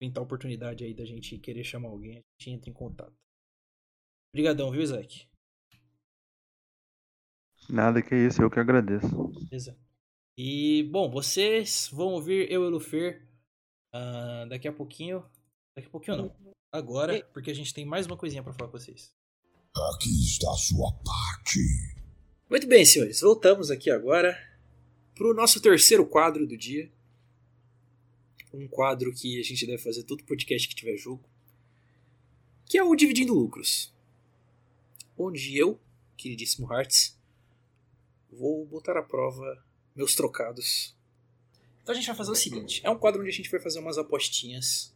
[0.00, 3.12] pintar a oportunidade aí da gente querer chamar alguém, a gente entra em contato.
[4.32, 5.28] Obrigadão, viu, Isaac?
[7.68, 9.28] Nada que isso, eu que agradeço.
[9.50, 9.76] Beleza.
[10.44, 13.24] E, bom, vocês vão ouvir eu e o Lufer
[13.92, 15.24] ah, daqui a pouquinho.
[15.72, 16.36] Daqui a pouquinho não.
[16.72, 19.14] Agora, porque a gente tem mais uma coisinha pra falar com vocês.
[19.94, 21.60] Aqui está a sua parte.
[22.50, 24.36] Muito bem, senhores, voltamos aqui agora
[25.14, 26.90] pro nosso terceiro quadro do dia.
[28.52, 31.22] Um quadro que a gente deve fazer todo podcast que tiver jogo.
[32.66, 33.94] Que é o Dividindo Lucros.
[35.16, 35.78] Onde eu,
[36.16, 37.16] queridíssimo Hearts,
[38.28, 39.64] vou botar à prova
[39.94, 40.94] meus trocados.
[41.82, 43.78] Então a gente vai fazer o seguinte: é um quadro onde a gente vai fazer
[43.78, 44.92] umas apostinhas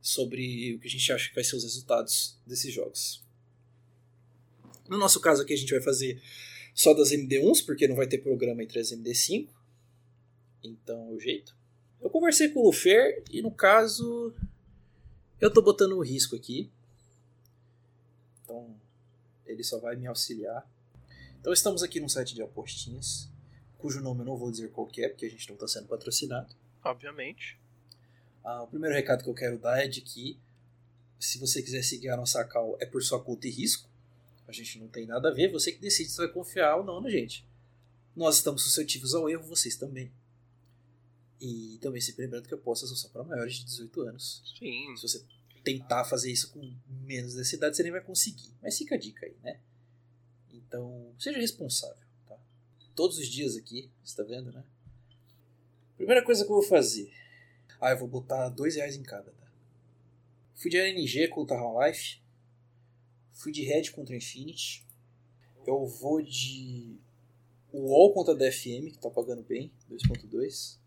[0.00, 3.24] sobre o que a gente acha que vai ser os resultados desses jogos.
[4.88, 6.20] No nosso caso aqui a gente vai fazer
[6.74, 9.48] só das MD1s, porque não vai ter programa entre as MD5.
[10.62, 11.56] Então é o jeito.
[12.02, 14.34] Eu conversei com o Lufer e no caso
[15.40, 16.70] eu tô botando o risco aqui.
[18.42, 18.76] Então
[19.46, 20.68] ele só vai me auxiliar.
[21.40, 23.28] Então estamos aqui num site de apostinhas,
[23.84, 25.88] cujo nome eu não vou dizer qual que é, porque a gente não está sendo
[25.88, 26.56] patrocinado.
[26.82, 27.60] Obviamente.
[28.42, 30.40] Ah, o primeiro recado que eu quero dar é de que
[31.20, 33.86] se você quiser seguir a nossa call é por sua conta e risco.
[34.48, 36.98] A gente não tem nada a ver, você que decide se vai confiar ou não
[36.98, 37.46] na gente.
[38.16, 40.10] Nós estamos suscetíveis ao erro, vocês também.
[41.38, 44.56] E também sempre lembrando que apostas são só para maiores de 18 anos.
[44.58, 44.96] Sim.
[44.96, 45.22] Se você
[45.62, 48.50] tentar fazer isso com menos dessa idade, você nem vai conseguir.
[48.62, 49.60] Mas fica a dica aí, né?
[50.54, 52.03] Então, seja responsável?
[52.94, 54.64] Todos os dias aqui, você tá vendo, né?
[55.96, 57.12] Primeira coisa que eu vou fazer.
[57.80, 59.46] Ah, eu vou botar dois reais em cada, tá?
[60.54, 62.22] Fui de LNG contra Half-Life.
[63.32, 64.86] Fui de Red contra Infinity.
[65.66, 66.96] Eu vou de
[67.72, 70.78] UOL contra DFM, que tá pagando bem, 2.2.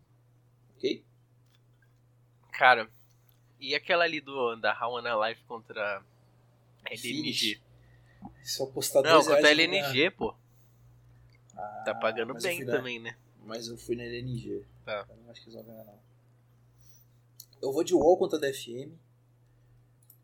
[0.76, 1.04] Ok?
[2.52, 2.90] Cara,
[3.60, 6.04] e aquela ali do da Hawana Life contra
[6.86, 7.60] a LNG?
[8.44, 9.90] Se eu apostar Não, dois contra a ganhar.
[9.90, 10.34] LNG, pô.
[11.58, 13.18] Ah, Tá pagando mas eu bem na- também, né?
[13.44, 14.66] Mas eu fui na LNG.
[14.86, 15.06] Tá.
[15.10, 16.00] Eu não acho que eles vão ganhar, não.
[17.62, 18.92] Eu vou de UOL contra a DFM.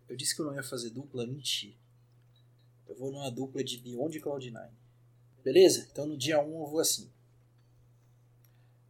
[0.10, 1.77] Eu disse que eu não ia fazer dupla, menti.
[2.88, 4.69] Eu vou numa dupla de Beyond e Cloud9.
[5.43, 5.88] Beleza?
[5.91, 7.10] Então no dia 1 eu vou assim.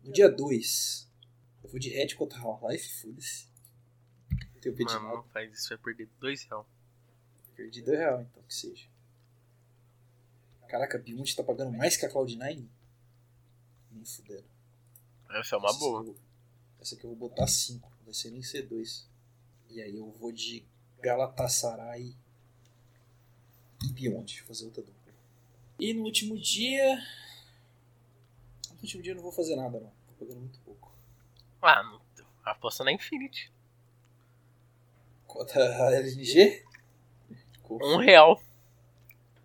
[0.03, 1.07] No dia 2,
[1.63, 3.47] eu vou de Red contra Half-Life, foda-se.
[4.99, 6.65] Mano, não faz isso, vai perder dois reais.
[7.55, 8.87] Perdi 2 real, então, que seja.
[10.73, 12.65] Caraca, a Beyond tá pagando mais que a Cloud9?
[13.91, 14.43] Nem fudendo.
[15.29, 16.01] Essa é uma Essa boa.
[16.01, 16.15] aqui
[16.81, 19.05] Essa aqui eu vou botar 5, vai ser nem C2.
[19.69, 20.65] E aí eu vou de
[20.99, 22.15] Galatasaray
[23.83, 25.13] e Beyond, fazer outra dupla.
[25.79, 26.95] E no último dia.
[28.71, 29.93] No último dia eu não vou fazer nada, não.
[30.07, 30.91] Tô pagando muito pouco.
[31.61, 32.01] Ah, não,
[32.43, 33.51] aposta na Infinity.
[35.27, 36.65] Contra a LNG?
[37.69, 38.41] Um real.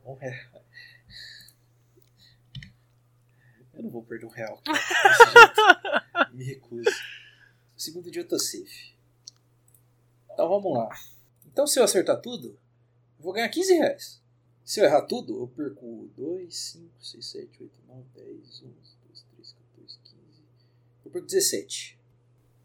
[0.06, 0.57] Um real.
[3.78, 4.60] Eu não vou perder um real.
[4.64, 6.34] desse jeito.
[6.36, 6.90] Me recuso.
[6.90, 8.92] No segundo dia eu tô safe.
[10.32, 10.88] Então vamos lá.
[11.46, 12.48] Então se eu acertar tudo,
[13.18, 14.20] eu vou ganhar 15 reais.
[14.64, 18.62] Se eu errar tudo, eu perco 2, 5, 6, 7, 8, 9, 10, 11,
[19.08, 20.18] 12, 13, 14, 15.
[21.04, 21.98] Eu perco 17.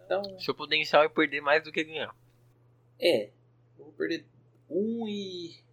[0.06, 2.14] Então, Seu potencial é perder mais do que ganhar.
[3.00, 3.30] é.
[3.80, 4.26] Eu vou perder
[4.70, 5.64] 1 e.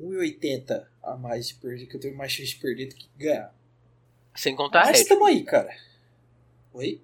[0.00, 3.54] 1,80 a mais de perder, que eu tenho mais chance de perder do que ganhar.
[4.34, 5.04] Sem contar a Mas Red.
[5.06, 5.74] tamo aí, cara.
[6.72, 7.00] Oi?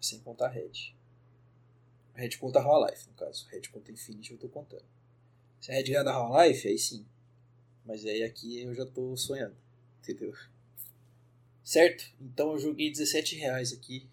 [0.00, 0.94] Sem contar a Red.
[2.14, 3.46] A Red conta a Half-Life, no caso.
[3.50, 4.84] Red conta Infinity, eu tô contando.
[5.60, 7.06] Se a Red ganhar da Half-Life, aí sim.
[7.84, 9.56] Mas aí aqui eu já tô sonhando.
[10.02, 10.34] Entendeu?
[11.62, 12.10] Certo?
[12.20, 14.08] Então eu joguei 17 reais aqui.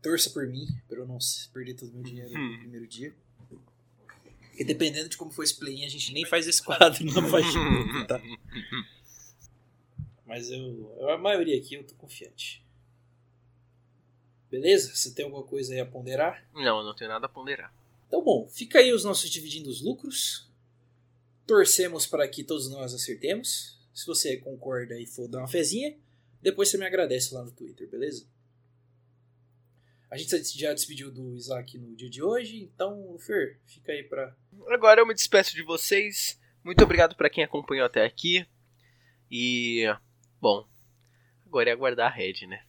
[0.00, 1.18] Torça por mim, pra eu não
[1.52, 3.14] perder todo o meu dinheiro no primeiro dia.
[4.48, 8.06] Porque dependendo de como for esse play-in, a gente nem faz esse quadro na grupo,
[8.06, 8.20] tá?
[10.30, 12.64] Mas eu, eu- a maioria aqui eu tô confiante.
[14.48, 14.94] Beleza?
[14.94, 16.48] Você tem alguma coisa aí a ponderar?
[16.54, 17.74] Não, eu não tenho nada a ponderar.
[18.06, 20.48] Então, bom, fica aí os nossos dividindo os lucros.
[21.48, 23.76] Torcemos para que todos nós acertemos.
[23.92, 25.98] Se você concorda e for dar uma fezinha,
[26.40, 28.24] depois você me agradece lá no Twitter, beleza?
[30.08, 34.32] A gente já despediu do Isaac no dia de hoje, então, Fer, fica aí pra.
[34.68, 36.38] Agora eu me despeço de vocês.
[36.62, 38.46] Muito obrigado pra quem acompanhou até aqui.
[39.28, 39.84] E.
[40.40, 40.66] Bom.
[41.46, 42.62] Agora é aguardar a Red, né?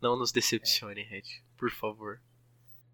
[0.00, 1.22] Não nos decepcione, Red.
[1.56, 2.20] Por favor.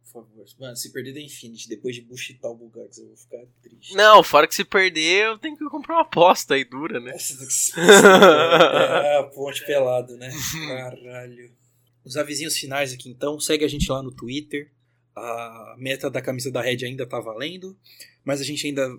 [0.04, 0.44] Por favor.
[0.58, 3.94] Mano, se perder da Infinity depois de buchitar o Bugax, eu vou ficar triste.
[3.94, 7.16] Não, fora que se perder, eu tenho que comprar uma aposta aí dura, né?
[7.76, 10.30] É, ponte pelado, né?
[10.68, 11.52] Caralho.
[12.04, 13.38] Os avisinhos finais aqui então.
[13.40, 14.70] Segue a gente lá no Twitter.
[15.14, 17.76] A meta da camisa da Red ainda tá valendo.
[18.24, 18.98] Mas a gente ainda.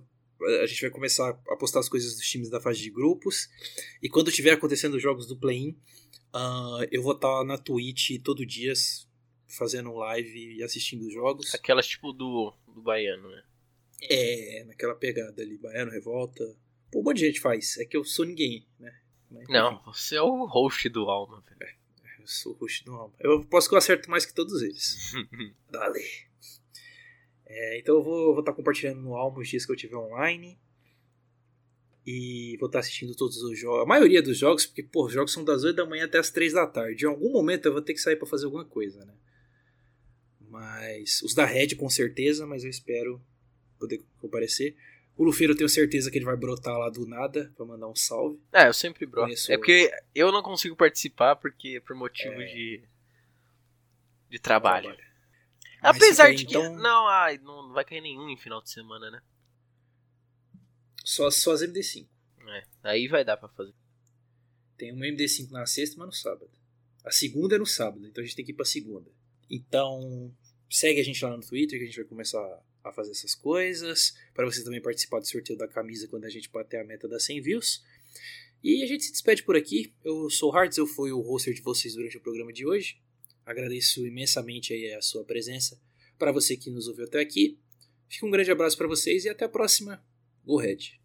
[0.61, 3.49] A gente vai começar a postar as coisas dos times da fase de grupos.
[4.01, 5.77] E quando tiver acontecendo os jogos do play-in,
[6.33, 8.73] ah, eu vou estar na Twitch todo dia
[9.47, 11.53] fazendo live e assistindo os jogos.
[11.53, 13.43] Aquelas tipo do, do baiano, né?
[14.09, 16.43] É, naquela pegada ali, Baiano, Revolta.
[16.91, 17.77] Pô, um monte de gente faz.
[17.77, 18.93] É que eu sou ninguém, né?
[19.31, 21.75] Mas, Não, enfim, você é o host do Alma, velho.
[22.19, 23.13] eu sou o host do Alma.
[23.19, 25.13] Eu posso que eu acerto mais que todos eles.
[25.71, 26.03] Dale.
[27.55, 30.57] É, então eu vou estar compartilhando no Alma os dias que eu tiver online.
[32.05, 33.83] E vou estar assistindo todos os jogos.
[33.83, 36.29] A maioria dos jogos, porque, pô, os jogos são das 8 da manhã até as
[36.29, 37.05] 3 da tarde.
[37.05, 39.13] Em algum momento eu vou ter que sair para fazer alguma coisa, né?
[40.41, 41.21] Mas.
[41.21, 43.21] Os da Red com certeza, mas eu espero
[43.79, 44.75] poder comparecer.
[45.15, 47.95] O Lufeiro eu tenho certeza que ele vai brotar lá do nada pra mandar um
[47.95, 48.39] salve.
[48.51, 49.27] É, eu sempre broto.
[49.27, 52.45] Conheço- É porque eu não consigo participar porque por motivos É.
[52.47, 52.83] de
[54.29, 54.97] de trabalho.
[55.83, 59.11] Mas Apesar de que então, não, ai, não vai cair nenhum em final de semana,
[59.11, 59.21] né?
[61.03, 62.07] Só, só as MD5.
[62.47, 63.73] É, aí vai dar pra fazer.
[64.77, 66.49] Tem uma MD5 na sexta, mas no sábado.
[67.03, 69.11] A segunda é no sábado, então a gente tem que ir pra segunda.
[69.49, 70.33] Então,
[70.69, 74.17] segue a gente lá no Twitter que a gente vai começar a fazer essas coisas.
[74.33, 77.25] Para você também participar do sorteio da camisa quando a gente bater a meta das
[77.25, 77.83] 100 views.
[78.63, 79.93] E a gente se despede por aqui.
[80.01, 83.02] Eu sou o Hartz, eu fui o hoster de vocês durante o programa de hoje.
[83.45, 85.79] Agradeço imensamente a sua presença.
[86.17, 87.59] Para você que nos ouviu até aqui,
[88.07, 90.03] fica um grande abraço para vocês e até a próxima.
[90.45, 91.02] Go Red!